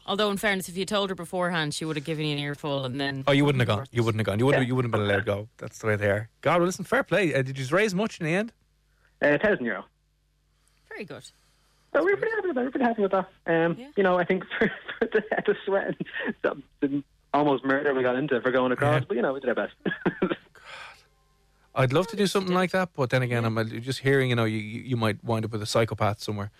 Although, 0.07 0.31
in 0.31 0.37
fairness, 0.37 0.69
if 0.69 0.77
you 0.77 0.87
told 0.87 1.11
her 1.11 1.17
beforehand, 1.17 1.75
she 1.75 1.85
would 1.85 1.97
have 1.97 2.05
given 2.05 2.27
you 2.27 2.33
an 2.37 2.39
earful 2.39 2.85
and 2.85 3.01
then. 3.01 3.25
Oh, 3.27 3.33
you 3.33 3.45
wouldn't 3.45 3.61
have 3.61 3.69
gone. 3.77 3.87
You 3.91 4.05
wouldn't 4.05 4.21
have 4.21 4.27
gone. 4.27 4.39
You 4.39 4.47
wouldn't. 4.47 4.67
You 4.67 4.77
wouldn't 4.77 4.95
have 4.95 5.01
been 5.01 5.11
allowed 5.11 5.19
to 5.21 5.25
go. 5.25 5.49
That's 5.59 5.79
the 5.79 5.89
way 5.89 5.97
they 5.97 6.09
are. 6.09 6.29
God, 6.43 6.59
well, 6.59 6.67
listen, 6.67 6.85
fair 6.85 7.03
play. 7.03 7.35
Uh, 7.35 7.43
did 7.43 7.59
you 7.59 7.67
raise 7.77 7.95
much 7.95 8.21
in 8.21 8.27
the 8.27 8.35
end? 8.35 8.53
Uh, 9.21 9.37
thousand 9.39 9.65
euro. 9.65 9.85
Very 10.89 11.05
good. 11.05 11.25
So 11.93 12.05
we 12.05 12.13
were 12.13 12.17
pretty 12.19 12.35
happy 12.37 12.47
with 12.49 12.55
that. 12.55 12.61
We 12.61 12.67
were 12.67 12.71
pretty 12.71 12.85
happy 12.87 13.03
with 13.03 13.13
that. 13.13 13.29
Um, 13.47 13.77
You 13.97 14.03
know, 14.03 14.19
I 14.19 14.25
think 14.25 14.45
for, 14.59 14.71
for 14.99 15.07
the, 15.07 15.23
the 15.45 15.57
sweat 15.65 15.87
and 15.89 15.97
the, 16.43 16.63
the 16.81 17.03
almost 17.35 17.65
murder 17.65 17.93
we 17.95 18.03
got 18.03 18.17
into 18.17 18.41
for 18.41 18.51
going 18.51 18.73
across, 18.73 19.05
but 19.05 19.17
you 19.17 19.23
know, 19.23 19.33
we 19.33 19.41
did 19.41 19.49
our 19.49 19.55
best. 19.55 19.75
God. 20.21 20.37
I'd 21.75 21.93
love 21.93 22.07
to 22.09 22.17
do 22.17 22.27
something 22.27 22.55
like 22.55 22.71
that, 22.71 22.91
but 22.95 23.11
then 23.11 23.23
again, 23.23 23.45
I'm 23.45 23.59
uh, 23.59 23.65
just 23.65 24.01
hearing. 24.01 24.31
You 24.31 24.37
know, 24.37 24.45
you 24.45 24.59
you 24.59 24.81
you 24.83 24.97
might 24.97 25.23
wind 25.23 25.45
up 25.45 25.53
with 25.53 25.63
a 25.63 25.67
psychopath 25.67 26.21
somewhere. 26.23 26.51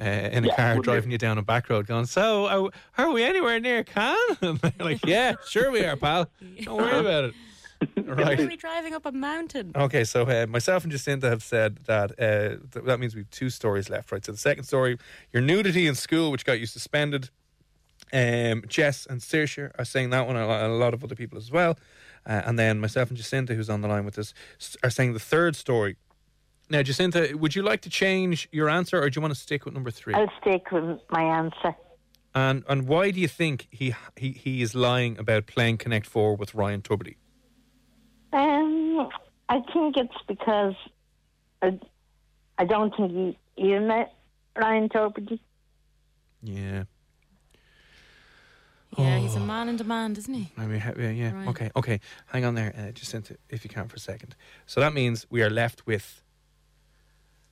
Uh, 0.00 0.04
in 0.04 0.44
a 0.44 0.48
Yeah, 0.48 0.54
car 0.56 0.68
wouldn't 0.68 0.84
driving 0.84 1.10
you 1.10 1.18
down 1.18 1.38
a 1.38 1.42
back 1.42 1.68
road, 1.68 1.86
going, 1.88 2.06
"So, 2.06 2.46
are, 2.46 2.70
are 2.96 3.10
we 3.10 3.24
anywhere 3.24 3.58
near 3.58 3.82
Cannes?" 3.82 4.16
And 4.42 4.58
they're 4.60 4.72
like, 4.78 5.04
"Yeah, 5.04 5.34
sure 5.46 5.70
we 5.72 5.84
are, 5.84 5.96
pal. 5.96 6.30
Don't 6.62 6.76
worry 6.76 6.98
about 6.98 7.24
it." 7.24 7.34
Right. 8.04 8.40
Are 8.40 8.46
we 8.46 8.56
driving 8.56 8.92
up 8.94 9.06
a 9.06 9.12
mountain? 9.12 9.70
Okay, 9.76 10.02
so 10.02 10.22
uh, 10.24 10.46
myself 10.48 10.82
and 10.82 10.90
Jacinta 10.90 11.28
have 11.28 11.44
said 11.44 11.76
that 11.86 12.10
uh, 12.18 12.56
th- 12.72 12.84
that 12.86 12.98
means 12.98 13.14
we've 13.14 13.30
two 13.30 13.50
stories 13.50 13.88
left, 13.88 14.10
right? 14.10 14.24
So 14.24 14.32
the 14.32 14.38
second 14.38 14.64
story, 14.64 14.98
your 15.32 15.42
nudity 15.42 15.86
in 15.86 15.94
school, 15.94 16.32
which 16.32 16.44
got 16.44 16.58
you 16.58 16.66
suspended. 16.66 17.30
Um, 18.12 18.64
Jess 18.66 19.06
and 19.06 19.20
Saoirse 19.20 19.70
are 19.78 19.84
saying 19.84 20.10
that 20.10 20.26
one, 20.26 20.34
and 20.36 20.44
a 20.44 20.48
lot- 20.48 20.62
and 20.64 20.72
a 20.72 20.76
lot 20.76 20.92
of 20.94 21.04
other 21.04 21.14
people 21.14 21.38
as 21.38 21.52
well. 21.52 21.78
Uh, 22.26 22.42
and 22.46 22.58
then 22.58 22.80
myself 22.80 23.10
and 23.10 23.16
Jacinta, 23.16 23.54
who's 23.54 23.70
on 23.70 23.80
the 23.80 23.88
line 23.88 24.04
with 24.04 24.18
us, 24.18 24.32
are 24.82 24.90
saying 24.90 25.12
the 25.12 25.20
third 25.20 25.54
story. 25.54 25.96
Now, 26.70 26.82
Jacinta, 26.82 27.34
would 27.34 27.54
you 27.54 27.62
like 27.62 27.80
to 27.82 27.90
change 27.90 28.48
your 28.52 28.68
answer, 28.68 29.00
or 29.02 29.08
do 29.08 29.18
you 29.18 29.22
want 29.22 29.34
to 29.34 29.40
stick 29.40 29.64
with 29.64 29.74
number 29.74 29.90
three? 29.90 30.14
I'll 30.14 30.30
stick 30.40 30.70
with 30.70 31.00
my 31.10 31.22
answer. 31.22 31.74
And 32.34 32.62
and 32.68 32.86
why 32.86 33.10
do 33.10 33.20
you 33.20 33.28
think 33.28 33.68
he 33.70 33.94
he 34.16 34.32
he 34.32 34.62
is 34.62 34.74
lying 34.74 35.18
about 35.18 35.46
playing 35.46 35.78
Connect 35.78 36.06
Four 36.06 36.36
with 36.36 36.54
Ryan 36.54 36.82
Tubridy? 36.82 37.16
Um, 38.32 39.08
I 39.48 39.60
think 39.72 39.96
it's 39.96 40.14
because 40.26 40.74
I, 41.62 41.78
I 42.58 42.64
don't 42.66 42.94
think 42.94 43.12
he, 43.12 43.38
you 43.56 43.80
met 43.80 44.12
Ryan 44.56 44.90
Tubridy. 44.90 45.40
Yeah. 46.42 46.84
Yeah, 48.96 49.18
he's 49.18 49.34
a 49.36 49.40
man 49.40 49.68
in 49.68 49.76
demand, 49.76 50.18
isn't 50.18 50.32
he? 50.34 50.50
I 50.56 50.66
mean, 50.66 50.82
yeah, 50.98 51.10
yeah. 51.10 51.32
Right. 51.32 51.48
Okay, 51.48 51.70
okay. 51.76 52.00
Hang 52.26 52.44
on 52.44 52.54
there, 52.54 52.74
uh, 52.76 52.90
Jacinta, 52.90 53.36
if 53.48 53.62
you 53.62 53.70
can 53.70 53.86
for 53.86 53.96
a 53.96 54.00
second. 54.00 54.34
So 54.66 54.80
that 54.80 54.92
means 54.92 55.26
we 55.30 55.42
are 55.42 55.50
left 55.50 55.86
with 55.86 56.22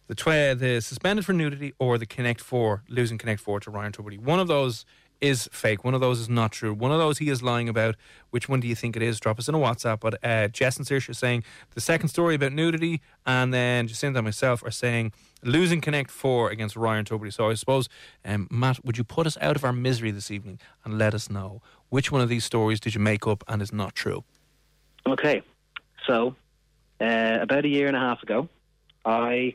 the 0.09 0.15
tw- 0.15 0.59
the 0.59 0.81
suspended 0.81 1.25
for 1.25 1.33
nudity 1.33 1.75
or 1.79 1.99
the 1.99 2.07
Connect 2.07 2.41
Four, 2.41 2.83
losing 2.89 3.19
Connect 3.19 3.41
Four 3.41 3.61
to 3.61 3.71
Ryan 3.71 3.93
Tubridy. 3.93 4.19
One 4.19 4.41
of 4.41 4.49
those 4.49 4.85
is 5.21 5.49
fake. 5.53 5.85
One 5.85 5.95
of 5.95 6.01
those 6.01 6.21
is 6.21 6.29
not 6.29 6.53
true. 6.53 6.75
One 6.75 6.93
of 6.93 6.99
those 6.99 7.19
he 7.19 7.31
is 7.31 7.43
lying 7.43 7.69
about. 7.69 7.97
Which 8.31 8.49
one 8.49 8.61
do 8.61 8.69
you 8.69 8.75
think 8.75 8.97
it 8.97 9.03
is? 9.03 9.19
Drop 9.19 9.39
us 9.39 9.49
in 9.49 9.55
a 9.55 9.59
WhatsApp. 9.59 10.01
But 10.01 10.23
uh, 10.23 10.49
Jess 10.49 10.77
and 10.77 10.87
Saoirse 10.87 11.09
are 11.09 11.15
saying 11.15 11.45
the 11.75 11.81
second 11.81 12.09
story 12.09 12.35
about 12.35 12.53
nudity, 12.53 13.01
and 13.25 13.53
then 13.53 13.89
Jacinta 13.89 14.19
and 14.19 14.27
myself 14.27 14.63
are 14.63 14.71
saying 14.71 15.13
losing 15.43 15.81
Connect 15.81 16.11
Four 16.11 16.51
against 16.51 16.77
Ryan 16.77 17.05
Tubridy. 17.05 17.33
So 17.33 17.49
I 17.49 17.55
suppose, 17.55 17.89
um, 18.25 18.49
Matt, 18.51 18.85
would 18.85 18.99
you 18.99 19.05
put 19.05 19.27
us 19.27 19.39
out 19.41 19.57
of 19.57 19.65
our 19.65 19.73
misery 19.73 20.11
this 20.11 20.31
evening 20.31 20.59
and 20.85 20.99
let 20.99 21.15
us 21.15 21.31
know 21.31 21.63
which 21.89 22.13
one 22.13 22.21
of 22.21 22.29
these 22.29 22.45
stories 22.45 22.81
did 22.81 22.95
you 22.95 23.01
make 23.01 23.27
up 23.27 23.45
and 23.49 23.63
is 23.63 23.73
not 23.73 23.95
true? 23.95 24.25
Okay, 25.07 25.43
so 26.07 26.35
uh, 27.01 27.39
about 27.41 27.65
a 27.65 27.69
year 27.69 27.87
and 27.87 27.97
a 27.97 28.01
half 28.01 28.23
ago, 28.23 28.49
I 29.05 29.55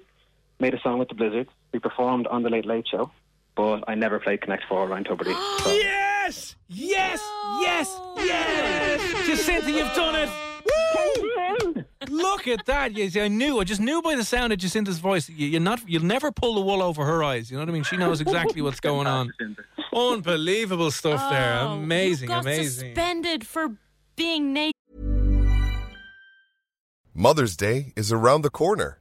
made 0.62 0.74
a 0.74 0.80
song 0.82 1.00
with 1.00 1.10
the 1.10 1.16
Blizzards. 1.16 1.50
We 1.74 1.80
performed 1.80 2.28
on 2.28 2.44
the 2.44 2.50
Late 2.50 2.66
Late 2.66 2.88
Show, 2.88 3.12
but 3.56 3.84
I 3.88 3.96
never 3.96 4.20
played 4.20 4.42
Connect 4.42 4.64
Four 4.70 4.88
Ryan 4.88 5.04
Tubridy. 5.04 5.34
So, 5.64 5.74
Yes! 5.74 6.56
Yes! 6.70 7.20
Yes! 7.62 8.00
Yes! 8.18 9.26
Jacinta, 9.28 9.72
you've 9.72 9.94
done 9.94 10.16
it! 10.16 10.30
Woo! 10.66 11.84
Look 12.10 12.48
at 12.48 12.66
that! 12.68 12.94
Yes, 12.94 13.18
I 13.18 13.28
knew. 13.28 13.60
I 13.60 13.64
just 13.64 13.82
knew 13.82 14.02
by 14.02 14.16
the 14.16 14.24
sound 14.24 14.54
of 14.54 14.60
Jacinta's 14.60 15.00
voice. 15.00 15.28
You, 15.30 15.48
you're 15.48 15.60
not. 15.62 15.82
You'll 15.88 16.04
never 16.06 16.32
pull 16.32 16.56
the 16.56 16.62
wool 16.62 16.82
over 16.82 17.06
her 17.06 17.24
eyes. 17.24 17.50
You 17.50 17.58
know 17.58 17.64
what 17.64 17.70
I 17.70 17.74
mean? 17.74 17.84
She 17.84 17.98
knows 17.98 18.22
exactly 18.22 18.62
what's 18.62 18.80
going 18.80 19.08
on. 19.08 19.32
Unbelievable 19.94 20.92
stuff 20.92 21.30
there. 21.32 21.60
Oh, 21.60 21.74
Amazing, 21.74 22.30
you 22.30 22.36
got 22.36 22.44
amazing. 22.44 22.90
Suspended 22.90 23.48
for 23.48 23.76
being 24.16 24.54
naked. 24.54 24.74
Mother's 27.14 27.58
Day 27.58 27.92
is 27.98 28.12
around 28.12 28.44
the 28.44 28.50
corner. 28.50 29.01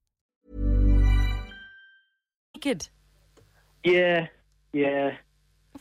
Naked. 2.63 2.89
Yeah, 3.83 4.27
yeah. 4.71 5.15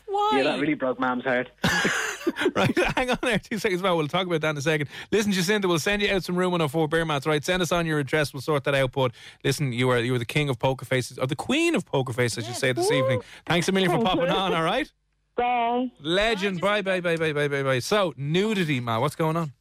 Why? 0.06 0.30
Yeah, 0.36 0.42
that 0.44 0.60
really 0.60 0.72
broke 0.74 0.98
Mam's 0.98 1.24
heart. 1.24 1.50
right, 2.56 2.78
hang 2.96 3.10
on 3.10 3.18
there 3.20 3.38
two 3.38 3.58
seconds 3.58 3.82
more. 3.82 3.94
We'll 3.96 4.08
talk 4.08 4.26
about 4.26 4.40
that 4.40 4.50
in 4.50 4.56
a 4.56 4.62
second. 4.62 4.88
Listen, 5.12 5.32
Jacinta, 5.32 5.68
we'll 5.68 5.78
send 5.78 6.00
you 6.00 6.10
out 6.10 6.24
some 6.24 6.36
room 6.36 6.52
104 6.52 6.88
bear 6.88 7.04
mats, 7.04 7.26
right? 7.26 7.44
Send 7.44 7.60
us 7.60 7.70
on 7.70 7.84
your 7.84 7.98
address, 7.98 8.32
we'll 8.32 8.40
sort 8.40 8.64
that 8.64 8.74
out. 8.74 8.92
But 8.92 9.12
listen, 9.44 9.72
you 9.72 9.90
are 9.90 9.98
you 9.98 10.14
are 10.14 10.18
the 10.18 10.24
king 10.24 10.48
of 10.48 10.58
poker 10.58 10.86
faces, 10.86 11.18
or 11.18 11.26
the 11.26 11.36
queen 11.36 11.74
of 11.74 11.84
poker 11.84 12.14
faces, 12.14 12.44
I 12.44 12.46
should 12.46 12.56
say, 12.56 12.72
this 12.72 12.90
evening. 12.90 13.20
Thanks 13.46 13.68
a 13.68 13.72
million 13.72 13.92
for 13.92 14.02
popping 14.02 14.30
on, 14.30 14.54
all 14.54 14.62
right? 14.62 14.90
Bye. 15.36 15.90
Legend. 16.00 16.60
Bye, 16.62 16.80
bye, 16.80 17.00
bye, 17.00 17.16
bye, 17.16 17.32
bye, 17.34 17.48
bye, 17.48 17.62
bye. 17.62 17.78
So, 17.80 18.14
nudity, 18.16 18.80
Ma, 18.80 19.00
what's 19.00 19.16
going 19.16 19.36
on? 19.36 19.52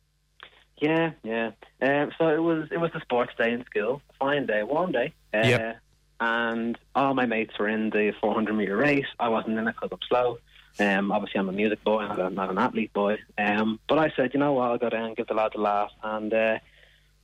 Yeah, 0.81 1.11
yeah. 1.23 1.51
Um, 1.81 2.11
so 2.17 2.29
it 2.29 2.41
was 2.41 2.69
it 2.71 2.77
was 2.77 2.91
the 2.93 3.01
sports 3.01 3.33
day 3.37 3.51
in 3.51 3.65
school, 3.65 4.01
fine 4.17 4.45
day, 4.45 4.63
warm 4.63 4.93
day. 4.93 5.13
Uh, 5.33 5.41
Yep. 5.43 5.79
And 6.19 6.77
all 6.95 7.13
my 7.13 7.25
mates 7.25 7.57
were 7.57 7.69
in 7.69 7.89
the 7.89 8.13
400 8.19 8.53
meter 8.53 8.75
race. 8.75 9.05
I 9.19 9.29
wasn't 9.29 9.57
in 9.57 9.67
it 9.67 9.75
because 9.75 9.89
I'm 9.91 10.07
slow. 10.07 10.37
Um, 10.79 11.11
obviously, 11.11 11.39
I'm 11.39 11.49
a 11.49 11.53
music 11.53 11.83
boy, 11.83 12.07
not, 12.07 12.19
a, 12.19 12.29
not 12.29 12.49
an 12.49 12.57
athlete 12.57 12.93
boy. 12.93 13.17
Um, 13.37 13.79
but 13.87 13.99
I 13.99 14.11
said, 14.15 14.33
you 14.33 14.39
know 14.39 14.53
what, 14.53 14.71
I'll 14.71 14.77
go 14.77 14.89
down, 14.89 15.13
give 15.13 15.27
the 15.27 15.33
lads 15.33 15.55
a 15.55 15.59
laugh, 15.59 15.91
and 16.03 16.33
uh, 16.33 16.59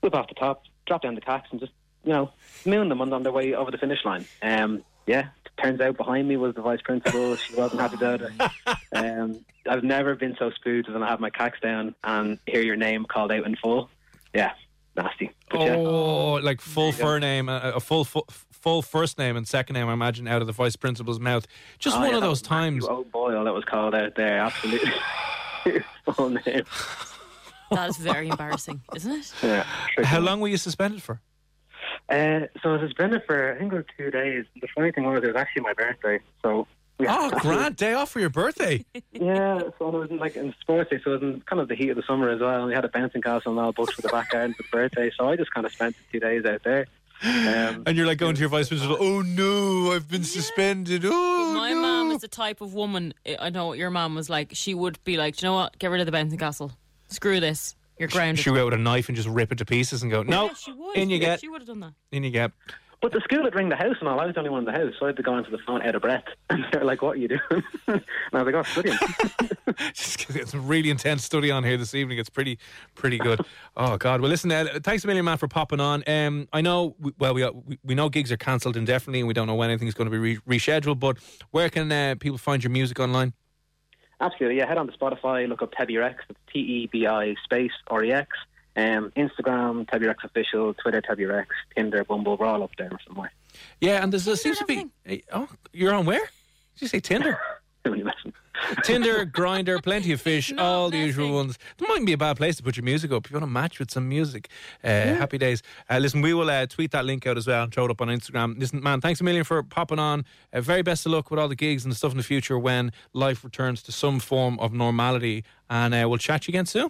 whip 0.02 0.16
off 0.16 0.28
the 0.28 0.36
top, 0.36 0.64
drop 0.86 1.02
down 1.02 1.16
the 1.16 1.22
cacks, 1.22 1.48
and 1.52 1.60
just 1.60 1.72
you 2.04 2.12
know 2.12 2.32
moon 2.66 2.90
them 2.90 3.02
on, 3.02 3.12
on 3.14 3.24
their 3.24 3.32
way 3.32 3.54
over 3.54 3.72
the 3.72 3.78
finish 3.78 4.04
line. 4.04 4.26
Um, 4.42 4.84
yeah, 5.08 5.30
turns 5.62 5.80
out 5.80 5.98
behind 5.98 6.28
me 6.28 6.38
was 6.38 6.56
the 6.56 6.62
vice 6.62 6.82
principal. 6.82 7.36
She 7.36 7.56
wasn't 7.56 7.82
happy 7.82 7.96
about 7.96 8.22
it. 8.22 8.32
Um, 8.96 9.44
I've 9.68 9.84
never 9.84 10.16
been 10.16 10.38
so 10.40 10.52
spooked 10.52 10.88
as 10.88 10.94
when 10.94 11.04
I 11.04 11.10
have 11.10 11.20
my 11.20 11.30
cacks 11.30 11.60
down 11.60 11.96
and 12.06 12.40
hear 12.48 12.62
your 12.62 12.78
name 12.78 13.04
called 13.04 13.30
out 13.30 13.46
in 13.46 13.58
full. 13.58 13.90
Yeah, 14.34 14.54
nasty. 14.96 15.32
But 15.50 15.62
yeah. 15.62 15.76
Oh, 15.76 16.36
like 16.36 16.62
full 16.62 16.94
fur 16.94 17.20
name, 17.20 17.50
a, 17.50 17.74
a 17.76 17.80
full, 17.82 18.06
full 18.06 18.26
full 18.66 18.82
first 18.82 19.20
name 19.20 19.38
and 19.38 19.48
second 19.48 19.76
name, 19.76 19.88
I 19.88 19.94
imagine, 19.94 20.28
out 20.28 20.42
of 20.42 20.48
the 20.48 20.54
vice 20.54 20.76
principal's 20.76 21.20
mouth. 21.20 21.46
Just 21.78 21.96
Oh, 21.96 22.00
one 22.00 22.10
yeah, 22.10 22.16
of 22.16 22.22
those 22.24 22.42
times. 22.42 22.84
Matthew 22.84 22.88
times. 22.98 23.06
O'Boyle 23.08 23.44
that 23.46 23.54
was 23.54 23.64
called 23.64 23.94
out 23.94 24.16
there, 24.16 24.40
absolutely. 24.40 24.92
Full 26.16 26.30
name. 26.30 26.64
That 27.72 27.90
is 27.90 27.98
very 27.98 28.28
embarrassing, 28.28 28.82
isn't 28.96 29.12
it? 29.12 29.34
Yeah. 29.44 29.64
How 30.04 30.20
long 30.20 30.40
were 30.42 30.48
you 30.48 30.58
suspended 30.58 31.04
for? 31.04 31.22
Uh, 32.10 32.42
so 32.62 32.70
I 32.70 32.74
was 32.74 32.82
suspended 32.82 33.22
for 33.28 33.54
I 33.56 33.60
think 33.60 33.72
it 33.72 33.76
was 33.76 33.86
two 33.98 34.10
days. 34.12 34.46
The 34.60 34.68
funny 34.76 34.92
thing 34.92 35.04
was 35.06 35.24
it 35.24 35.28
was 35.28 35.36
actually 35.36 35.62
my 35.62 35.74
birthday, 35.74 36.20
so 36.44 36.68
we 37.00 37.06
Oh, 37.08 37.30
grand 37.40 37.76
day 37.76 37.94
off 37.94 38.10
for 38.10 38.20
your 38.20 38.30
birthday. 38.32 38.84
Yeah, 39.12 39.60
so 39.80 39.88
it 39.90 39.94
was 40.00 40.10
in, 40.12 40.18
like 40.18 40.36
in 40.36 40.54
sports 40.60 40.90
day, 40.90 41.00
so 41.04 41.14
it 41.14 41.22
was 41.22 41.34
in 41.36 41.42
kind 41.42 41.60
of 41.62 41.68
the 41.68 41.76
heat 41.76 41.90
of 41.90 41.96
the 41.98 42.04
summer 42.08 42.30
as 42.30 42.42
well. 42.42 42.58
And 42.60 42.68
we 42.68 42.74
had 42.74 42.84
a 42.86 42.90
bouncing 42.90 43.22
castle 43.22 43.52
and 43.52 43.60
all 43.60 43.72
booked 43.72 43.94
for 43.94 44.02
the 44.02 44.10
back 44.10 44.30
garden 44.32 44.54
for 44.56 44.64
the 44.64 44.70
birthday, 44.70 45.12
so 45.18 45.30
I 45.30 45.36
just 45.36 45.52
kind 45.54 45.66
of 45.68 45.72
spent 45.72 45.96
the 45.96 46.04
two 46.12 46.20
days 46.20 46.46
out 46.46 46.64
there. 46.64 46.86
Um, 47.24 47.84
And 47.86 47.98
you're 47.98 48.06
like 48.06 48.18
going 48.18 48.36
to 48.36 48.40
your 48.40 48.50
vice 48.50 48.68
principal, 48.68 48.98
oh 49.00 49.22
no, 49.22 49.92
I've 49.94 50.10
been 50.10 50.24
suspended. 50.24 51.04
Oh, 51.06 51.54
My 51.56 51.74
mom 51.74 52.12
is 52.12 52.22
the 52.22 52.28
type 52.28 52.62
of 52.62 52.74
woman. 52.74 53.14
I 53.40 53.50
know 53.50 53.68
what 53.68 53.78
your 53.78 53.90
mom 53.90 54.16
was 54.16 54.30
like. 54.30 54.50
She 54.54 54.74
would 54.74 55.02
be 55.04 55.18
like, 55.18 55.38
"Do 55.38 55.46
you 55.46 55.50
know 55.52 55.56
what? 55.56 55.78
Get 55.80 55.88
rid 55.92 56.02
of 56.02 56.06
the 56.06 56.12
bouncing 56.12 56.38
castle. 56.40 56.72
Screw 57.08 57.40
this. 57.40 57.76
You're 57.98 58.10
grounded." 58.10 58.44
She 58.44 58.50
would 58.50 58.60
out 58.60 58.66
with 58.66 58.74
a 58.74 58.78
knife 58.78 59.08
and 59.08 59.16
just 59.16 59.30
rip 59.30 59.52
it 59.52 59.58
to 59.60 59.66
pieces 59.66 60.04
and 60.04 60.12
go, 60.12 60.24
no, 60.24 60.48
Yeah, 60.48 60.54
she 60.56 60.72
would. 60.74 60.98
in 60.98 61.10
you 61.10 61.18
Yeah, 61.18 61.26
get, 61.28 61.40
She 61.42 61.48
would 61.50 61.62
have 61.62 61.68
done 61.68 61.80
that. 61.80 61.94
in 62.12 62.24
you 62.24 62.30
get. 62.32 62.52
But 63.02 63.12
the 63.12 63.22
school 63.22 63.44
would 63.44 63.56
ring 63.56 63.70
the 63.70 63.76
house 63.76 63.98
and 64.00 64.10
all. 64.10 64.20
I 64.20 64.26
was 64.26 64.34
the 64.34 64.40
only 64.40 64.50
one 64.50 64.60
in 64.60 64.66
the 64.66 64.72
house, 64.72 64.94
so 65.00 65.06
I 65.06 65.10
had 65.10 65.18
to 65.18 65.24
go 65.24 65.34
onto 65.34 65.52
the 65.52 65.60
phone 65.66 65.82
out 65.82 65.96
of 65.96 66.02
breath. 66.02 66.24
And 66.50 66.66
they're 66.72 66.86
like, 66.86 67.02
"What 67.02 67.18
are 67.18 67.20
you 67.20 67.28
doing?" 67.28 67.42
and 67.88 68.04
I 68.34 68.42
was 68.42 68.54
like, 68.54 68.56
"Oh, 68.56 68.64
studying." 68.64 68.98
Just 69.94 70.30
it's 70.36 70.54
a 70.54 70.60
really 70.60 70.90
intense 70.90 71.24
study 71.24 71.52
on 71.52 71.64
here 71.64 71.78
this 71.78 71.94
evening. 71.94 72.18
It's 72.18 72.30
pretty, 72.30 72.58
pretty 72.96 73.18
good. 73.18 73.42
oh 73.76 73.98
God. 73.98 74.22
Well, 74.22 74.30
listen. 74.30 74.52
Uh, 74.52 74.80
thanks 74.84 75.04
a 75.04 75.08
million, 75.08 75.26
man, 75.26 75.38
for 75.38 75.48
popping 75.48 75.80
on. 75.80 76.04
Um, 76.08 76.48
I 76.54 76.62
know. 76.62 76.96
We, 77.00 77.12
well, 77.20 77.34
we, 77.34 77.46
we 77.46 77.80
we 77.84 77.96
know 77.96 78.10
gigs 78.10 78.32
are 78.32 78.38
cancelled 78.38 78.78
indefinitely, 78.78 79.20
and 79.20 79.28
we 79.28 79.34
don't 79.34 79.48
know 79.48 79.56
when 79.56 79.70
anything's 79.70 79.94
going 79.94 80.10
to 80.10 80.12
be 80.12 80.18
re- 80.18 80.58
rescheduled. 80.58 81.00
But 81.00 81.18
where 81.52 81.70
can 81.70 81.92
uh, 81.92 82.16
people 82.20 82.38
find 82.38 82.64
your 82.64 82.72
music 82.72 83.00
online? 83.00 83.34
Absolutely, 84.22 84.58
yeah. 84.60 84.68
Head 84.68 84.78
on 84.78 84.88
to 84.88 84.98
Spotify, 84.98 85.48
look 85.48 85.62
up 85.62 85.74
Tebi 85.74 86.00
Rex. 86.00 86.24
It's 86.30 86.40
T 86.52 86.60
E 86.60 86.90
B 86.92 87.06
I 87.06 87.36
space 87.44 87.72
R 87.88 88.04
E 88.04 88.14
X. 88.14 88.30
Um, 88.76 89.12
Instagram, 89.16 89.86
Tebi 89.88 90.08
Rex 90.08 90.24
official. 90.24 90.74
Twitter, 90.74 91.02
Tebi 91.02 91.30
Rex. 91.30 91.50
Tinder, 91.76 92.04
Bumble. 92.04 92.38
We're 92.38 92.46
all 92.46 92.64
up 92.64 92.72
there 92.78 92.92
somewhere. 93.08 93.32
Yeah, 93.80 94.04
and 94.04 94.12
there's, 94.12 94.26
there 94.26 94.36
seems 94.36 94.60
to 94.60 94.66
be. 94.66 94.88
Oh, 95.32 95.48
you're 95.72 95.94
on 95.94 96.06
where? 96.06 96.20
Did 96.20 96.82
you 96.82 96.88
say 96.88 97.00
Tinder? 97.00 97.40
Tinder, 98.84 99.26
Grindr, 99.26 99.82
plenty 99.84 100.12
of 100.12 100.22
fish, 100.30 100.52
all 100.58 100.90
the 100.90 100.98
usual 100.98 101.34
ones. 101.34 101.58
There 101.78 101.88
mightn't 101.88 102.08
be 102.08 102.14
a 102.14 102.18
bad 102.18 102.38
place 102.38 102.56
to 102.58 102.64
put 102.64 102.78
your 102.78 102.84
music 102.84 103.12
up 103.12 103.26
if 103.26 103.32
you 103.32 103.36
want 103.36 103.44
to 103.44 103.52
match 103.52 103.80
with 103.80 103.92
some 103.92 104.10
music. 104.10 104.50
Uh, 104.84 104.88
Happy 104.88 105.38
days. 105.38 105.62
Uh, 105.90 106.00
listen, 106.00 106.22
we 106.22 106.34
will 106.34 106.50
uh, 106.50 106.66
tweet 106.66 106.92
that 106.92 107.06
link 107.06 107.28
out 107.28 107.38
as 107.38 107.48
well 107.48 107.64
and 107.64 107.74
throw 107.74 107.86
it 107.86 107.92
up 107.92 108.02
on 108.02 108.08
Instagram. 108.08 108.58
Listen, 108.60 108.82
man, 108.82 109.02
thanks 109.02 109.22
a 109.22 109.24
million 109.24 109.44
for 109.44 109.62
popping 109.62 110.00
on. 110.00 110.26
Uh, 110.52 110.62
very 110.62 110.82
best 110.82 111.06
of 111.06 111.12
luck 111.12 111.30
with 111.30 111.40
all 111.40 111.48
the 111.48 111.56
gigs 111.56 111.84
and 111.86 111.92
the 111.92 111.96
stuff 111.96 112.12
in 112.12 112.18
the 112.18 112.24
future 112.24 112.58
when 112.58 112.92
life 113.14 113.44
returns 113.44 113.84
to 113.84 113.92
some 113.92 114.20
form 114.20 114.60
of 114.60 114.74
normality. 114.74 115.44
And 115.70 115.94
uh, 115.94 116.08
we'll 116.10 116.18
chat 116.18 116.48
you 116.48 116.52
again 116.52 116.66
soon. 116.66 116.90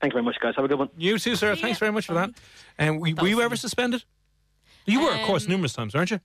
Thank 0.00 0.12
you 0.12 0.16
very 0.16 0.24
much, 0.24 0.36
guys. 0.40 0.54
Have 0.56 0.64
a 0.64 0.68
good 0.68 0.78
one. 0.78 0.88
You 0.96 1.18
too, 1.18 1.36
sir. 1.36 1.54
Thanks 1.56 1.78
very 1.78 1.92
much 1.92 2.06
for 2.06 2.14
that. 2.14 2.30
And 2.78 3.00
we, 3.00 3.12
were 3.14 3.28
you 3.28 3.42
ever 3.42 3.56
suspended? 3.56 4.04
You 4.86 5.02
were, 5.02 5.12
of 5.12 5.20
course, 5.26 5.44
Um, 5.44 5.50
numerous 5.50 5.74
times, 5.74 5.94
aren't 5.94 6.10
you? 6.10 6.20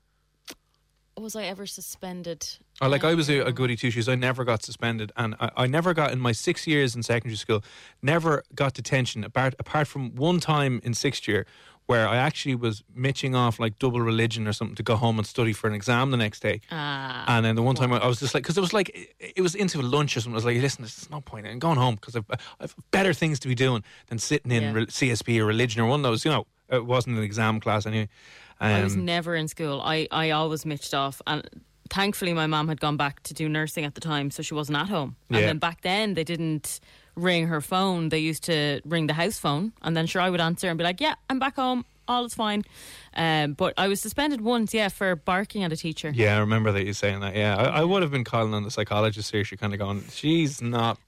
Was 1.18 1.36
I 1.36 1.44
ever 1.44 1.66
suspended? 1.66 2.46
Oh, 2.82 2.90
like 2.90 3.06
I 3.06 3.14
was 3.14 3.30
a, 3.30 3.40
a 3.40 3.52
goody 3.54 3.78
two 3.78 3.90
shoes. 3.90 4.10
I 4.10 4.16
never 4.16 4.44
got 4.44 4.64
suspended, 4.64 5.14
and 5.16 5.36
I, 5.40 5.50
I 5.56 5.68
never 5.68 5.94
got 5.94 6.12
in 6.12 6.20
my 6.20 6.34
six 6.34 6.68
years 6.68 6.94
in 6.94 7.04
secondary 7.04 7.38
school. 7.38 7.64
Never 8.02 8.44
got 8.54 8.74
detention 8.74 9.24
apart 9.24 9.56
apart 9.58 9.88
from 9.88 10.14
one 10.16 10.42
time 10.42 10.82
in 10.84 10.94
sixth 10.94 11.26
year 11.26 11.46
where 11.88 12.08
I 12.08 12.18
actually 12.18 12.56
was 12.56 12.84
mitching 12.96 13.36
off 13.36 13.60
like 13.60 13.78
double 13.78 14.02
religion 14.02 14.48
or 14.48 14.54
something 14.54 14.76
to 14.76 14.84
go 14.84 14.96
home 14.96 15.18
and 15.20 15.28
study 15.28 15.54
for 15.54 15.68
an 15.68 15.74
exam 15.76 16.10
the 16.12 16.18
next 16.18 16.40
day. 16.42 16.62
Ah. 16.72 17.24
And 17.28 17.46
then 17.46 17.56
the 17.56 17.62
one 17.62 17.76
time 17.76 17.94
I 17.94 17.98
I 18.00 18.08
was 18.08 18.20
just 18.20 18.34
like, 18.34 18.44
because 18.44 18.58
it 18.58 18.62
was 18.62 18.74
like, 18.74 18.90
it- 18.90 19.34
it 19.38 19.42
was 19.42 19.54
into 19.56 19.82
lunch 19.82 20.18
or 20.18 20.22
something. 20.22 20.34
I 20.34 20.38
was 20.38 20.46
like, 20.46 20.60
listen, 20.62 20.82
there's 20.84 21.10
no 21.12 21.22
point 21.22 21.46
in 21.46 21.60
going 21.60 21.78
home 21.78 21.96
because 21.96 22.16
I've, 22.16 22.26
I've 22.60 22.76
better 22.92 23.14
things 23.14 23.40
to 23.42 23.48
be 23.48 23.56
doing 23.56 23.84
than 24.08 24.18
sitting 24.18 24.52
in 24.52 24.64
Yeah. 24.64 24.72
re- 24.74 24.86
CSPE 24.88 25.40
or 25.40 25.46
religion 25.46 25.82
or 25.82 25.86
one 25.88 26.00
of 26.00 26.04
those. 26.04 26.26
You 26.26 26.32
know, 26.32 26.48
it 26.70 26.86
wasn't 26.86 27.18
an 27.18 27.24
exam 27.24 27.60
class 27.60 27.86
anyway. 27.86 28.10
I 28.60 28.84
was 28.84 28.96
Um, 28.96 29.06
never 29.06 29.36
in 29.36 29.48
school. 29.48 29.82
I, 29.82 30.08
I 30.12 30.32
always 30.32 30.66
mitched 30.66 30.94
off. 30.94 31.22
And 31.28 31.48
thankfully, 31.90 32.34
my 32.34 32.48
mom 32.48 32.68
had 32.70 32.80
gone 32.80 32.98
back 32.98 33.22
to 33.24 33.34
do 33.34 33.48
nursing 33.50 33.84
at 33.86 33.94
the 33.96 34.02
time, 34.02 34.32
so 34.32 34.42
she 34.42 34.54
wasn't 34.56 34.78
at 34.78 34.88
home. 34.88 35.18
And 35.30 35.40
Yeah. 35.42 35.48
then 35.48 35.58
back 35.60 35.82
then, 35.82 36.14
they 36.16 36.24
didn't 36.24 36.80
ring 37.16 37.48
her 37.48 37.62
phone. 37.62 38.10
They 38.10 38.20
used 38.20 38.44
to 38.44 38.82
ring 38.86 39.08
the 39.08 39.14
house 39.14 39.40
phone. 39.40 39.74
And 39.82 39.96
then, 39.96 40.06
sure, 40.06 40.22
I 40.22 40.30
would 40.30 40.42
answer 40.42 40.68
and 40.68 40.78
be 40.78 40.84
like, 40.84 41.02
yeah, 41.02 41.16
I'm 41.30 41.40
back 41.40 41.56
home. 41.56 41.86
All 42.08 42.26
is 42.26 42.36
fine. 42.36 42.64
Um, 43.16 43.54
but 43.54 43.74
I 43.78 43.88
was 43.88 44.00
suspended 44.00 44.42
once, 44.42 44.74
yeah, 44.74 44.90
for 44.90 45.16
barking 45.16 45.64
at 45.64 45.72
a 45.72 45.78
teacher. 45.78 46.12
Yeah, 46.14 46.36
I 46.36 46.40
remember 46.40 46.72
that 46.72 46.86
you 46.86 46.94
saying 46.94 47.22
that. 47.22 47.36
Yeah, 47.36 47.56
I, 47.56 47.80
I 47.80 47.84
would 47.84 48.04
have 48.04 48.12
been 48.12 48.24
calling 48.24 48.54
on 48.54 48.64
the 48.64 48.72
psychologist 48.72 49.32
here. 49.32 49.44
She 49.44 49.58
kind 49.58 49.74
of 49.74 49.80
going, 49.80 50.04
she's 50.12 50.62
not. 50.62 51.00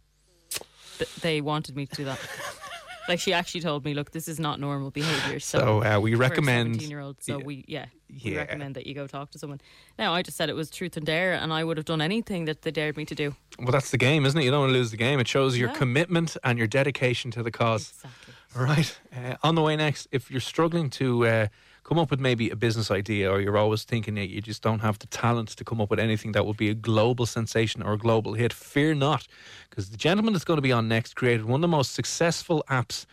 Th- 0.97 1.13
they 1.21 1.41
wanted 1.41 1.75
me 1.75 1.85
to 1.85 1.95
do 1.95 2.05
that. 2.05 2.19
like, 3.07 3.19
she 3.19 3.33
actually 3.33 3.61
told 3.61 3.85
me, 3.85 3.93
look, 3.93 4.11
this 4.11 4.27
is 4.27 4.39
not 4.39 4.59
normal 4.59 4.91
behaviour. 4.91 5.39
So, 5.39 5.59
So, 5.59 5.83
uh, 5.83 5.99
we 5.99 6.15
recommend- 6.15 6.75
17 6.75 6.89
year 6.89 6.99
old. 6.99 7.21
So, 7.23 7.37
we, 7.39 7.63
yeah, 7.67 7.85
we 8.09 8.31
Yeah. 8.31 8.37
recommend 8.39 8.75
that 8.75 8.85
you 8.87 8.93
go 8.93 9.07
talk 9.07 9.31
to 9.31 9.39
someone. 9.39 9.61
Now, 9.97 10.13
I 10.13 10.21
just 10.21 10.37
said 10.37 10.49
it 10.49 10.55
was 10.55 10.69
truth 10.69 10.97
and 10.97 11.05
dare, 11.05 11.33
and 11.33 11.51
I 11.53 11.63
would 11.63 11.77
have 11.77 11.85
done 11.85 12.01
anything 12.01 12.45
that 12.45 12.61
they 12.63 12.71
dared 12.71 12.97
me 12.97 13.05
to 13.05 13.15
do. 13.15 13.35
Well, 13.59 13.71
that's 13.71 13.91
the 13.91 13.97
game, 13.97 14.25
isn't 14.25 14.39
it? 14.39 14.43
You 14.43 14.51
don't 14.51 14.61
want 14.61 14.69
to 14.71 14.77
lose 14.77 14.91
the 14.91 14.97
game. 14.97 15.19
It 15.19 15.27
shows 15.27 15.57
your 15.57 15.69
No. 15.69 15.75
commitment 15.75 16.37
and 16.43 16.57
your 16.57 16.67
dedication 16.67 17.31
to 17.31 17.43
the 17.43 17.51
cause. 17.51 17.91
Exactly. 17.95 18.33
All 18.55 18.63
right. 18.63 18.99
Uh, 19.15 19.35
on 19.43 19.55
the 19.55 19.61
way 19.61 19.75
next, 19.75 20.07
if 20.11 20.31
you're 20.31 20.39
struggling 20.39 20.89
to 20.91 21.25
uh, 21.27 21.47
come 21.87 21.97
up 21.97 22.11
with 22.11 22.19
maybe 22.19 22.49
a 22.49 22.55
business 22.55 22.91
idea, 22.91 23.31
or 23.31 23.39
you're 23.39 23.57
always 23.57 23.85
thinking 23.85 24.15
that 24.15 24.29
you 24.29 24.41
just 24.41 24.61
don't 24.61 24.79
have 24.79 24.99
the 24.99 25.07
talent 25.07 25.47
to 25.47 25.63
come 25.63 25.79
up 25.79 25.89
with 25.89 25.99
anything 25.99 26.33
that 26.33 26.45
would 26.45 26.57
be 26.57 26.69
a 26.69 26.73
global 26.73 27.25
sensation 27.25 27.81
or 27.81 27.93
a 27.93 27.97
global 27.97 28.33
hit, 28.33 28.51
fear 28.51 28.93
not, 28.93 29.25
because 29.69 29.89
the 29.89 29.95
gentleman 29.95 30.33
that's 30.33 30.43
going 30.43 30.57
to 30.57 30.61
be 30.61 30.73
on 30.73 30.89
next 30.89 31.15
created 31.15 31.45
one 31.45 31.59
of 31.59 31.61
the 31.61 31.67
most 31.69 31.93
successful 31.93 32.61
apps 32.69 33.05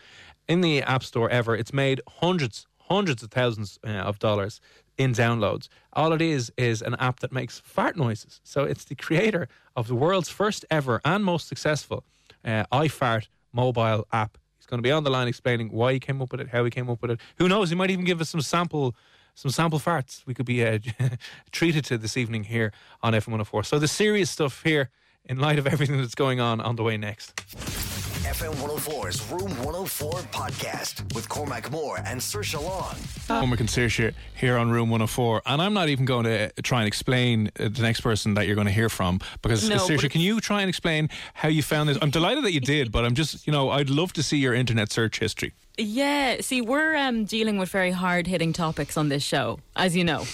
in 0.49 0.61
the 0.61 0.83
App 0.83 1.05
Store 1.05 1.31
ever. 1.31 1.55
It's 1.55 1.73
made 1.73 2.01
hundreds, 2.09 2.67
hundreds 2.79 3.23
of 3.23 3.31
thousands 3.31 3.79
uh, 3.87 3.91
of 3.91 4.19
dollars 4.19 4.61
in 4.99 5.13
downloads. 5.13 5.69
All 5.93 6.13
it 6.13 6.21
is 6.21 6.53
is 6.57 6.83
an 6.83 6.97
app 6.97 7.21
that 7.21 7.33
makes 7.33 7.61
fart 7.61 7.97
noises. 7.97 8.41
So 8.43 8.65
it's 8.65 8.85
the 8.85 8.97
creator 8.97 9.47
of 9.77 9.87
the 9.87 9.95
world's 9.95 10.29
first 10.29 10.65
ever 10.69 11.01
and 11.05 11.25
most 11.25 11.47
successful 11.47 12.03
uh, 12.45 12.65
iFart 12.73 13.29
mobile 13.53 14.07
app. 14.13 14.37
He's 14.65 14.71
going 14.71 14.79
to 14.79 14.83
be 14.83 14.91
on 14.91 15.05
the 15.05 15.11
line 15.11 15.29
explaining 15.29 15.69
why 15.69 15.93
he 15.93 16.01
came 16.01 16.23
up 16.23 16.33
with 16.33 16.41
it, 16.41 16.49
how 16.49 16.65
he 16.65 16.71
came 16.71 16.89
up 16.89 17.03
with 17.03 17.11
it. 17.11 17.21
Who 17.37 17.51
knows? 17.51 17.69
He 17.69 17.77
might 17.77 17.91
even 17.91 18.07
give 18.07 18.23
us 18.23 18.31
some 18.31 18.41
sample. 18.41 18.95
Some 19.35 19.51
sample 19.51 19.79
farts 19.79 20.25
we 20.27 20.33
could 20.33 20.47
be 20.47 20.65
uh, 20.65 20.79
treated 21.53 21.85
to 21.87 21.99
this 21.99 22.17
evening 22.17 22.45
here 22.45 22.73
on 23.03 23.13
FM104. 23.13 23.67
So 23.67 23.79
the 23.79 23.89
serious 23.89 24.31
stuff 24.31 24.63
here, 24.63 24.89
in 25.27 25.39
light 25.39 25.59
of 25.59 25.67
everything 25.67 25.99
that's 25.99 26.15
going 26.15 26.41
on, 26.41 26.63
on 26.63 26.77
the 26.77 26.83
way 26.83 26.97
next. 26.97 27.94
FM 28.25 28.55
104's 28.55 29.31
Room 29.31 29.51
104 29.65 30.13
podcast 30.33 31.15
with 31.15 31.29
Cormac 31.29 31.71
Moore 31.71 31.99
and 32.07 32.23
Sir 32.23 32.43
Long. 32.59 32.97
Cormac 33.29 33.61
and 33.61 33.69
Saoirse 33.69 34.15
here 34.35 34.57
on 34.57 34.71
Room 34.71 34.89
104. 34.89 35.43
And 35.45 35.61
I'm 35.61 35.75
not 35.75 35.91
even 35.91 36.07
going 36.07 36.25
to 36.25 36.51
try 36.63 36.81
and 36.81 36.89
explain 36.89 37.51
uh, 37.61 37.69
the 37.69 37.83
next 37.83 38.01
person 38.01 38.33
that 38.35 38.47
you're 38.47 38.55
going 38.55 38.67
to 38.67 38.73
hear 38.73 38.89
from 38.89 39.21
because, 39.43 39.69
No, 39.69 39.77
uh, 39.77 39.79
Saoirse, 39.81 40.11
can 40.11 40.23
you 40.23 40.41
try 40.41 40.63
and 40.63 40.71
explain 40.71 41.11
how 41.35 41.51
you 41.51 41.63
found 41.63 41.91
this? 41.91 41.99
I'm 42.01 42.09
delighted 42.09 42.45
that 42.45 42.53
you 42.53 42.61
did, 42.61 42.91
but 42.91 43.05
I'm 43.05 43.15
just, 43.15 43.47
you 43.47 43.53
know, 43.53 43.69
I'd 43.69 43.91
love 43.91 44.15
to 44.15 44.23
see 44.23 44.39
your 44.39 44.55
internet 44.55 44.91
search 44.91 45.19
history. 45.19 45.53
Yeah, 45.77 46.41
see, 46.41 46.63
we're 46.63 46.97
um, 46.97 47.27
dealing 47.27 47.59
with 47.59 47.69
very 47.69 47.91
hard 47.91 48.27
hitting 48.27 48.55
topics 48.55 48.97
on 48.97 49.11
this 49.11 49.23
show, 49.23 49.59
as 49.77 49.95
you 49.95 50.03
know. 50.03 50.25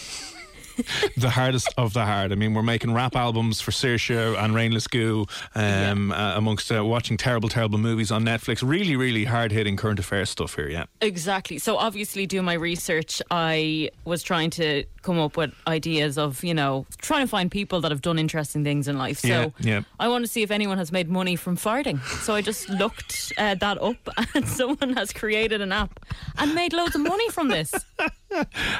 the 1.16 1.30
hardest 1.30 1.72
of 1.76 1.92
the 1.92 2.04
hard. 2.04 2.32
I 2.32 2.34
mean, 2.34 2.54
we're 2.54 2.62
making 2.62 2.92
rap 2.92 3.16
albums 3.16 3.60
for 3.60 3.70
Saoirse 3.70 4.42
and 4.42 4.54
Rainless 4.54 4.86
Goo, 4.86 5.26
um, 5.54 6.12
uh, 6.12 6.34
amongst 6.36 6.70
uh, 6.72 6.84
watching 6.84 7.16
terrible, 7.16 7.48
terrible 7.48 7.78
movies 7.78 8.10
on 8.10 8.24
Netflix. 8.24 8.66
Really, 8.66 8.96
really 8.96 9.24
hard 9.24 9.52
hitting 9.52 9.76
current 9.76 9.98
affairs 9.98 10.30
stuff 10.30 10.54
here, 10.54 10.68
yeah. 10.68 10.84
Exactly. 11.00 11.58
So 11.58 11.76
obviously, 11.76 12.26
doing 12.26 12.44
my 12.44 12.54
research, 12.54 13.22
I 13.30 13.90
was 14.04 14.22
trying 14.22 14.50
to 14.50 14.84
come 15.02 15.18
up 15.18 15.36
with 15.36 15.52
ideas 15.66 16.18
of, 16.18 16.42
you 16.44 16.54
know, 16.54 16.86
trying 16.98 17.22
to 17.22 17.26
find 17.28 17.50
people 17.50 17.80
that 17.80 17.90
have 17.90 18.02
done 18.02 18.18
interesting 18.18 18.64
things 18.64 18.88
in 18.88 18.98
life. 18.98 19.18
So 19.18 19.28
Yeah, 19.28 19.48
yeah. 19.60 19.80
I 19.98 20.08
want 20.08 20.24
to 20.24 20.28
see 20.28 20.42
if 20.42 20.50
anyone 20.50 20.78
has 20.78 20.92
made 20.92 21.08
money 21.08 21.36
from 21.36 21.56
farting. 21.56 22.02
So 22.22 22.34
I 22.34 22.42
just 22.42 22.68
looked 22.68 23.32
uh, 23.38 23.54
that 23.56 23.80
up, 23.80 23.96
and 24.34 24.46
someone 24.48 24.94
has 24.94 25.12
created 25.12 25.60
an 25.60 25.72
app 25.72 26.00
and 26.38 26.54
made 26.54 26.72
loads 26.72 26.94
of 26.94 27.00
money 27.02 27.28
from 27.30 27.48
this. 27.48 27.72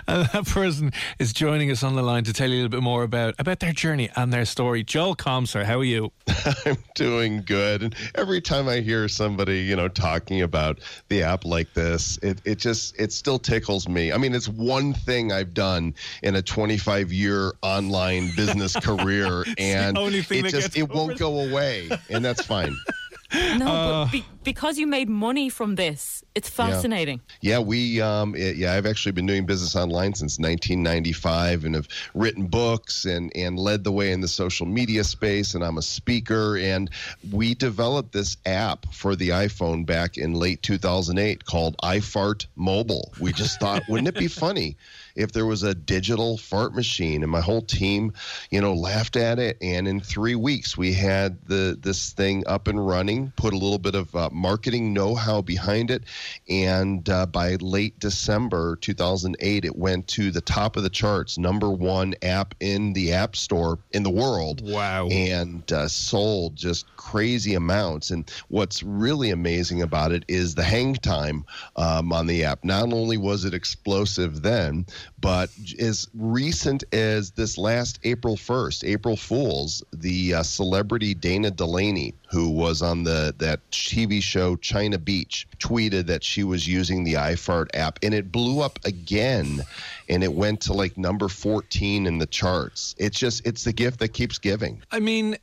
And 0.07 0.27
that 0.29 0.47
person 0.47 0.93
is 1.19 1.33
joining 1.33 1.73
us 1.73 1.83
on 1.83 1.97
the 1.97 2.03
line 2.03 2.23
to 2.25 2.33
tell 2.33 2.49
you 2.49 2.55
a 2.55 2.59
little 2.59 2.69
bit 2.69 2.83
more 2.83 3.03
about, 3.03 3.35
about 3.39 3.59
their 3.59 3.73
journey 3.73 4.09
and 4.15 4.33
their 4.33 4.45
story. 4.45 4.85
Joel 4.85 5.17
Comser, 5.17 5.65
how 5.65 5.81
are 5.81 5.85
you? 5.85 6.13
I'm 6.67 6.77
doing 6.95 7.43
good. 7.45 7.83
And 7.83 7.95
every 8.15 8.41
time 8.41 8.69
I 8.69 8.79
hear 8.79 9.09
somebody, 9.09 9.63
you 9.63 9.75
know, 9.75 9.89
talking 9.89 10.43
about 10.43 10.79
the 11.09 11.25
app 11.25 11.45
like 11.45 11.75
this, 11.75 12.17
it, 12.23 12.41
it 12.45 12.59
just 12.59 12.99
it 12.99 13.13
still 13.13 13.41
tickles 13.41 13.89
me. 13.89 14.13
I 14.13 14.19
mean, 14.19 14.35
it's 14.35 14.49
one 14.49 14.93
thing 14.93 15.33
I've 15.33 15.53
done 15.53 15.95
in 16.23 16.37
a 16.37 16.43
25 16.43 17.13
year 17.13 17.53
online 17.63 18.31
business 18.37 18.75
career, 18.83 19.45
and 19.59 19.97
only 19.99 20.23
thing 20.23 20.41
it 20.41 20.43
that 20.45 20.51
just 20.53 20.75
gets 20.75 20.77
it 20.79 20.95
won't 20.95 21.19
go 21.19 21.41
away, 21.41 21.91
and 22.09 22.25
that's 22.25 22.45
fine. 22.45 22.75
No, 23.33 23.67
Uh, 23.69 24.05
but 24.07 24.11
be- 24.11 24.25
because 24.43 24.77
you 24.77 24.89
made 24.89 25.09
money 25.09 25.49
from 25.51 25.77
this, 25.77 26.25
it's 26.35 26.49
fascinating. 26.49 27.21
Yeah, 27.41 27.61
we 27.61 28.01
um, 28.01 28.35
it- 28.35 28.57
yeah, 28.57 28.73
I've 28.75 28.87
actually 28.87 29.13
been 29.13 29.27
doing 29.27 29.47
business 29.47 29.77
online 29.77 30.15
since 30.15 30.41
1995 30.41 31.65
and 31.65 31.77
have 31.77 31.87
written 32.15 32.49
books 32.49 33.05
and 33.05 33.31
and 33.37 33.57
led 33.57 33.85
the 33.85 33.93
way 33.93 34.11
in 34.11 34.21
the 34.21 34.27
social 34.27 34.67
media 34.67 35.05
space 35.05 35.55
and 35.55 35.63
I'm 35.63 35.79
a 35.79 35.83
speaker 35.83 36.57
and 36.59 36.91
we 37.31 37.55
developed 37.55 38.13
this 38.13 38.37
app 38.47 38.93
for 38.93 39.15
the 39.15 39.29
iPhone 39.29 39.87
back 39.87 40.19
in 40.19 40.35
late 40.35 40.63
2008 40.65 41.45
called 41.45 41.77
iFart 41.85 42.47
Mobile. 42.57 43.13
We 43.21 43.33
just 43.33 43.61
thought 43.61 43.85
wouldn't 43.89 44.09
it 44.09 44.19
be 44.19 44.27
funny 44.27 44.77
if 45.17 45.33
there 45.33 45.47
was 45.47 45.63
a 45.63 45.75
digital 45.75 46.37
fart 46.37 46.75
machine 46.75 47.23
and 47.23 47.31
my 47.31 47.41
whole 47.41 47.63
team, 47.63 48.13
you 48.51 48.61
know, 48.61 48.75
laughed 48.75 49.17
at 49.17 49.39
it 49.39 49.57
and 49.61 49.87
in 49.89 50.01
3 50.01 50.35
weeks 50.35 50.77
we 50.77 50.93
had 50.93 51.39
the 51.47 51.77
this 51.81 52.13
thing 52.13 52.45
up 52.47 52.69
and 52.69 52.87
running, 52.87 53.33
put 53.37 53.53
a 53.53 53.59
little 53.59 53.79
bit 53.79 53.95
of 53.95 54.15
uh, 54.15 54.29
marketing 54.33 54.93
know-how 54.93 55.41
behind 55.41 55.91
it 55.91 56.05
and 56.49 57.09
uh, 57.09 57.27
by 57.27 57.57
late 57.57 57.99
December 57.99 58.77
2008 58.77 59.65
it 59.65 59.77
went 59.77 60.07
to 60.09 60.31
the 60.31 60.41
top 60.41 60.77
of 60.77 60.83
the 60.83 60.91
charts, 60.91 61.39
number 61.39 61.71
1 61.71 62.15
app 62.23 62.55
in 62.61 62.93
the 62.93 63.13
App 63.13 63.37
Store 63.37 63.79
in 63.93 64.03
the 64.03 64.11
world. 64.11 64.61
Wow. 64.69 65.09
And 65.09 65.71
uh, 65.73 65.89
sold 65.89 66.57
just 66.57 66.87
crazy 66.97 67.55
amounts 67.55 68.11
and 68.11 68.31
what's 68.49 68.83
really 68.83 69.31
amazing 69.31 69.83
about 69.83 70.13
it 70.13 70.25
is 70.29 70.55
the 70.55 70.63
hang 70.63 70.95
time 70.95 71.45
um, 71.77 72.13
on 72.13 72.27
the 72.27 72.45
app. 72.45 72.65
Not 72.65 72.93
only 72.93 73.17
was 73.17 73.45
it 73.45 73.55
explosive 73.55 74.43
then, 74.43 74.87
but 75.21 75.51
as 75.79 76.09
recent 76.15 76.85
as 76.93 77.33
this 77.33 77.59
last 77.59 77.99
April 78.05 78.37
1st, 78.37 78.85
April 78.85 79.17
Fools, 79.17 79.83
the 79.93 80.35
uh, 80.35 80.43
celebrity 80.43 81.15
Dana 81.15 81.51
Delany, 81.51 82.15
who 82.31 82.49
was 82.51 82.81
on 82.83 83.03
the 83.03 83.35
that 83.39 83.61
TV 83.71 84.23
show 84.23 84.57
China 84.57 84.99
Beach, 84.99 85.47
tweeted 85.59 86.07
that 86.07 86.23
she 86.23 86.45
was 86.45 86.67
using 86.69 87.05
the 87.05 87.15
iFart 87.15 87.69
app, 87.75 87.99
and 88.03 88.15
it 88.15 88.31
blew 88.31 88.61
up 88.61 88.79
again, 88.85 89.63
and 90.09 90.23
it 90.23 90.33
went 90.33 90.61
to 90.63 90.73
like 90.73 90.97
number 90.97 91.29
14 91.29 92.07
in 92.07 92.19
the 92.19 92.27
charts. 92.27 92.95
It's 92.99 93.19
just 93.19 93.47
it's 93.47 93.65
the 93.65 93.73
gift 93.73 93.99
that 94.01 94.11
keeps 94.11 94.39
giving. 94.39 94.83
I 94.91 95.01
mean, 95.01 95.37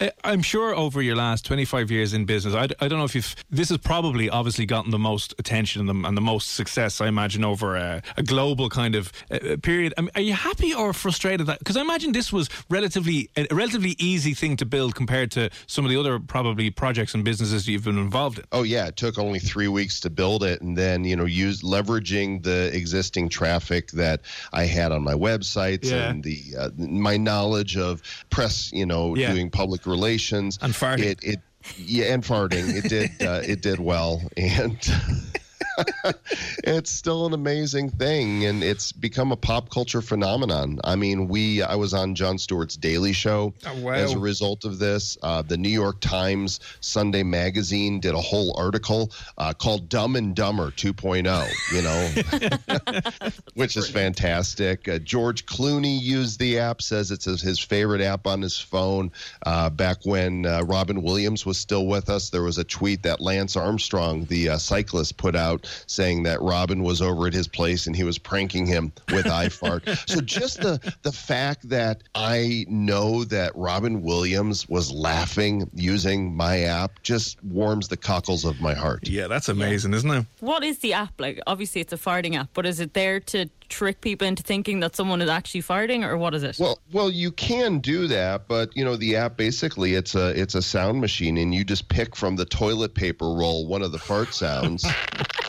I- 0.00 0.12
I'm 0.24 0.42
sure 0.42 0.74
over 0.74 1.00
your 1.02 1.16
last 1.16 1.44
25 1.46 1.90
years 1.90 2.14
in 2.14 2.24
business, 2.24 2.54
I, 2.54 2.64
I 2.84 2.88
don't 2.88 2.98
know 2.98 3.04
if 3.04 3.14
you've. 3.14 3.34
This 3.50 3.68
has 3.68 3.78
probably 3.78 4.28
obviously 4.28 4.66
gotten 4.66 4.90
the 4.90 4.98
most 4.98 5.34
attention 5.38 5.88
and 5.88 6.04
the, 6.04 6.08
and 6.08 6.16
the 6.16 6.20
most 6.20 6.54
success, 6.54 7.00
I 7.00 7.06
imagine, 7.06 7.44
over 7.44 7.76
a, 7.76 8.02
a 8.16 8.22
global 8.22 8.68
kind 8.68 8.94
of 8.96 9.12
uh, 9.30 9.56
period. 9.62 9.94
I 9.96 10.00
mean, 10.02 10.10
are 10.16 10.20
you 10.20 10.32
happy 10.34 10.74
or 10.74 10.92
frustrated 10.92 11.46
that? 11.46 11.58
Because 11.60 11.76
I 11.76 11.80
imagine 11.80 12.12
this 12.12 12.32
was 12.32 12.48
relatively 12.68 13.30
a 13.36 13.46
relatively 13.52 13.94
easy 13.98 14.34
thing 14.34 14.56
to 14.56 14.66
build 14.66 14.94
compared 14.94 15.30
to 15.32 15.50
some 15.66 15.84
of 15.84 15.90
the 15.90 15.98
other 16.00 16.18
probably 16.26 16.70
projects 16.70 17.14
and 17.14 17.24
businesses 17.24 17.68
you've 17.68 17.84
been 17.84 17.98
involved 17.98 18.38
in. 18.38 18.44
Oh 18.52 18.62
yeah, 18.62 18.86
it 18.86 18.96
took 18.96 19.18
only 19.18 19.38
three 19.38 19.68
weeks 19.68 20.00
to 20.00 20.10
build 20.10 20.42
it, 20.42 20.60
and 20.60 20.76
then 20.76 21.04
you 21.04 21.16
know 21.16 21.24
use 21.24 21.62
leveraging 21.62 22.42
the 22.42 22.74
existing 22.74 23.28
traffic 23.28 23.90
that 23.92 24.20
I 24.52 24.64
had 24.64 24.92
on 24.92 25.02
my 25.02 25.14
websites 25.14 25.84
Yeah. 25.90 26.10
and 26.10 26.22
the 26.24 26.42
uh, 26.58 26.70
my 26.76 27.16
knowledge 27.16 27.76
of 27.76 28.02
press, 28.30 28.70
you 28.72 28.86
know, 28.86 29.14
Yeah. 29.16 29.32
doing 29.32 29.50
public 29.50 29.86
relations 29.86 30.58
and 30.62 30.72
farting. 30.72 31.04
It, 31.04 31.18
it 31.22 31.40
yeah, 31.78 32.12
and 32.12 32.22
farting. 32.22 32.74
It 32.76 32.88
did 32.88 33.10
uh, 33.26 33.40
it 33.42 33.62
did 33.62 33.80
well, 33.80 34.20
and 34.36 34.78
it's 36.64 36.90
still 36.90 37.26
an 37.26 37.32
amazing 37.32 37.90
thing, 37.90 38.44
and 38.44 38.62
it's 38.62 38.92
become 38.92 39.32
a 39.32 39.36
pop 39.36 39.70
culture 39.70 40.02
phenomenon. 40.02 40.80
I 40.84 40.96
mean, 40.96 41.28
we 41.28 41.62
I 41.62 41.74
was 41.74 41.94
on 41.94 42.14
Jon 42.14 42.38
Stewart's 42.38 42.76
Daily 42.76 43.12
Show 43.12 43.54
Oh, 43.66 43.80
wow. 43.80 43.92
as 43.92 44.12
a 44.12 44.18
result 44.18 44.64
of 44.64 44.78
this. 44.78 45.18
Uh, 45.22 45.42
the 45.42 45.56
New 45.56 45.68
York 45.68 46.00
Times 46.00 46.60
Sunday 46.80 47.22
Magazine 47.22 48.00
did 48.00 48.14
a 48.14 48.20
whole 48.20 48.54
article 48.58 49.10
uh, 49.38 49.52
called 49.52 49.88
"Dumb 49.88 50.16
and 50.16 50.34
Dumber 50.34 50.70
2.0." 50.70 51.24
You 51.72 51.82
know, 51.82 53.30
which 53.54 53.76
is 53.76 53.88
fantastic. 53.88 54.88
Uh, 54.88 54.98
George 54.98 55.46
Clooney 55.46 56.00
used 56.00 56.38
the 56.38 56.58
app; 56.58 56.82
says 56.82 57.10
it's 57.10 57.24
his, 57.24 57.58
favorite 57.64 58.00
app 58.02 58.26
on 58.26 58.42
his 58.42 58.58
phone. 58.58 59.10
Uh, 59.46 59.70
back 59.70 60.04
when 60.04 60.44
uh, 60.46 60.62
Robin 60.66 61.02
Williams 61.02 61.46
was 61.46 61.56
still 61.56 61.86
with 61.86 62.10
us, 62.10 62.30
there 62.30 62.42
was 62.42 62.58
a 62.58 62.64
tweet 62.64 63.02
that 63.04 63.20
Lance 63.20 63.56
Armstrong, 63.56 64.24
the 64.26 64.50
uh, 64.50 64.58
cyclist, 64.58 65.16
put 65.16 65.34
out 65.34 65.53
saying 65.86 66.22
that 66.24 66.40
Robin 66.40 66.82
was 66.82 67.02
over 67.02 67.26
at 67.26 67.32
his 67.32 67.48
place 67.48 67.86
and 67.86 67.94
he 67.94 68.04
was 68.04 68.18
pranking 68.18 68.66
him 68.66 68.92
with 69.12 69.26
iFart. 69.26 70.08
so 70.08 70.20
just 70.20 70.60
the 70.60 70.94
the 71.02 71.12
fact 71.12 71.68
that 71.68 72.02
I 72.14 72.66
know 72.68 73.24
that 73.24 73.52
Robin 73.54 74.02
Williams 74.02 74.68
was 74.68 74.92
laughing 74.92 75.68
using 75.74 76.34
my 76.34 76.60
app 76.60 77.02
just 77.02 77.42
warms 77.44 77.88
the 77.88 77.96
cockles 77.96 78.44
of 78.44 78.60
my 78.60 78.74
heart. 78.74 79.08
Yeah, 79.08 79.26
that's 79.26 79.48
amazing, 79.48 79.94
isn't 79.94 80.10
it? 80.10 80.26
What 80.40 80.64
is 80.64 80.78
the 80.78 80.92
app 80.94 81.20
like? 81.20 81.40
Obviously, 81.46 81.80
it's 81.80 81.92
a 81.92 81.96
farting 81.96 82.36
app, 82.36 82.50
but 82.54 82.66
is 82.66 82.80
it 82.80 82.94
there 82.94 83.20
to 83.20 83.48
trick 83.68 84.00
people 84.00 84.26
into 84.26 84.42
thinking 84.42 84.80
that 84.80 84.94
someone 84.94 85.20
is 85.20 85.28
actually 85.28 85.62
farting, 85.62 86.04
or 86.04 86.16
what 86.16 86.34
is 86.34 86.42
it? 86.42 86.56
Well, 86.58 86.78
well, 86.92 87.10
you 87.10 87.32
can 87.32 87.78
do 87.78 88.06
that, 88.08 88.46
but 88.48 88.74
you 88.76 88.84
know 88.84 88.96
the 88.96 89.16
app 89.16 89.36
basically 89.36 89.94
it's 89.94 90.14
a 90.14 90.38
it's 90.40 90.54
a 90.54 90.62
sound 90.62 91.00
machine, 91.00 91.36
and 91.38 91.54
you 91.54 91.64
just 91.64 91.88
pick 91.88 92.16
from 92.16 92.36
the 92.36 92.44
toilet 92.44 92.94
paper 92.94 93.26
roll 93.26 93.66
one 93.66 93.82
of 93.82 93.92
the 93.92 93.98
fart 93.98 94.34
sounds. 94.34 94.84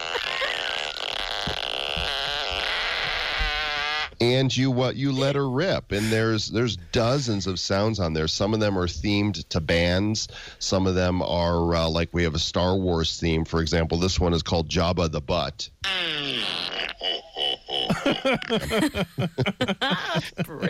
and 4.22 4.56
you 4.56 4.72
what 4.72 4.96
you 4.96 5.12
let 5.12 5.36
her 5.36 5.50
rip 5.50 5.92
and 5.92 6.06
there's 6.12 6.50
there's 6.50 6.78
dozens 6.92 7.48
of 7.48 7.60
sounds 7.60 8.00
on 8.00 8.14
there 8.14 8.28
some 8.28 8.54
of 8.54 8.60
them 8.60 8.78
are 8.78 8.88
themed 8.88 9.48
to 9.50 9.60
bands 9.60 10.28
some 10.60 10.88
of 10.88 10.96
them 10.96 11.22
are 11.22 11.76
uh, 11.76 11.88
like 11.90 12.10
we 12.14 12.24
have 12.24 12.36
a 12.36 12.40
star 12.40 12.76
wars 12.76 13.20
theme 13.20 13.44
for 13.46 13.62
example 13.62 13.98
this 13.98 14.20
one 14.20 14.34
is 14.34 14.44
called 14.44 14.70
jabba 14.70 15.12
the 15.12 15.22
butt 15.22 15.70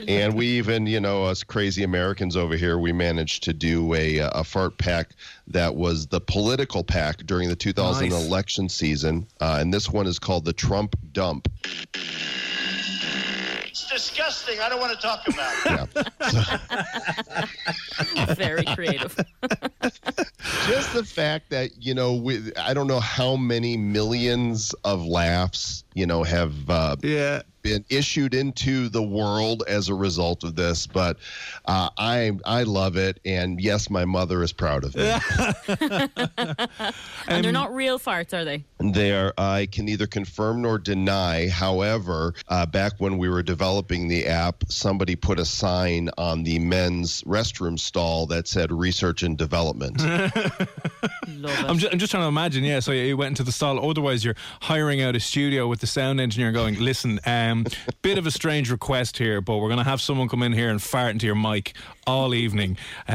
and 0.08 0.34
we 0.34 0.48
even, 0.48 0.86
you 0.88 1.00
know, 1.00 1.26
us 1.26 1.44
crazy 1.44 1.84
Americans 1.84 2.36
over 2.36 2.56
here, 2.56 2.78
we 2.78 2.92
managed 2.92 3.44
to 3.44 3.54
do 3.54 3.94
a, 3.94 4.20
a 4.20 4.44
fart 4.44 4.78
pack 4.78 5.12
that 5.48 5.76
was 5.76 6.08
the 6.08 6.22
political 6.22 6.84
pack 6.84 7.18
during 7.26 7.50
the 7.50 7.56
2000 7.56 8.10
Nice. 8.10 8.26
election 8.26 8.70
season. 8.70 9.28
Uh, 9.40 9.58
and 9.60 9.74
this 9.74 9.90
one 9.90 10.08
is 10.08 10.20
called 10.20 10.46
the 10.46 10.54
Trump 10.54 10.96
Dump. 11.12 11.48
It's 13.96 14.10
disgusting. 14.10 14.60
I 14.60 14.68
don't 14.68 14.82
want 14.82 14.92
to 14.92 15.00
talk 15.00 15.26
about 15.26 15.88
it. 15.96 16.12
Yeah. 18.14 18.26
Very 18.36 18.66
creative. 18.66 19.18
Just 20.68 20.94
the 20.94 21.04
fact 21.04 21.50
that, 21.50 21.72
you 21.80 21.94
know, 21.94 22.14
we, 22.16 22.52
I 22.56 22.74
don't 22.74 22.88
know 22.88 23.00
how 23.00 23.36
many 23.36 23.78
millions 23.78 24.74
of 24.84 25.06
laughs, 25.06 25.84
you 25.94 26.06
know, 26.06 26.24
have 26.24 26.70
uh, 26.70 26.96
yeah. 27.02 27.42
been 27.62 27.86
issued 27.90 28.34
into 28.34 28.90
the 28.90 29.02
world 29.02 29.64
as 29.68 29.90
a 29.90 29.94
result 29.94 30.44
of 30.44 30.56
this, 30.56 30.88
but 30.88 31.18
uh, 31.66 31.90
I 31.98 32.32
I 32.46 32.64
love 32.64 32.98
it, 32.98 33.20
and 33.26 33.60
yes, 33.62 33.90
my 33.90 34.06
mother 34.06 34.44
is 34.44 34.54
proud 34.54 34.84
of 34.84 34.96
me. 34.96 35.04
and 37.28 37.44
they're 37.44 37.52
not 37.52 37.74
real 37.74 37.98
farts, 37.98 38.34
are 38.34 38.46
they? 38.46 38.64
There, 38.80 39.34
I 39.38 39.68
can 39.72 39.86
neither 39.86 40.08
confirm 40.08 40.62
nor 40.62 40.78
deny. 40.78 41.50
However, 41.50 42.34
uh, 42.50 42.66
back 42.66 42.94
when 43.00 43.18
we 43.18 43.30
were 43.30 43.44
developing 43.44 44.08
the 44.08 44.28
app, 44.28 44.64
somebody 44.68 45.16
put 45.16 45.40
a 45.40 45.46
sign 45.46 46.10
on 46.18 46.44
the 46.44 46.60
men's 46.60 47.24
restroom 47.24 47.80
stall 47.80 48.26
that 48.28 48.48
said 48.48 48.72
"Research 48.72 49.24
and 49.24 49.38
Development." 49.38 49.96
I'm 51.68 51.78
just, 51.78 51.94
I'm 51.94 52.00
just 52.00 52.12
trying 52.12 52.24
to 52.24 52.28
imagine, 52.28 52.64
yeah. 52.64 52.80
So 52.80 52.92
you 52.92 53.16
went 53.18 53.30
into 53.30 53.44
the 53.44 53.52
stall. 53.52 53.90
Otherwise, 53.90 54.24
you're 54.26 54.36
hiring 54.62 55.02
out 55.02 55.16
a 55.16 55.20
studio 55.20 55.68
with 55.68 55.80
the 55.80 55.88
sound 55.88 56.20
engineer 56.20 56.52
going, 56.52 56.80
listen, 56.80 57.20
um, 57.26 57.66
bit 58.02 58.18
of 58.18 58.26
a 58.28 58.32
strange 58.32 58.72
request 58.72 59.18
here, 59.18 59.42
but 59.42 59.58
we're 59.58 59.70
going 59.70 59.78
to 59.78 59.84
have 59.84 60.02
someone 60.02 60.28
come 60.28 60.44
in 60.44 60.54
here 60.54 60.70
and 60.70 60.82
fart 60.82 61.12
into 61.12 61.26
your 61.26 61.36
mic 61.36 61.74
all 62.08 62.34
evening. 62.34 62.78
Uh, 63.08 63.12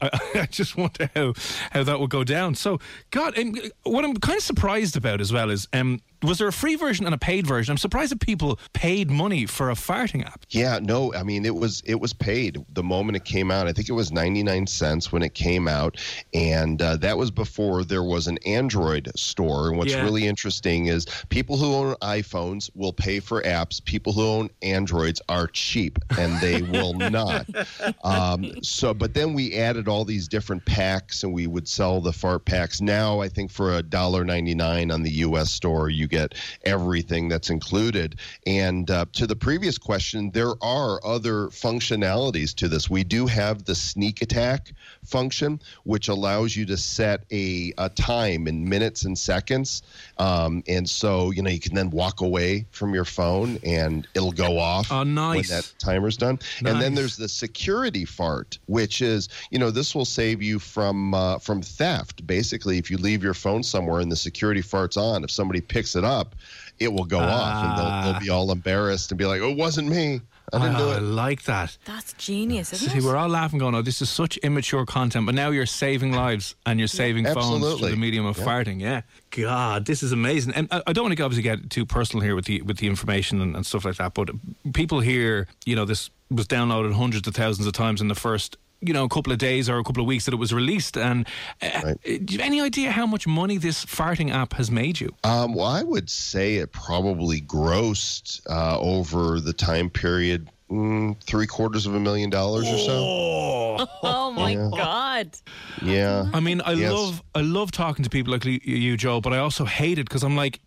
I, 0.00 0.06
I, 0.06 0.20
I 0.42 0.46
just 0.46 0.76
wonder 0.76 1.10
how, 1.14 1.34
how 1.70 1.82
that 1.82 2.00
would 2.00 2.08
go 2.10 2.24
down. 2.24 2.54
So, 2.54 2.78
God, 3.10 3.38
um, 3.38 3.54
what 3.82 4.04
I'm 4.04 4.16
kind 4.16 4.38
of 4.38 4.42
surprised 4.42 4.96
about 4.96 5.20
as 5.20 5.30
well 5.32 5.50
is 5.50 5.68
um, 5.74 6.00
was 6.22 6.38
there 6.38 6.48
a 6.48 6.52
free 6.52 6.74
version 6.76 7.04
and 7.04 7.14
a 7.14 7.18
paid 7.18 7.46
version? 7.46 7.72
I'm 7.72 7.76
surprised 7.78 8.12
that 8.12 8.20
people 8.20 8.58
paid 8.72 9.10
money 9.10 9.44
for 9.44 9.70
a 9.70 9.74
farting 9.74 10.24
app. 10.26 10.44
Yeah, 10.48 10.78
no, 10.82 11.12
I 11.12 11.22
mean 11.22 11.44
it 11.44 11.54
was 11.54 11.82
it 11.84 12.00
was 12.00 12.12
paid 12.14 12.64
the 12.72 12.82
moment 12.82 13.16
it 13.16 13.24
came 13.26 13.50
out. 13.50 13.66
I 13.66 13.72
think 13.72 13.88
it 13.90 13.92
was 13.92 14.10
99 14.10 14.66
cents 14.66 15.12
when 15.12 15.22
it 15.22 15.34
came 15.34 15.68
out 15.68 15.98
and 16.32 16.80
uh, 16.80 16.96
that 16.96 17.18
was 17.18 17.30
before 17.30 17.84
there 17.84 18.02
was 18.04 18.26
an 18.26 18.38
Android 18.46 19.10
store. 19.16 19.68
And 19.68 19.76
what's 19.76 19.92
Yeah. 19.92 20.02
really 20.02 20.26
interesting 20.26 20.86
is 20.86 21.04
people 21.28 21.58
who 21.58 21.74
own 21.74 21.94
iPhones 21.96 22.70
will 22.74 22.92
pay 22.94 23.20
for 23.20 23.42
apps. 23.42 23.84
People 23.84 24.12
who 24.14 24.26
own 24.26 24.50
Androids 24.62 25.20
are 25.28 25.46
cheap 25.48 25.98
and 26.18 26.40
they 26.40 26.62
will 26.62 26.94
not. 26.94 27.46
Um, 28.26 28.62
so 28.62 28.92
but 28.94 29.14
then 29.14 29.34
we 29.34 29.54
added 29.54 29.88
all 29.88 30.04
these 30.04 30.28
different 30.28 30.64
packs 30.64 31.22
and 31.22 31.32
we 31.32 31.46
would 31.46 31.68
sell 31.68 32.00
the 32.00 32.12
fart 32.12 32.44
packs. 32.44 32.80
Now 32.80 33.20
I 33.20 33.28
think 33.28 33.50
for 33.50 33.74
a 33.76 33.82
dollar 33.82 34.24
99 34.24 34.90
on 34.90 35.02
the 35.02 35.10
US 35.10 35.50
store 35.50 35.90
you 35.90 36.06
get 36.06 36.34
everything 36.64 37.28
that's 37.28 37.50
included. 37.50 38.16
And 38.46 38.90
uh, 38.90 39.06
to 39.12 39.26
the 39.26 39.36
previous 39.36 39.78
question, 39.78 40.30
there 40.32 40.54
are 40.62 41.00
other 41.04 41.48
functionalities 41.48 42.54
to 42.56 42.68
this. 42.68 42.90
We 42.90 43.04
do 43.04 43.26
have 43.26 43.64
the 43.64 43.74
sneak 43.74 44.22
attack 44.22 44.72
function, 45.04 45.60
which 45.84 46.08
allows 46.08 46.56
you 46.56 46.66
to 46.66 46.76
set 46.76 47.24
a, 47.30 47.72
a 47.78 47.88
time 47.90 48.46
in 48.48 48.68
minutes 48.68 49.04
and 49.04 49.16
seconds. 49.16 49.82
Um, 50.18 50.62
and 50.66 50.88
so, 50.88 51.30
you 51.30 51.42
know, 51.42 51.50
you 51.50 51.60
can 51.60 51.74
then 51.74 51.90
walk 51.90 52.20
away 52.20 52.66
from 52.70 52.94
your 52.94 53.04
phone 53.04 53.58
and 53.62 54.06
it'll 54.14 54.32
go 54.32 54.58
off 54.58 54.90
Oh, 54.90 55.02
nice. 55.04 55.48
when 55.50 55.56
that 55.58 55.74
timer's 55.78 56.16
done. 56.16 56.38
And 56.64 56.80
then 56.80 56.94
there's 56.94 57.16
the 57.16 57.28
security 57.28 58.04
fart, 58.16 58.58
which 58.66 59.02
is, 59.02 59.28
you 59.50 59.58
know, 59.58 59.70
this 59.70 59.94
will 59.94 60.04
save 60.04 60.42
you 60.42 60.58
from 60.58 61.14
uh, 61.14 61.38
from 61.38 61.62
theft. 61.62 62.26
Basically, 62.26 62.78
if 62.78 62.90
you 62.90 62.96
leave 62.96 63.22
your 63.22 63.34
phone 63.34 63.62
somewhere 63.62 64.00
and 64.00 64.10
the 64.10 64.16
security 64.16 64.62
fart's 64.62 64.96
on, 64.96 65.22
if 65.24 65.30
somebody 65.30 65.60
picks 65.60 65.94
it 65.94 66.04
up, 66.04 66.34
it 66.78 66.92
will 66.92 67.04
go 67.04 67.18
off, 67.18 67.64
and 67.64 67.78
they'll, 67.78 68.12
they'll 68.12 68.20
be 68.20 68.30
all 68.30 68.50
embarrassed 68.50 69.10
and 69.10 69.18
be 69.18 69.26
like, 69.26 69.40
"Oh, 69.40 69.50
it 69.50 69.56
wasn't 69.56 69.88
me. 69.88 70.20
I 70.52 70.58
didn't 70.58 70.76
do 70.78 70.84
Oh, 70.84 70.90
I 70.92 70.98
like 70.98 71.42
that. 71.44 71.76
That's 71.84 72.12
genius, 72.14 72.72
isn't 72.72 72.90
See, 72.90 72.98
it? 72.98 73.04
we're 73.04 73.16
all 73.16 73.28
laughing, 73.28 73.58
going, 73.58 73.74
"Oh, 73.74 73.82
this 73.82 74.00
is 74.00 74.08
such 74.10 74.36
immature 74.38 74.86
content." 74.86 75.26
But 75.26 75.34
now 75.34 75.50
you're 75.50 75.66
saving 75.66 76.12
lives 76.12 76.54
and 76.64 76.78
you're 76.78 76.88
saving 76.88 77.24
phones 77.24 77.78
through 77.78 77.90
the 77.90 77.96
medium 77.96 78.26
of 78.26 78.38
Yeah. 78.38 78.44
farting. 78.44 78.80
Yeah, 78.80 79.02
God, 79.30 79.86
this 79.86 80.02
is 80.02 80.12
amazing. 80.12 80.54
And 80.54 80.68
I 80.70 80.82
I 80.86 80.92
don't 80.92 81.04
want 81.04 81.16
to 81.16 81.22
obviously 81.24 81.42
get 81.42 81.68
too 81.70 81.84
personal 81.84 82.22
here 82.24 82.34
with 82.36 82.44
the 82.44 82.62
with 82.62 82.78
the 82.78 82.86
information 82.86 83.40
and, 83.40 83.56
and 83.56 83.66
stuff 83.66 83.84
like 83.84 83.96
that. 83.96 84.14
But 84.14 84.30
people 84.72 85.00
here, 85.00 85.48
you 85.64 85.74
know, 85.74 85.84
this 85.84 86.10
was 86.30 86.46
downloaded 86.46 86.92
hundreds 86.94 87.26
of 87.28 87.34
thousands 87.34 87.66
of 87.66 87.72
times 87.72 88.00
in 88.00 88.08
the 88.08 88.14
first. 88.14 88.56
You 88.80 88.92
know, 88.92 89.04
a 89.04 89.08
couple 89.08 89.32
of 89.32 89.38
days 89.38 89.68
or 89.70 89.78
a 89.78 89.84
couple 89.84 90.02
of 90.02 90.06
weeks 90.06 90.26
that 90.26 90.34
it 90.34 90.36
was 90.38 90.52
released, 90.52 90.96
and 90.98 91.26
uh, 91.62 91.94
do 92.04 92.12
you 92.12 92.38
have 92.38 92.40
any 92.46 92.60
idea 92.60 92.90
how 92.90 93.06
much 93.06 93.26
money 93.26 93.56
this 93.56 93.84
farting 93.86 94.30
app 94.30 94.52
has 94.52 94.70
made 94.70 95.00
you? 95.00 95.14
Um, 95.24 95.54
well, 95.54 95.66
I 95.66 95.82
would 95.82 96.10
say 96.10 96.56
it 96.56 96.72
probably 96.72 97.40
grossed 97.40 98.40
uh, 98.50 98.78
over 98.78 99.40
the 99.40 99.54
time 99.54 99.88
period 99.88 100.50
mm, 100.70 101.20
three 101.24 101.46
quarters 101.46 101.86
of 101.86 101.94
a 101.94 102.00
million 102.00 102.28
dollars 102.30 102.70
or 102.70 102.78
so. 102.78 103.86
Oh 104.02 104.30
my 104.30 104.52
Yeah. 104.52 104.70
god! 104.74 105.36
Yeah. 105.82 106.26
I 106.32 106.40
mean, 106.40 106.60
I 106.64 106.72
Yes. 106.74 106.92
love 106.92 107.22
I 107.34 107.40
love 107.40 107.72
talking 107.72 108.04
to 108.04 108.10
people 108.10 108.32
like 108.32 108.44
you, 108.44 108.60
you 108.62 108.96
Joe, 108.96 109.20
but 109.20 109.32
I 109.32 109.38
also 109.38 109.64
hate 109.64 109.98
it 109.98 110.04
because 110.04 110.22
I'm 110.22 110.36
like. 110.36 110.60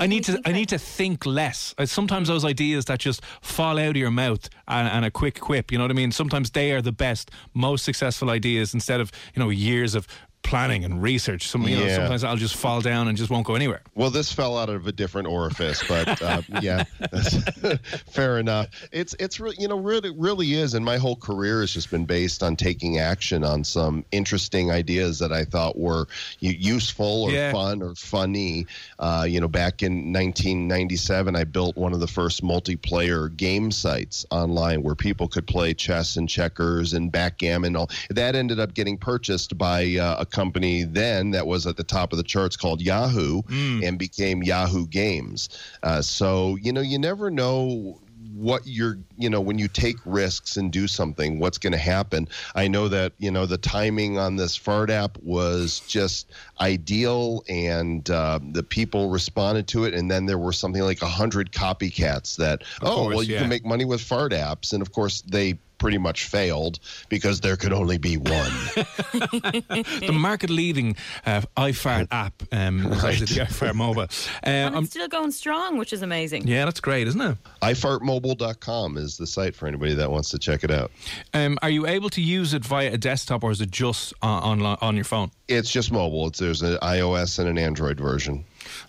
I 0.00 0.06
need 0.06 0.24
to. 0.24 0.40
I 0.44 0.52
need 0.52 0.68
to 0.70 0.78
think 0.78 1.26
less. 1.26 1.74
Uh, 1.78 1.86
Sometimes 1.86 2.28
those 2.28 2.44
ideas 2.44 2.86
that 2.86 3.00
just 3.00 3.24
fall 3.42 3.78
out 3.78 3.90
of 3.90 3.96
your 3.96 4.10
mouth 4.10 4.48
and, 4.66 4.88
and 4.88 5.04
a 5.04 5.10
quick 5.10 5.40
quip. 5.40 5.70
You 5.70 5.78
know 5.78 5.84
what 5.84 5.90
I 5.90 5.94
mean? 5.94 6.12
Sometimes 6.12 6.50
they 6.50 6.72
are 6.72 6.82
the 6.82 6.92
best, 6.92 7.30
most 7.52 7.84
successful 7.84 8.30
ideas 8.30 8.74
instead 8.74 9.00
of 9.00 9.12
you 9.34 9.40
know 9.42 9.50
years 9.50 9.94
of 9.94 10.06
planning 10.44 10.84
and 10.84 11.02
research. 11.02 11.48
Some, 11.48 11.62
you 11.66 11.76
know, 11.78 11.86
Yeah. 11.86 11.96
sometimes 11.96 12.22
I'll 12.22 12.36
just 12.36 12.54
fall 12.56 12.80
down 12.80 13.08
and 13.08 13.16
just 13.18 13.30
won't 13.30 13.46
go 13.46 13.54
anywhere. 13.56 13.82
Well, 13.96 14.10
this 14.10 14.30
fell 14.32 14.56
out 14.56 14.68
of 14.68 14.86
a 14.86 14.92
different 14.92 15.26
orifice, 15.26 15.82
but 15.88 16.22
uh, 16.22 16.42
yeah, 16.62 16.84
fair 18.10 18.38
enough. 18.38 18.68
It's 18.92 19.14
it's 19.18 19.40
re- 19.40 19.54
you 19.58 19.68
know 19.68 19.78
really 19.78 20.10
really 20.10 20.54
is, 20.54 20.74
and 20.74 20.84
my 20.84 20.96
whole 20.98 21.16
career 21.16 21.60
has 21.60 21.72
just 21.72 21.90
been 21.90 22.04
based 22.04 22.42
on 22.42 22.56
taking 22.56 22.98
action 22.98 23.42
on 23.44 23.64
some 23.64 24.04
interesting 24.12 24.70
ideas 24.70 25.18
that 25.18 25.32
I 25.32 25.44
thought 25.44 25.78
were 25.78 26.06
useful 26.40 27.24
or 27.24 27.30
Yeah. 27.30 27.52
fun 27.52 27.82
or 27.82 27.94
funny. 27.94 28.66
Uh, 28.98 29.26
you 29.28 29.40
know, 29.40 29.48
back 29.48 29.82
in 29.82 30.12
1997, 30.12 31.34
I 31.36 31.44
built 31.44 31.76
one 31.76 31.92
of 31.92 32.00
the 32.00 32.06
first 32.06 32.42
multiplayer 32.44 33.34
game 33.36 33.70
sites 33.70 34.26
online 34.30 34.82
where 34.82 34.94
people 34.94 35.26
could 35.28 35.46
play 35.46 35.74
chess 35.74 36.16
and 36.16 36.28
checkers 36.28 36.92
and 36.92 37.10
backgammon. 37.10 37.76
All 37.76 37.90
that 38.10 38.34
ended 38.36 38.60
up 38.60 38.74
getting 38.74 38.96
purchased 38.98 39.56
by 39.58 39.96
uh, 39.96 40.16
a 40.20 40.26
company 40.34 40.82
then 40.82 41.30
that 41.30 41.46
was 41.46 41.66
at 41.66 41.76
the 41.76 41.84
top 41.84 42.12
of 42.12 42.18
the 42.18 42.24
charts 42.24 42.56
called 42.56 42.80
Yahoo 42.82 43.42
and 43.84 43.98
became 43.98 44.42
Yahoo 44.42 44.86
Games. 44.86 45.48
Uh, 45.82 46.02
so 46.02 46.56
you 46.56 46.72
know, 46.72 46.80
you 46.82 46.98
never 46.98 47.30
know 47.30 47.98
what 48.34 48.62
you're 48.64 48.98
you 49.16 49.30
know 49.30 49.40
when 49.40 49.58
you 49.58 49.68
take 49.68 49.96
risks 50.04 50.56
and 50.56 50.72
do 50.72 50.88
something 50.88 51.38
what's 51.38 51.58
going 51.58 51.72
to 51.72 51.78
happen 51.78 52.26
i 52.54 52.66
know 52.66 52.88
that 52.88 53.12
you 53.18 53.30
know 53.30 53.46
the 53.46 53.58
timing 53.58 54.18
on 54.18 54.36
this 54.36 54.56
fart 54.56 54.90
app 54.90 55.16
was 55.22 55.80
just 55.86 56.32
ideal 56.60 57.44
and 57.48 58.10
uh, 58.10 58.38
the 58.52 58.62
people 58.62 59.10
responded 59.10 59.68
to 59.68 59.84
it 59.84 59.94
and 59.94 60.10
then 60.10 60.26
there 60.26 60.38
were 60.38 60.52
something 60.52 60.82
like 60.82 61.00
a 61.02 61.06
hundred 61.06 61.52
copycats 61.52 62.36
that 62.36 62.62
Of 62.82 62.88
oh 62.88 62.94
course, 62.96 63.14
well 63.14 63.22
you 63.22 63.34
yeah. 63.34 63.40
can 63.40 63.48
make 63.48 63.64
money 63.64 63.84
with 63.84 64.00
fart 64.00 64.32
apps 64.32 64.72
and 64.72 64.82
of 64.82 64.90
course 64.90 65.22
they 65.22 65.58
pretty 65.78 65.98
much 65.98 66.24
failed 66.26 66.78
because 67.08 67.40
there 67.40 67.56
could 67.56 67.72
only 67.72 67.98
be 67.98 68.16
one 68.16 68.50
the 69.12 70.10
market 70.12 70.50
leading 70.50 70.96
uh, 71.26 71.42
iFart 71.56 72.08
app, 72.10 72.42
um, 72.52 72.88
Right. 73.02 73.18
the 73.18 73.24
iFart 73.26 73.74
mobile. 73.74 74.02
Uh, 74.02 74.06
And 74.42 74.74
I'm- 74.74 74.84
it's 74.84 74.92
still 74.92 75.08
going 75.08 75.30
strong, 75.32 75.76
which 75.78 75.92
is 75.92 76.02
amazing. 76.02 76.46
yeah, 76.46 76.64
that's 76.64 76.80
great, 76.80 77.06
isn't 77.08 77.20
it? 77.20 77.36
ifartmobile.com 77.62 78.96
is 78.98 79.16
the 79.16 79.26
site 79.26 79.54
for 79.54 79.66
anybody 79.66 79.94
that 79.94 80.10
wants 80.10 80.28
to 80.30 80.38
check 80.38 80.64
it 80.64 80.70
out 80.70 80.90
Um, 81.32 81.58
are 81.62 81.70
you 81.70 81.86
able 81.86 82.10
to 82.10 82.20
use 82.22 82.54
it 82.54 82.64
via 82.64 82.92
a 82.92 82.98
desktop 82.98 83.42
or 83.44 83.50
is 83.50 83.60
it 83.60 83.70
just 83.70 84.12
on 84.22 84.60
on, 84.62 84.78
on 84.80 84.94
your 84.94 85.04
phone? 85.04 85.30
it's 85.48 85.70
just 85.70 85.92
mobile 85.92 86.26
it's 86.28 86.38
there's 86.38 86.62
an 86.62 86.76
ios 86.78 87.38
and 87.38 87.48
an 87.48 87.58
android 87.58 87.98
version 87.98 88.44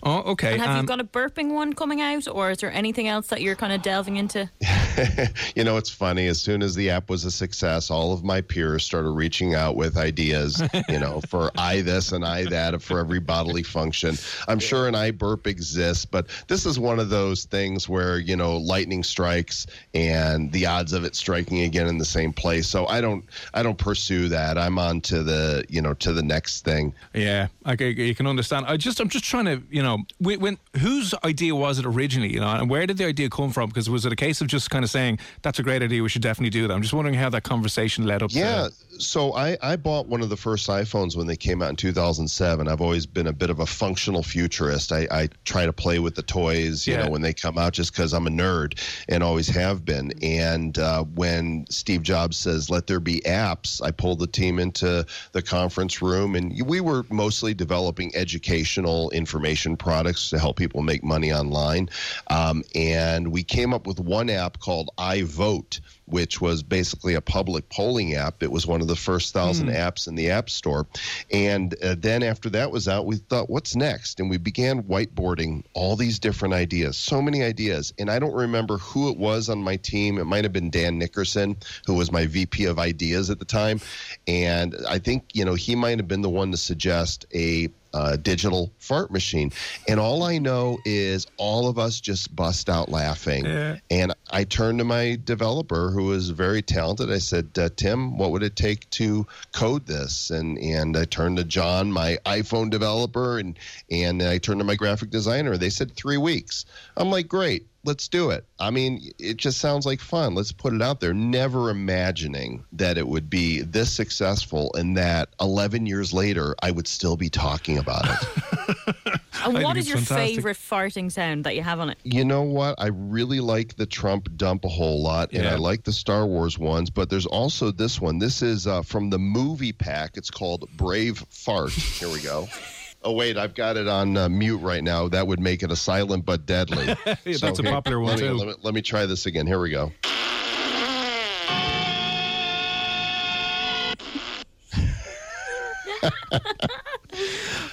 Oh, 0.06 0.22
okay. 0.32 0.52
And 0.52 0.62
have 0.62 0.74
you 0.74 0.80
um, 0.80 0.86
got 0.86 1.00
a 1.00 1.04
burping 1.04 1.52
one 1.52 1.72
coming 1.72 2.00
out, 2.00 2.28
or 2.28 2.52
is 2.52 2.58
there 2.58 2.70
anything 2.70 3.08
else 3.08 3.26
that 3.26 3.40
you're 3.40 3.56
kind 3.56 3.72
of 3.72 3.82
delving 3.82 4.18
into? 4.18 4.48
you 5.56 5.64
know, 5.64 5.76
it's 5.78 5.90
funny. 5.90 6.28
As 6.28 6.40
soon 6.40 6.62
as 6.62 6.76
the 6.76 6.90
app 6.90 7.10
was 7.10 7.24
a 7.24 7.30
success, 7.30 7.90
all 7.90 8.12
of 8.12 8.22
my 8.22 8.40
peers 8.40 8.84
started 8.84 9.10
reaching 9.10 9.56
out 9.56 9.74
with 9.74 9.96
ideas, 9.96 10.62
you 10.88 11.00
know, 11.00 11.20
for 11.28 11.50
I 11.58 11.80
this 11.80 12.12
and 12.12 12.24
I 12.24 12.44
that 12.44 12.80
for 12.82 13.00
every 13.00 13.18
bodily 13.18 13.64
function. 13.64 14.14
I'm 14.46 14.60
sure 14.60 14.86
an 14.86 14.94
I 14.94 15.10
burp 15.10 15.48
exists, 15.48 16.04
but 16.04 16.28
this 16.46 16.66
is 16.66 16.78
one 16.78 17.00
of 17.00 17.10
those 17.10 17.44
things 17.44 17.88
where, 17.88 18.20
you 18.20 18.36
know, 18.36 18.58
lightning 18.58 19.02
strikes 19.02 19.66
and 19.92 20.52
the 20.52 20.66
odds 20.66 20.92
of 20.92 21.02
it 21.04 21.16
striking 21.16 21.62
again 21.62 21.88
in 21.88 21.98
the 21.98 22.04
same 22.04 22.32
place. 22.32 22.68
So 22.68 22.86
I 22.86 23.00
don't, 23.00 23.24
I 23.54 23.64
don't 23.64 23.78
pursue 23.78 24.28
that. 24.28 24.56
I'm 24.56 24.78
on 24.78 25.00
to 25.00 25.24
the, 25.24 25.64
you 25.68 25.82
know, 25.82 25.94
to 25.94 26.12
the 26.12 26.22
next 26.22 26.64
thing. 26.64 26.94
Yeah, 27.12 27.48
I, 27.64 27.72
I- 27.72 27.84
you 27.86 28.14
can 28.14 28.28
understand. 28.28 28.66
I 28.66 28.76
just, 28.76 29.00
I'm 29.00 29.08
just 29.08 29.24
trying 29.24 29.46
to, 29.46 29.60
you 29.68 29.82
know, 29.82 29.95
Um, 29.96 30.06
when, 30.18 30.40
when 30.40 30.58
whose 30.78 31.14
idea 31.24 31.54
was 31.54 31.78
it 31.78 31.86
originally? 31.86 32.32
You 32.32 32.40
know, 32.40 32.48
and 32.48 32.70
where 32.70 32.86
did 32.86 32.98
the 32.98 33.06
idea 33.06 33.28
come 33.30 33.50
from? 33.50 33.68
Because 33.68 33.90
was 33.90 34.06
it 34.06 34.12
a 34.12 34.16
case 34.16 34.40
of 34.40 34.46
just 34.46 34.70
kind 34.70 34.84
of 34.84 34.90
saying 34.90 35.18
that's 35.42 35.58
a 35.58 35.62
great 35.62 35.82
idea, 35.82 36.02
we 36.02 36.08
should 36.08 36.22
definitely 36.22 36.50
do 36.50 36.66
that? 36.66 36.74
I'm 36.74 36.82
just 36.82 36.94
wondering 36.94 37.14
how 37.14 37.30
that 37.30 37.42
conversation 37.42 38.06
led 38.06 38.22
up. 38.22 38.30
Yeah. 38.32 38.68
to 38.68 38.72
So 38.98 39.34
I, 39.34 39.56
I 39.62 39.76
bought 39.76 40.06
one 40.08 40.22
of 40.22 40.28
the 40.28 40.36
first 40.36 40.68
iPhones 40.68 41.16
when 41.16 41.26
they 41.26 41.36
came 41.36 41.62
out 41.62 41.70
in 41.70 41.76
2007. 41.76 42.68
I've 42.68 42.80
always 42.80 43.06
been 43.06 43.26
a 43.26 43.32
bit 43.32 43.50
of 43.50 43.60
a 43.60 43.66
functional 43.66 44.22
futurist. 44.22 44.92
I, 44.92 45.06
I 45.10 45.28
try 45.44 45.66
to 45.66 45.72
play 45.72 45.98
with 45.98 46.14
the 46.14 46.22
toys, 46.22 46.86
you 46.86 46.94
Yeah. 46.94 47.04
know, 47.04 47.10
when 47.10 47.22
they 47.22 47.32
come 47.32 47.58
out 47.58 47.72
just 47.72 47.92
because 47.92 48.12
I'm 48.12 48.26
a 48.26 48.30
nerd 48.30 48.78
and 49.08 49.22
always 49.22 49.48
have 49.48 49.84
been. 49.84 50.12
And 50.22 50.78
uh, 50.78 51.04
when 51.04 51.66
Steve 51.70 52.02
Jobs 52.02 52.36
says, 52.36 52.70
let 52.70 52.86
there 52.86 53.00
be 53.00 53.20
apps, 53.20 53.82
I 53.82 53.90
pulled 53.90 54.18
the 54.18 54.26
team 54.26 54.58
into 54.58 55.04
the 55.32 55.42
conference 55.42 56.00
room 56.00 56.34
and 56.34 56.54
we 56.66 56.80
were 56.80 57.04
mostly 57.10 57.54
developing 57.54 58.14
educational 58.14 59.10
information 59.10 59.76
products 59.76 60.30
to 60.30 60.38
help 60.38 60.56
people 60.56 60.82
make 60.82 61.04
money 61.04 61.32
online. 61.32 61.88
Um, 62.28 62.62
and 62.74 63.28
we 63.32 63.42
came 63.42 63.74
up 63.74 63.86
with 63.86 64.00
one 64.00 64.30
app 64.30 64.58
called 64.60 64.90
iVote 64.98 65.80
which 66.06 66.40
was 66.40 66.62
basically 66.62 67.14
a 67.14 67.20
public 67.20 67.68
polling 67.68 68.14
app. 68.14 68.42
It 68.42 68.50
was 68.50 68.66
one 68.66 68.80
of 68.80 68.88
the 68.88 68.96
first 68.96 69.32
thousand 69.34 69.68
Hmm. 69.68 69.74
apps 69.74 70.06
in 70.06 70.14
the 70.14 70.30
App 70.30 70.48
Store. 70.48 70.86
And 71.32 71.74
uh, 71.82 71.96
then 71.98 72.22
after 72.22 72.48
that 72.50 72.70
was 72.70 72.88
out, 72.88 73.06
we 73.06 73.16
thought, 73.16 73.50
what's 73.50 73.74
next? 73.76 74.20
And 74.20 74.30
we 74.30 74.36
began 74.38 74.82
whiteboarding 74.84 75.64
all 75.74 75.96
these 75.96 76.18
different 76.18 76.54
ideas, 76.54 76.96
so 76.96 77.20
many 77.20 77.42
ideas. 77.42 77.92
And 77.98 78.10
I 78.10 78.18
don't 78.18 78.34
remember 78.34 78.78
who 78.78 79.10
it 79.10 79.18
was 79.18 79.48
on 79.48 79.62
my 79.62 79.76
team. 79.76 80.18
It 80.18 80.24
might 80.24 80.44
have 80.44 80.52
been 80.52 80.70
Dan 80.70 80.98
Nickerson, 80.98 81.56
who 81.86 81.94
was 81.94 82.12
my 82.12 82.26
VP 82.26 82.64
of 82.66 82.78
ideas 82.78 83.30
at 83.30 83.38
the 83.38 83.44
time. 83.44 83.80
And 84.28 84.76
I 84.88 84.98
think, 84.98 85.24
you 85.32 85.44
know, 85.44 85.54
he 85.54 85.74
might 85.74 85.98
have 85.98 86.08
been 86.08 86.22
the 86.22 86.30
one 86.30 86.50
to 86.52 86.56
suggest 86.56 87.26
a 87.34 87.68
uh, 87.94 88.16
digital 88.16 88.70
fart 88.78 89.10
machine. 89.10 89.50
And 89.88 89.98
all 89.98 90.22
I 90.22 90.36
know 90.36 90.78
is 90.84 91.26
all 91.38 91.66
of 91.66 91.78
us 91.78 91.98
just 91.98 92.34
bust 92.36 92.68
out 92.68 92.90
laughing. 92.90 93.46
Yeah. 93.46 93.78
And 93.90 94.12
I 94.30 94.44
turned 94.44 94.78
to 94.78 94.84
my 94.84 95.18
developer, 95.24 95.90
who 95.90 96.04
was 96.04 96.30
very 96.30 96.60
talented. 96.60 97.12
I 97.12 97.18
said, 97.18 97.50
uh, 97.56 97.68
"Tim, 97.76 98.18
what 98.18 98.32
would 98.32 98.42
it 98.42 98.56
take 98.56 98.90
to 98.90 99.26
code 99.52 99.86
this?" 99.86 100.30
And 100.30 100.58
and 100.58 100.96
I 100.96 101.04
turned 101.04 101.36
to 101.36 101.44
John, 101.44 101.92
my 101.92 102.18
iPhone 102.26 102.70
developer, 102.70 103.38
and 103.38 103.56
and 103.90 104.22
I 104.22 104.38
turned 104.38 104.60
to 104.60 104.64
my 104.64 104.74
graphic 104.74 105.10
designer. 105.10 105.56
They 105.56 105.70
said 105.70 105.94
three 105.94 106.16
weeks. 106.16 106.64
I'm 106.96 107.10
like, 107.10 107.28
"Great, 107.28 107.66
let's 107.84 108.08
do 108.08 108.30
it." 108.30 108.44
I 108.58 108.70
mean, 108.70 109.12
it 109.18 109.36
just 109.36 109.58
sounds 109.58 109.86
like 109.86 110.00
fun. 110.00 110.34
Let's 110.34 110.52
put 110.52 110.74
it 110.74 110.82
out 110.82 110.98
there. 110.98 111.14
Never 111.14 111.70
imagining 111.70 112.64
that 112.72 112.98
it 112.98 113.06
would 113.06 113.30
be 113.30 113.62
this 113.62 113.92
successful, 113.92 114.72
and 114.74 114.96
that 114.96 115.28
11 115.40 115.86
years 115.86 116.12
later, 116.12 116.56
I 116.62 116.72
would 116.72 116.88
still 116.88 117.16
be 117.16 117.28
talking 117.28 117.78
about 117.78 118.06
it. 118.08 119.20
And 119.44 119.58
I 119.58 119.62
what 119.62 119.74
think 119.74 119.78
is 119.78 119.84
it's 119.84 119.88
your 119.88 119.98
fantastic. 119.98 120.34
favourite 120.36 120.56
farting 120.56 121.12
sound 121.12 121.44
that 121.44 121.54
you 121.56 121.62
have 121.62 121.80
on 121.80 121.90
it? 121.90 121.98
You 122.04 122.24
know 122.24 122.42
what? 122.42 122.74
I 122.78 122.88
really 122.88 123.40
like 123.40 123.76
the 123.76 123.86
Trump 123.86 124.28
dump 124.36 124.64
a 124.64 124.68
whole 124.68 125.02
lot, 125.02 125.32
and 125.32 125.44
Yeah. 125.44 125.52
I 125.52 125.56
like 125.56 125.84
the 125.84 125.92
Star 125.92 126.26
Wars 126.26 126.58
ones. 126.58 126.90
But 126.90 127.10
there's 127.10 127.26
also 127.26 127.70
this 127.70 128.00
one. 128.00 128.18
This 128.18 128.42
is 128.42 128.66
uh, 128.66 128.82
from 128.82 129.10
the 129.10 129.18
movie 129.18 129.72
pack. 129.72 130.16
It's 130.16 130.30
called 130.30 130.68
Brave 130.76 131.18
Fart. 131.30 131.70
Here 131.72 132.08
we 132.08 132.20
go. 132.20 132.48
Oh 133.04 133.12
wait, 133.12 133.36
I've 133.36 133.54
got 133.54 133.76
it 133.76 133.86
on 133.86 134.16
uh, 134.16 134.28
mute 134.28 134.56
right 134.56 134.82
now. 134.82 135.06
That 135.06 135.28
would 135.28 135.38
make 135.38 135.62
it 135.62 135.70
a 135.70 135.76
silent 135.76 136.24
but 136.24 136.44
deadly. 136.44 136.86
Yeah, 137.24 137.36
that's 137.40 137.60
a 137.60 137.62
popular 137.62 138.00
one, 138.00 138.16
let 138.16 138.20
me, 138.20 138.26
too. 138.28 138.34
Let 138.34 138.48
me, 138.48 138.54
let 138.62 138.74
me 138.74 138.82
try 138.82 139.06
this 139.06 139.26
again. 139.26 139.46
Here 139.46 139.60
we 139.60 139.70
go. 139.70 139.92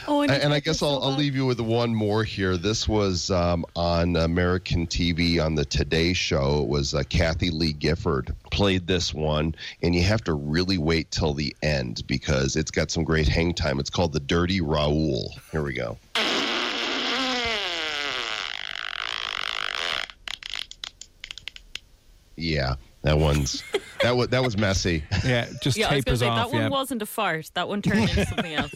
Oh, 0.08 0.22
and, 0.22 0.32
and 0.32 0.54
I 0.54 0.60
guess 0.60 0.82
I'll, 0.82 1.02
I'll 1.02 1.16
leave 1.16 1.36
you 1.36 1.46
with 1.46 1.62
one 1.62 1.96
more 1.96 2.24
here. 2.24 2.58
This 2.58 2.88
was 2.88 3.32
um, 3.32 3.66
on 3.76 4.16
American 4.16 4.86
TV 4.86 5.44
on 5.44 5.56
the 5.56 5.64
Today 5.64 6.14
Show. 6.14 6.62
It 6.64 6.68
was 6.68 6.94
uh, 6.94 7.04
Kathie 7.10 7.52
Lee 7.52 7.74
Gifford 7.74 8.36
played 8.52 8.86
this 8.86 9.14
one, 9.14 9.56
and 9.82 9.96
you 9.96 10.04
have 10.04 10.24
to 10.26 10.34
really 10.34 10.78
wait 10.78 11.10
till 11.12 11.34
the 11.34 11.56
end 11.64 12.06
because 12.08 12.56
it's 12.56 12.72
got 12.72 12.92
some 12.92 13.04
great 13.04 13.28
hang 13.28 13.54
time. 13.54 13.80
It's 13.80 13.90
called 13.90 14.12
The 14.14 14.20
Dirty 14.20 14.60
Raoul. 14.60 15.34
Here 15.52 15.64
we 15.64 15.74
go. 15.74 15.98
Yeah, 22.36 22.76
that 23.04 23.20
one's 23.20 23.64
that 24.02 24.16
was 24.16 24.28
that 24.30 24.44
was 24.44 24.58
messy. 24.58 25.04
Yeah, 25.24 25.48
just 25.62 25.78
yeah, 25.78 25.90
I 25.90 25.96
was 25.96 26.04
going 26.04 26.18
to 26.18 26.20
tapers 26.20 26.20
say 26.20 26.28
off, 26.28 26.52
that 26.52 26.62
one 26.62 26.72
wasn't 26.72 27.02
a 27.02 27.06
fart. 27.06 27.50
That 27.54 27.68
one 27.70 27.82
turned 27.82 28.02
into 28.02 28.26
something 28.26 28.54
else. 28.54 28.74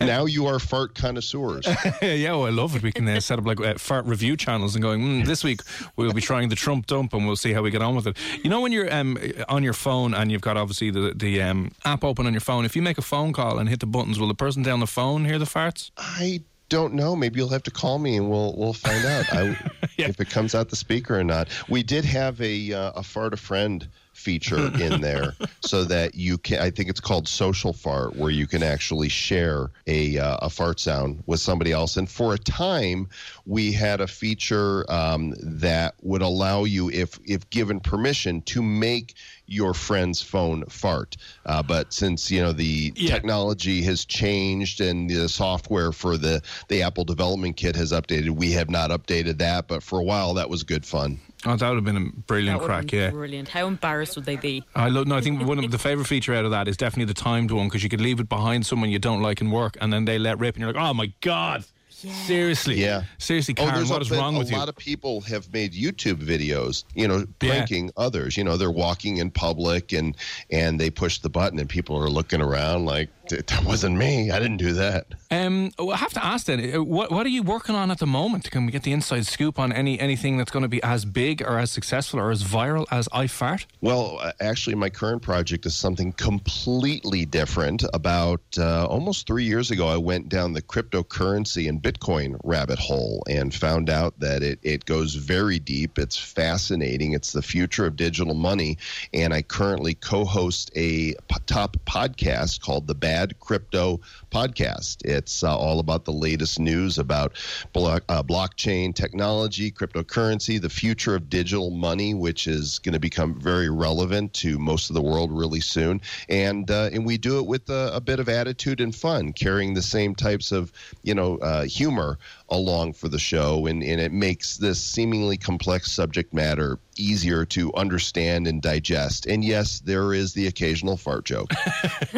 Now 0.00 0.24
you 0.26 0.46
are 0.46 0.58
fart 0.58 0.94
connoisseurs. 0.94 1.66
yeah, 2.02 2.32
well, 2.32 2.46
I 2.46 2.50
love 2.50 2.76
it. 2.76 2.82
We 2.82 2.92
can 2.92 3.08
uh, 3.08 3.20
set 3.20 3.38
up 3.38 3.46
like 3.46 3.60
uh, 3.60 3.74
fart 3.74 4.04
review 4.06 4.36
channels 4.36 4.74
and 4.74 4.82
going. 4.82 5.00
Mm, 5.00 5.26
this 5.26 5.44
week 5.44 5.60
we'll 5.96 6.12
be 6.12 6.20
trying 6.20 6.48
the 6.48 6.56
Trump 6.56 6.86
dump, 6.86 7.12
and 7.14 7.26
we'll 7.26 7.36
see 7.36 7.52
how 7.52 7.62
we 7.62 7.70
get 7.70 7.82
on 7.82 7.94
with 7.94 8.06
it. 8.06 8.16
You 8.42 8.50
know, 8.50 8.60
when 8.60 8.72
you're 8.72 8.92
um, 8.92 9.18
on 9.48 9.62
your 9.62 9.72
phone 9.72 10.14
and 10.14 10.30
you've 10.30 10.42
got 10.42 10.56
obviously 10.56 10.90
the 10.90 11.12
the 11.14 11.42
um, 11.42 11.72
app 11.84 12.04
open 12.04 12.26
on 12.26 12.32
your 12.32 12.40
phone, 12.40 12.64
if 12.64 12.76
you 12.76 12.82
make 12.82 12.98
a 12.98 13.02
phone 13.02 13.32
call 13.32 13.58
and 13.58 13.68
hit 13.68 13.80
the 13.80 13.86
buttons, 13.86 14.18
will 14.18 14.28
the 14.28 14.34
person 14.34 14.62
down 14.62 14.80
the 14.80 14.86
phone 14.86 15.24
hear 15.24 15.38
the 15.38 15.44
farts? 15.44 15.90
I 15.96 16.42
don't 16.68 16.94
know. 16.94 17.14
Maybe 17.14 17.38
you'll 17.38 17.48
have 17.50 17.62
to 17.64 17.70
call 17.70 17.98
me 17.98 18.16
and 18.16 18.30
we'll 18.30 18.54
we'll 18.56 18.72
find 18.72 19.04
out 19.04 19.32
I, 19.32 19.56
if 19.98 20.20
it 20.20 20.30
comes 20.30 20.54
out 20.54 20.68
the 20.68 20.76
speaker 20.76 21.18
or 21.18 21.24
not. 21.24 21.48
We 21.68 21.82
did 21.82 22.04
have 22.04 22.40
a 22.40 22.72
uh, 22.72 22.92
a 22.96 23.02
fart 23.02 23.32
a 23.32 23.36
friend 23.36 23.88
feature 24.16 24.66
in 24.80 25.00
there 25.00 25.34
so 25.60 25.84
that 25.84 26.14
you 26.14 26.38
can 26.38 26.60
I 26.60 26.70
think 26.70 26.88
it's 26.88 27.00
called 27.00 27.28
social 27.28 27.72
fart 27.72 28.16
where 28.16 28.30
you 28.30 28.46
can 28.46 28.62
actually 28.62 29.08
share 29.08 29.70
a 29.86 30.18
uh, 30.18 30.38
a 30.42 30.50
fart 30.50 30.80
sound 30.80 31.22
with 31.26 31.40
somebody 31.40 31.72
else. 31.72 31.96
And 31.96 32.08
for 32.08 32.34
a 32.34 32.38
time 32.38 33.08
we 33.44 33.72
had 33.72 34.00
a 34.00 34.06
feature 34.06 34.90
um, 34.90 35.34
that 35.40 35.94
would 36.02 36.22
allow 36.22 36.64
you 36.64 36.90
if 36.90 37.18
if 37.24 37.48
given 37.50 37.80
permission 37.80 38.42
to 38.42 38.62
make 38.62 39.14
your 39.46 39.74
friend's 39.74 40.20
phone 40.20 40.64
fart. 40.64 41.16
Uh, 41.44 41.62
but 41.62 41.92
since 41.92 42.30
you 42.30 42.40
know 42.40 42.52
the 42.52 42.90
technology 42.92 43.82
has 43.82 44.04
changed 44.04 44.80
and 44.80 45.10
the 45.10 45.28
software 45.28 45.92
for 45.92 46.16
the 46.16 46.42
the 46.68 46.82
Apple 46.82 47.04
development 47.04 47.56
kit 47.56 47.76
has 47.76 47.92
updated 47.92 48.30
we 48.30 48.52
have 48.52 48.70
not 48.70 48.90
updated 48.90 49.38
that 49.38 49.68
but 49.68 49.82
for 49.82 49.98
a 49.98 50.04
while 50.04 50.34
that 50.34 50.48
was 50.50 50.62
good 50.62 50.84
fun 50.84 51.20
Oh, 51.46 51.56
that 51.56 51.68
would 51.68 51.76
have 51.76 51.84
been 51.84 51.96
a 51.96 52.20
brilliant 52.26 52.58
that 52.60 52.62
would 52.62 52.70
have 52.70 52.80
crack. 52.82 52.90
been 52.90 53.00
Yeah. 53.00 53.10
brilliant. 53.10 53.48
How 53.48 53.66
embarrassed 53.66 54.16
would 54.16 54.24
they 54.26 54.36
be? 54.36 54.64
I 54.74 54.88
love. 54.88 55.06
No, 55.06 55.16
I 55.16 55.20
think 55.20 55.42
one 55.46 55.58
of 55.58 55.70
the 55.70 55.78
favorite 55.78 56.06
feature 56.06 56.34
out 56.34 56.44
of 56.44 56.50
that 56.50 56.68
is 56.68 56.76
definitely 56.76 57.06
the 57.12 57.20
timed 57.20 57.50
one 57.50 57.68
because 57.68 57.82
you 57.82 57.88
could 57.88 58.00
leave 58.00 58.20
it 58.20 58.28
behind 58.28 58.66
someone 58.66 58.90
you 58.90 58.98
don't 58.98 59.22
like 59.22 59.40
in 59.40 59.50
work, 59.50 59.76
and 59.80 59.92
then 59.92 60.04
they 60.04 60.18
let 60.18 60.38
rip, 60.38 60.56
and 60.56 60.62
you're 60.62 60.72
like, 60.72 60.82
oh 60.82 60.92
my 60.92 61.12
god, 61.20 61.64
seriously, 61.88 62.80
Yeah. 62.80 63.04
seriously, 63.18 63.54
Oh, 63.58 63.62
Karen, 63.62 63.74
there's 63.76 63.90
what 63.90 63.98
a, 63.98 64.02
is 64.02 64.08
been- 64.10 64.18
wrong 64.18 64.36
a 64.36 64.38
with 64.38 64.50
you? 64.50 64.56
lot 64.56 64.68
of 64.68 64.76
people 64.76 65.20
have 65.22 65.52
made 65.52 65.72
YouTube 65.72 66.22
videos, 66.24 66.84
you 66.94 67.08
know, 67.08 67.24
Yeah. 67.40 67.48
pranking 67.50 67.90
others. 67.96 68.36
You 68.36 68.44
know, 68.44 68.56
they're 68.56 68.70
walking 68.70 69.16
in 69.18 69.30
public 69.30 69.92
and 69.92 70.16
and 70.50 70.78
they 70.80 70.90
push 70.90 71.18
the 71.18 71.28
button 71.30 71.58
and 71.58 71.68
people 71.68 71.96
are 71.96 72.10
looking 72.10 72.40
around 72.42 72.84
like 72.84 73.08
that 73.28 73.64
wasn't 73.64 73.96
me. 73.96 74.30
I 74.30 74.38
didn't 74.38 74.58
do 74.58 74.72
that. 74.74 75.06
Um, 75.30 75.72
well, 75.78 75.92
I 75.92 75.96
have 75.96 76.12
to 76.14 76.24
ask 76.24 76.46
then, 76.46 76.74
uh, 76.74 76.82
what 76.82 77.10
what 77.10 77.26
are 77.26 77.30
you 77.30 77.42
working 77.42 77.74
on 77.74 77.90
at 77.90 77.98
the 77.98 78.06
moment? 78.06 78.50
Can 78.50 78.66
we 78.66 78.72
get 78.72 78.82
the 78.82 78.92
inside 78.92 79.26
scoop 79.26 79.58
on 79.58 79.72
any 79.72 79.98
anything 79.98 80.36
that's 80.36 80.50
going 80.50 80.62
to 80.62 80.68
be 80.68 80.82
as 80.82 81.04
big 81.04 81.42
or 81.42 81.58
as 81.58 81.70
successful 81.70 82.20
or 82.20 82.30
as 82.30 82.44
viral 82.44 82.86
as 82.90 83.08
iFart? 83.08 83.66
Well, 83.80 84.18
uh, 84.20 84.32
actually, 84.40 84.76
my 84.76 84.90
current 84.90 85.22
project 85.22 85.66
is 85.66 85.74
something 85.74 86.12
completely 86.12 87.24
different. 87.24 87.84
About 87.92 88.42
uh, 88.58 88.86
almost 88.86 89.26
three 89.26 89.44
years 89.44 89.70
ago, 89.70 89.88
I 89.88 89.96
went 89.96 90.28
down 90.28 90.52
the 90.52 90.62
cryptocurrency 90.62 91.68
and 91.68 91.82
Bitcoin 91.82 92.38
rabbit 92.44 92.78
hole 92.78 93.22
and 93.28 93.52
found 93.52 93.90
out 93.90 94.18
that 94.20 94.42
it, 94.42 94.58
it 94.62 94.84
goes 94.84 95.14
very 95.14 95.58
deep. 95.58 95.98
It's 95.98 96.16
fascinating. 96.16 97.12
It's 97.12 97.32
the 97.32 97.42
future 97.42 97.86
of 97.86 97.96
digital 97.96 98.34
money. 98.34 98.78
And 99.12 99.34
I 99.34 99.42
currently 99.42 99.94
co 99.94 100.24
host 100.24 100.70
a 100.76 101.14
p- 101.14 101.36
top 101.46 101.76
podcast 101.86 102.60
called 102.60 102.86
the 102.86 102.94
Bad 102.94 103.15
Crypto 103.38 104.00
Podcast. 104.36 105.02
It's 105.02 105.42
uh, 105.42 105.56
all 105.56 105.80
about 105.80 106.04
the 106.04 106.12
latest 106.12 106.60
news 106.60 106.98
about 106.98 107.32
block, 107.72 108.04
uh, 108.10 108.22
blockchain 108.22 108.94
technology, 108.94 109.72
cryptocurrency, 109.72 110.60
the 110.60 110.68
future 110.68 111.16
of 111.16 111.30
digital 111.30 111.70
money, 111.70 112.12
which 112.12 112.46
is 112.46 112.78
going 112.80 112.92
to 112.92 113.00
become 113.00 113.40
very 113.40 113.70
relevant 113.70 114.34
to 114.34 114.58
most 114.58 114.90
of 114.90 114.94
the 114.94 115.00
world 115.00 115.32
really 115.32 115.60
soon. 115.60 116.02
And 116.28 116.70
uh, 116.70 116.90
and 116.92 117.06
we 117.06 117.16
do 117.16 117.38
it 117.38 117.46
with 117.46 117.70
a, 117.70 117.92
a 117.94 118.00
bit 118.02 118.20
of 118.20 118.28
attitude 118.28 118.82
and 118.82 118.94
fun, 118.94 119.32
carrying 119.32 119.72
the 119.72 119.80
same 119.80 120.14
types 120.14 120.52
of 120.52 120.70
you 121.02 121.14
know 121.14 121.38
uh, 121.38 121.64
humor 121.64 122.18
along 122.50 122.92
for 122.92 123.08
the 123.08 123.18
show, 123.18 123.64
and, 123.64 123.82
and 123.82 124.00
it 124.02 124.12
makes 124.12 124.58
this 124.58 124.80
seemingly 124.80 125.38
complex 125.38 125.90
subject 125.90 126.34
matter 126.34 126.78
easier 126.98 127.44
to 127.44 127.72
understand 127.74 128.46
and 128.46 128.62
digest. 128.62 129.26
And 129.26 129.44
yes, 129.44 129.80
there 129.80 130.14
is 130.14 130.32
the 130.32 130.46
occasional 130.46 130.96
fart 130.96 131.24
joke. 131.24 131.50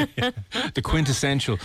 the 0.74 0.82
quintessential. 0.82 1.58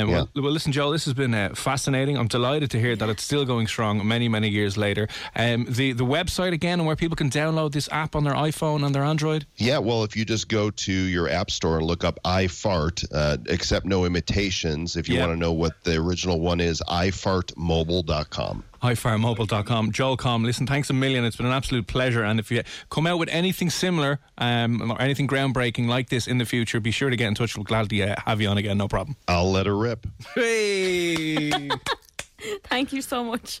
Um, 0.00 0.08
Yeah. 0.08 0.14
well, 0.34 0.44
well, 0.44 0.52
listen, 0.52 0.72
Joel, 0.72 0.90
this 0.92 1.04
has 1.04 1.14
been 1.14 1.34
uh, 1.34 1.54
fascinating. 1.54 2.16
I'm 2.18 2.28
delighted 2.28 2.70
to 2.72 2.80
hear 2.80 2.96
that 2.96 3.08
it's 3.08 3.22
still 3.22 3.44
going 3.44 3.66
strong 3.66 4.06
many, 4.06 4.28
many 4.28 4.48
years 4.48 4.76
later. 4.76 5.08
Um, 5.36 5.66
the 5.68 5.92
the 5.92 6.04
website 6.04 6.52
again, 6.52 6.78
and 6.80 6.86
where 6.86 6.96
people 6.96 7.16
can 7.16 7.30
download 7.30 7.72
this 7.72 7.88
app 7.92 8.14
on 8.16 8.24
their 8.24 8.34
iPhone 8.34 8.84
and 8.84 8.94
their 8.94 9.04
Android. 9.04 9.46
Yeah, 9.56 9.78
well, 9.78 10.04
if 10.04 10.16
you 10.16 10.24
just 10.24 10.48
go 10.48 10.70
to 10.70 10.92
your 10.92 11.28
app 11.28 11.50
store 11.50 11.78
and 11.78 11.86
look 11.86 12.04
up 12.04 12.18
iFart, 12.24 13.04
uh, 13.12 13.36
accept 13.48 13.86
no 13.86 14.04
imitations, 14.04 14.96
if 14.96 15.08
you 15.08 15.16
Yeah. 15.16 15.26
want 15.26 15.32
to 15.36 15.40
know 15.40 15.52
what 15.52 15.82
the 15.84 15.96
original 15.96 16.40
one 16.40 16.60
is, 16.60 16.82
ifartmobile.com. 16.88 18.64
ifartmobile.com. 18.82 19.92
Joel 19.92 20.16
Comm, 20.16 20.44
listen, 20.44 20.66
thanks 20.66 20.90
a 20.90 20.92
million. 20.92 21.24
It's 21.24 21.36
been 21.36 21.46
an 21.46 21.52
absolute 21.52 21.86
pleasure. 21.86 22.24
And 22.24 22.40
if 22.40 22.50
you 22.50 22.62
come 22.90 23.06
out 23.06 23.18
with 23.18 23.28
anything 23.30 23.70
similar 23.70 24.20
um, 24.38 24.90
or 24.90 25.00
anything 25.00 25.28
groundbreaking 25.28 25.86
like 25.86 26.08
this 26.08 26.26
in 26.26 26.38
the 26.38 26.44
future, 26.44 26.80
be 26.80 26.90
sure 26.90 27.10
to 27.10 27.16
get 27.16 27.28
in 27.28 27.34
touch. 27.34 27.56
We're 27.56 27.64
glad 27.64 27.90
to 27.90 28.02
uh, 28.02 28.14
have 28.26 28.40
you 28.40 28.48
on 28.48 28.58
again. 28.58 28.78
No 28.78 28.88
problem. 28.88 29.16
I'll 29.28 29.50
let 29.50 29.66
her 29.66 29.76
rip. 29.76 30.06
Hey! 30.34 31.68
Thank 32.64 32.92
you 32.92 33.02
so 33.02 33.22
much. 33.22 33.60